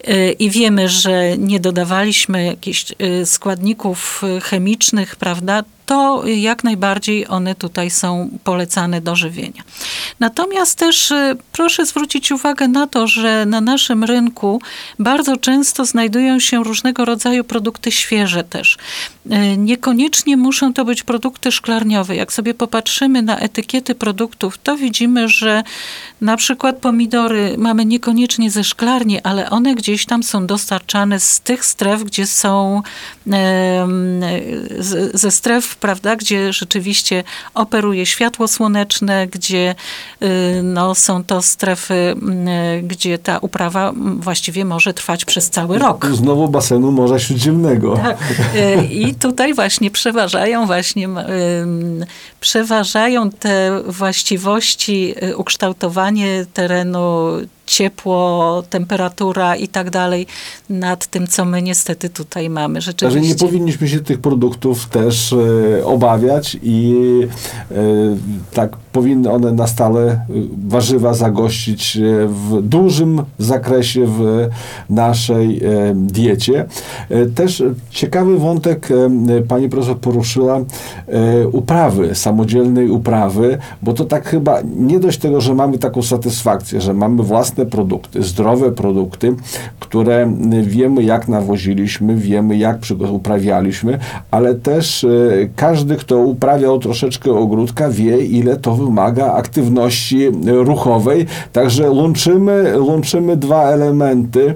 E, 0.05 0.33
i 0.33 0.51
wiemy, 0.51 0.89
że 0.89 1.39
nie 1.39 1.61
dodawaliśmy 1.61 2.45
jakichś 2.45 2.93
e, 2.99 3.27
składników 3.27 4.23
chemicznych, 4.43 5.17
prawda, 5.17 5.63
to 5.91 6.23
jak 6.27 6.65
najbardziej 6.65 7.29
one 7.29 7.55
tutaj 7.55 7.91
są 7.91 8.31
polecane 8.45 9.01
do 9.01 9.17
żywienia. 9.17 9.63
Natomiast 10.21 10.79
też 10.79 11.11
y, 11.11 11.37
proszę 11.53 11.87
zwrócić 11.87 12.33
uwagę 12.33 12.69
na 12.69 12.87
to, 12.87 13.07
że 13.07 13.47
na 13.47 13.61
naszym 13.61 14.05
rynku 14.05 14.61
bardzo 14.99 15.37
często 15.37 15.85
znajdują 15.85 16.41
się 16.41 16.65
różnego 16.65 17.05
rodzaju 17.05 17.45
produkty 17.45 17.93
świeże 17.93 18.45
też. 18.45 18.79
Y, 19.27 19.57
niekoniecznie 19.57 20.37
muszą 20.37 20.73
to 20.73 20.85
być 20.85 21.03
produkty 21.03 21.53
szklarniowe. 21.53 22.17
Jak 22.17 22.33
sobie 22.33 22.55
popatrzymy 22.55 23.23
na 23.23 23.39
etykiety 23.39 23.95
produktów, 23.95 24.59
to 24.59 24.77
widzimy, 24.77 25.29
że 25.29 25.63
na 26.21 26.37
przykład 26.37 26.77
pomidory 26.77 27.55
mamy 27.59 27.85
niekoniecznie 27.85 28.51
ze 28.51 28.65
szklarni, 28.65 29.21
ale 29.23 29.51
one 29.51 29.75
gdzieś 29.75 30.07
tam 30.07 30.23
są 30.23 30.47
dostarczane 30.47 31.21
z 31.21 31.41
tych 31.41 31.65
stref, 31.65 32.05
gdzie 32.05 32.27
są 32.27 32.83
ze 35.15 35.31
stref 35.31 35.77
prawda, 35.81 36.17
gdzie 36.17 36.53
rzeczywiście 36.53 37.25
operuje 37.55 38.07
światło 38.07 38.49
słoneczne, 38.49 39.27
gdzie 39.27 39.75
y, 40.23 40.27
no, 40.63 40.95
są 40.95 41.25
to 41.25 41.43
strefy, 41.43 41.95
y, 41.95 42.83
gdzie 42.83 43.19
ta 43.19 43.39
uprawa 43.39 43.93
właściwie 44.17 44.65
może 44.65 44.95
trwać 44.95 45.25
przez 45.25 45.51
cały 45.51 45.79
rok. 45.79 46.07
Znowu 46.07 46.49
basenu 46.49 46.93
Morza 46.93 47.19
Śródziemnego. 47.19 47.97
Tak. 47.97 48.19
Y, 48.55 48.85
I 48.85 49.15
tutaj 49.15 49.55
właśnie 49.55 49.91
przeważają 49.91 50.67
właśnie 50.67 51.09
przeważają 52.41 53.31
te 53.31 53.83
właściwości 53.87 55.15
ukształtowanie 55.37 56.47
terenu 56.55 57.31
ciepło, 57.71 58.63
temperatura 58.71 59.57
i 59.57 59.69
tak 59.69 59.91
dalej 59.91 60.27
nad 60.71 61.07
tym, 61.07 61.27
co 61.27 61.45
my 61.45 61.63
niestety 61.63 62.09
tutaj 62.11 62.51
mamy. 62.51 62.81
Rzeczywiście. 62.81 63.21
Że 63.23 63.29
nie 63.29 63.35
powinniśmy 63.35 63.89
się 63.89 64.01
tych 64.01 64.21
produktów 64.21 64.87
też 64.87 65.33
e, 65.33 65.85
obawiać 65.85 66.57
i 66.63 66.95
e, 67.71 67.75
tak 68.53 68.77
powinny 68.93 69.31
one 69.31 69.53
na 69.53 69.67
stale 69.67 70.13
e, 70.13 70.19
warzywa 70.69 71.15
zagościć 71.15 71.97
e, 71.97 72.01
w 72.27 72.63
dużym 72.63 73.23
zakresie 73.39 74.07
w 74.07 74.49
naszej 74.91 75.65
e, 75.65 75.95
diecie. 75.95 76.67
E, 77.11 77.27
też 77.27 77.63
ciekawy 77.91 78.39
wątek 78.39 78.89
pani 79.49 79.69
profesor 79.69 79.99
poruszyła 79.99 80.61
uprawy, 81.53 82.15
samodzielnej 82.15 82.91
uprawy, 82.91 83.59
bo 83.83 83.93
to 83.93 84.05
tak 84.05 84.29
chyba 84.29 84.59
nie 84.77 85.01
dość 85.01 85.19
tego, 85.19 85.41
że 85.41 85.55
mamy 85.55 85.79
taką 85.79 86.03
satysfakcję, 86.03 86.81
że 86.81 86.95
mamy 86.95 87.23
własne 87.23 87.67
produkty, 87.67 88.23
zdrowe 88.23 88.73
produkty, 88.73 89.35
które 89.81 90.33
wiemy 90.63 91.03
jak 91.03 91.29
nawoziliśmy, 91.29 92.17
wiemy 92.17 92.57
jak 92.57 92.79
uprawialiśmy, 93.13 93.99
ale 94.31 94.55
też 94.55 95.07
każdy, 95.57 95.97
kto 95.97 96.19
uprawiał 96.19 96.79
troszeczkę 96.79 97.33
ogródka 97.33 97.89
wie, 97.89 98.25
ile 98.25 98.57
to 98.57 98.75
wymaga 98.81 99.33
aktywności 99.33 100.29
ruchowej, 100.47 101.27
także 101.53 101.91
łączymy, 101.91 102.83
łączymy 102.83 103.37
dwa 103.37 103.65
elementy, 103.65 104.55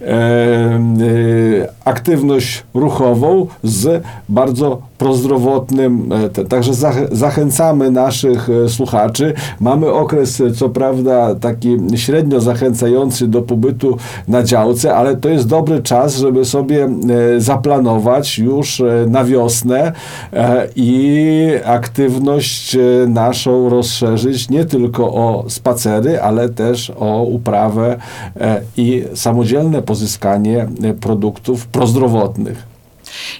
e, 0.00 0.06
e, 0.06 1.83
aktywność 1.84 2.64
ruchową 2.74 3.46
z 3.62 4.02
bardzo 4.28 4.82
prozdrowotnym. 4.98 6.12
E, 6.38 6.44
także 6.44 6.72
zachęcamy 7.12 7.90
naszych 7.90 8.48
e, 8.50 8.68
słuchaczy. 8.68 9.34
Mamy 9.60 9.92
okres, 9.92 10.40
e, 10.40 10.50
co 10.50 10.68
prawda, 10.68 11.34
taki 11.34 11.76
średnio 11.96 12.40
zachęcający 12.40 13.28
do 13.28 13.42
pobytu 13.42 13.96
na 14.28 14.42
działce, 14.42 14.94
ale 14.94 15.16
to 15.16 15.28
jest 15.28 15.48
dobry 15.48 15.82
czas, 15.82 16.16
żeby 16.16 16.44
sobie 16.44 16.88
zaplanować 17.38 18.38
już 18.38 18.82
na 19.06 19.24
wiosnę 19.24 19.92
i 20.76 21.48
aktywność 21.64 22.76
naszą 23.08 23.68
rozszerzyć 23.68 24.50
nie 24.50 24.64
tylko 24.64 25.14
o 25.14 25.44
spacery, 25.48 26.20
ale 26.20 26.48
też 26.48 26.92
o 26.98 27.22
uprawę 27.22 27.96
i 28.76 29.04
samodzielne 29.14 29.82
pozyskanie 29.82 30.68
produktów 31.00 31.66
prozdrowotnych. 31.74 32.73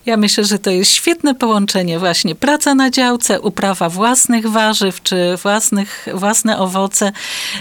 Ja 0.06 0.16
myślę, 0.16 0.44
że 0.44 0.58
to 0.58 0.70
jest 0.70 0.90
świetne 0.90 1.34
połączenie 1.34 1.98
właśnie 1.98 2.34
praca 2.34 2.74
na 2.74 2.90
działce, 2.90 3.40
uprawa 3.40 3.88
własnych 3.88 4.50
warzyw 4.50 5.02
czy 5.02 5.36
własnych, 5.42 6.06
własne 6.14 6.58
owoce. 6.58 7.12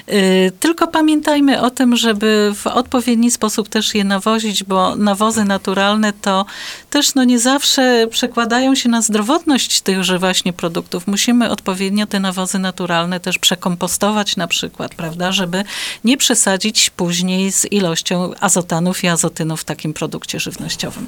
Y, 0.09 0.51
tylko 0.59 0.87
pamiętajmy 0.87 1.61
o 1.61 1.69
tym, 1.69 1.95
żeby 1.95 2.51
w 2.55 2.67
odpowiedni 2.67 3.31
sposób 3.31 3.69
też 3.69 3.95
je 3.95 4.03
nawozić, 4.03 4.63
bo 4.63 4.95
nawozy 4.95 5.45
naturalne 5.45 6.13
to 6.13 6.45
też 6.89 7.15
no 7.15 7.23
nie 7.23 7.39
zawsze 7.39 8.07
przekładają 8.09 8.75
się 8.75 8.89
na 8.89 9.01
zdrowotność 9.01 9.81
tychże 9.81 10.19
właśnie 10.19 10.53
produktów. 10.53 11.07
Musimy 11.07 11.49
odpowiednio 11.49 12.07
te 12.07 12.19
nawozy 12.19 12.59
naturalne 12.59 13.19
też 13.19 13.37
przekompostować 13.37 14.35
na 14.35 14.47
przykład, 14.47 14.95
prawda, 14.95 15.31
żeby 15.31 15.63
nie 16.03 16.17
przesadzić 16.17 16.89
później 16.89 17.51
z 17.51 17.71
ilością 17.71 18.31
azotanów 18.39 19.03
i 19.03 19.07
azotynów 19.07 19.61
w 19.61 19.63
takim 19.63 19.93
produkcie 19.93 20.39
żywnościowym. 20.39 21.07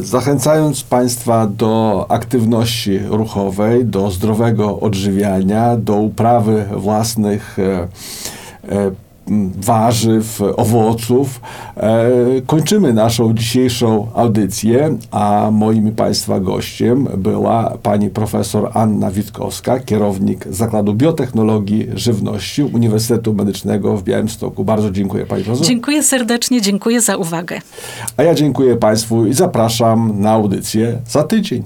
Zachęcając 0.00 0.82
Państwa 0.82 1.46
do 1.46 2.06
aktywności 2.08 2.98
ruchowej, 2.98 3.84
do 3.84 4.10
zdrowego 4.10 4.80
odżywiania, 4.80 5.76
do 5.76 5.94
uprawy 5.94 6.64
własnych 6.76 7.58
e, 7.58 7.88
e, 8.68 8.90
warzyw, 9.56 10.42
owoców. 10.56 11.40
E, 11.76 12.10
kończymy 12.46 12.92
naszą 12.92 13.34
dzisiejszą 13.34 14.06
audycję, 14.14 14.96
a 15.10 15.48
moim 15.52 15.92
Państwa 15.92 16.40
gościem 16.40 17.08
była 17.16 17.78
pani 17.82 18.10
profesor 18.10 18.70
Anna 18.74 19.10
Witkowska, 19.10 19.80
kierownik 19.80 20.46
Zakładu 20.50 20.94
Biotechnologii 20.94 21.88
Żywności 21.94 22.62
Uniwersytetu 22.62 23.34
Medycznego 23.34 23.96
w 23.96 24.02
Białymstoku. 24.02 24.64
Bardzo 24.64 24.90
dziękuję 24.90 25.26
pani 25.26 25.44
profesor. 25.44 25.66
Dziękuję 25.66 26.02
serdecznie, 26.02 26.60
dziękuję 26.60 27.00
za 27.00 27.16
uwagę. 27.16 27.60
A 28.16 28.22
ja 28.22 28.34
dziękuję 28.34 28.76
Państwu 28.76 29.26
i 29.26 29.34
zapraszam 29.34 30.20
na 30.20 30.30
audycję 30.30 30.98
za 31.08 31.22
tydzień. 31.22 31.62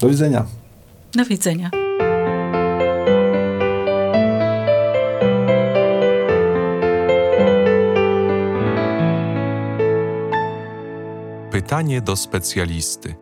Do 0.00 0.08
widzenia. 0.08 0.44
Do 1.14 1.24
widzenia. 1.24 1.89
Pytanie 11.60 12.00
do 12.00 12.16
specjalisty. 12.16 13.14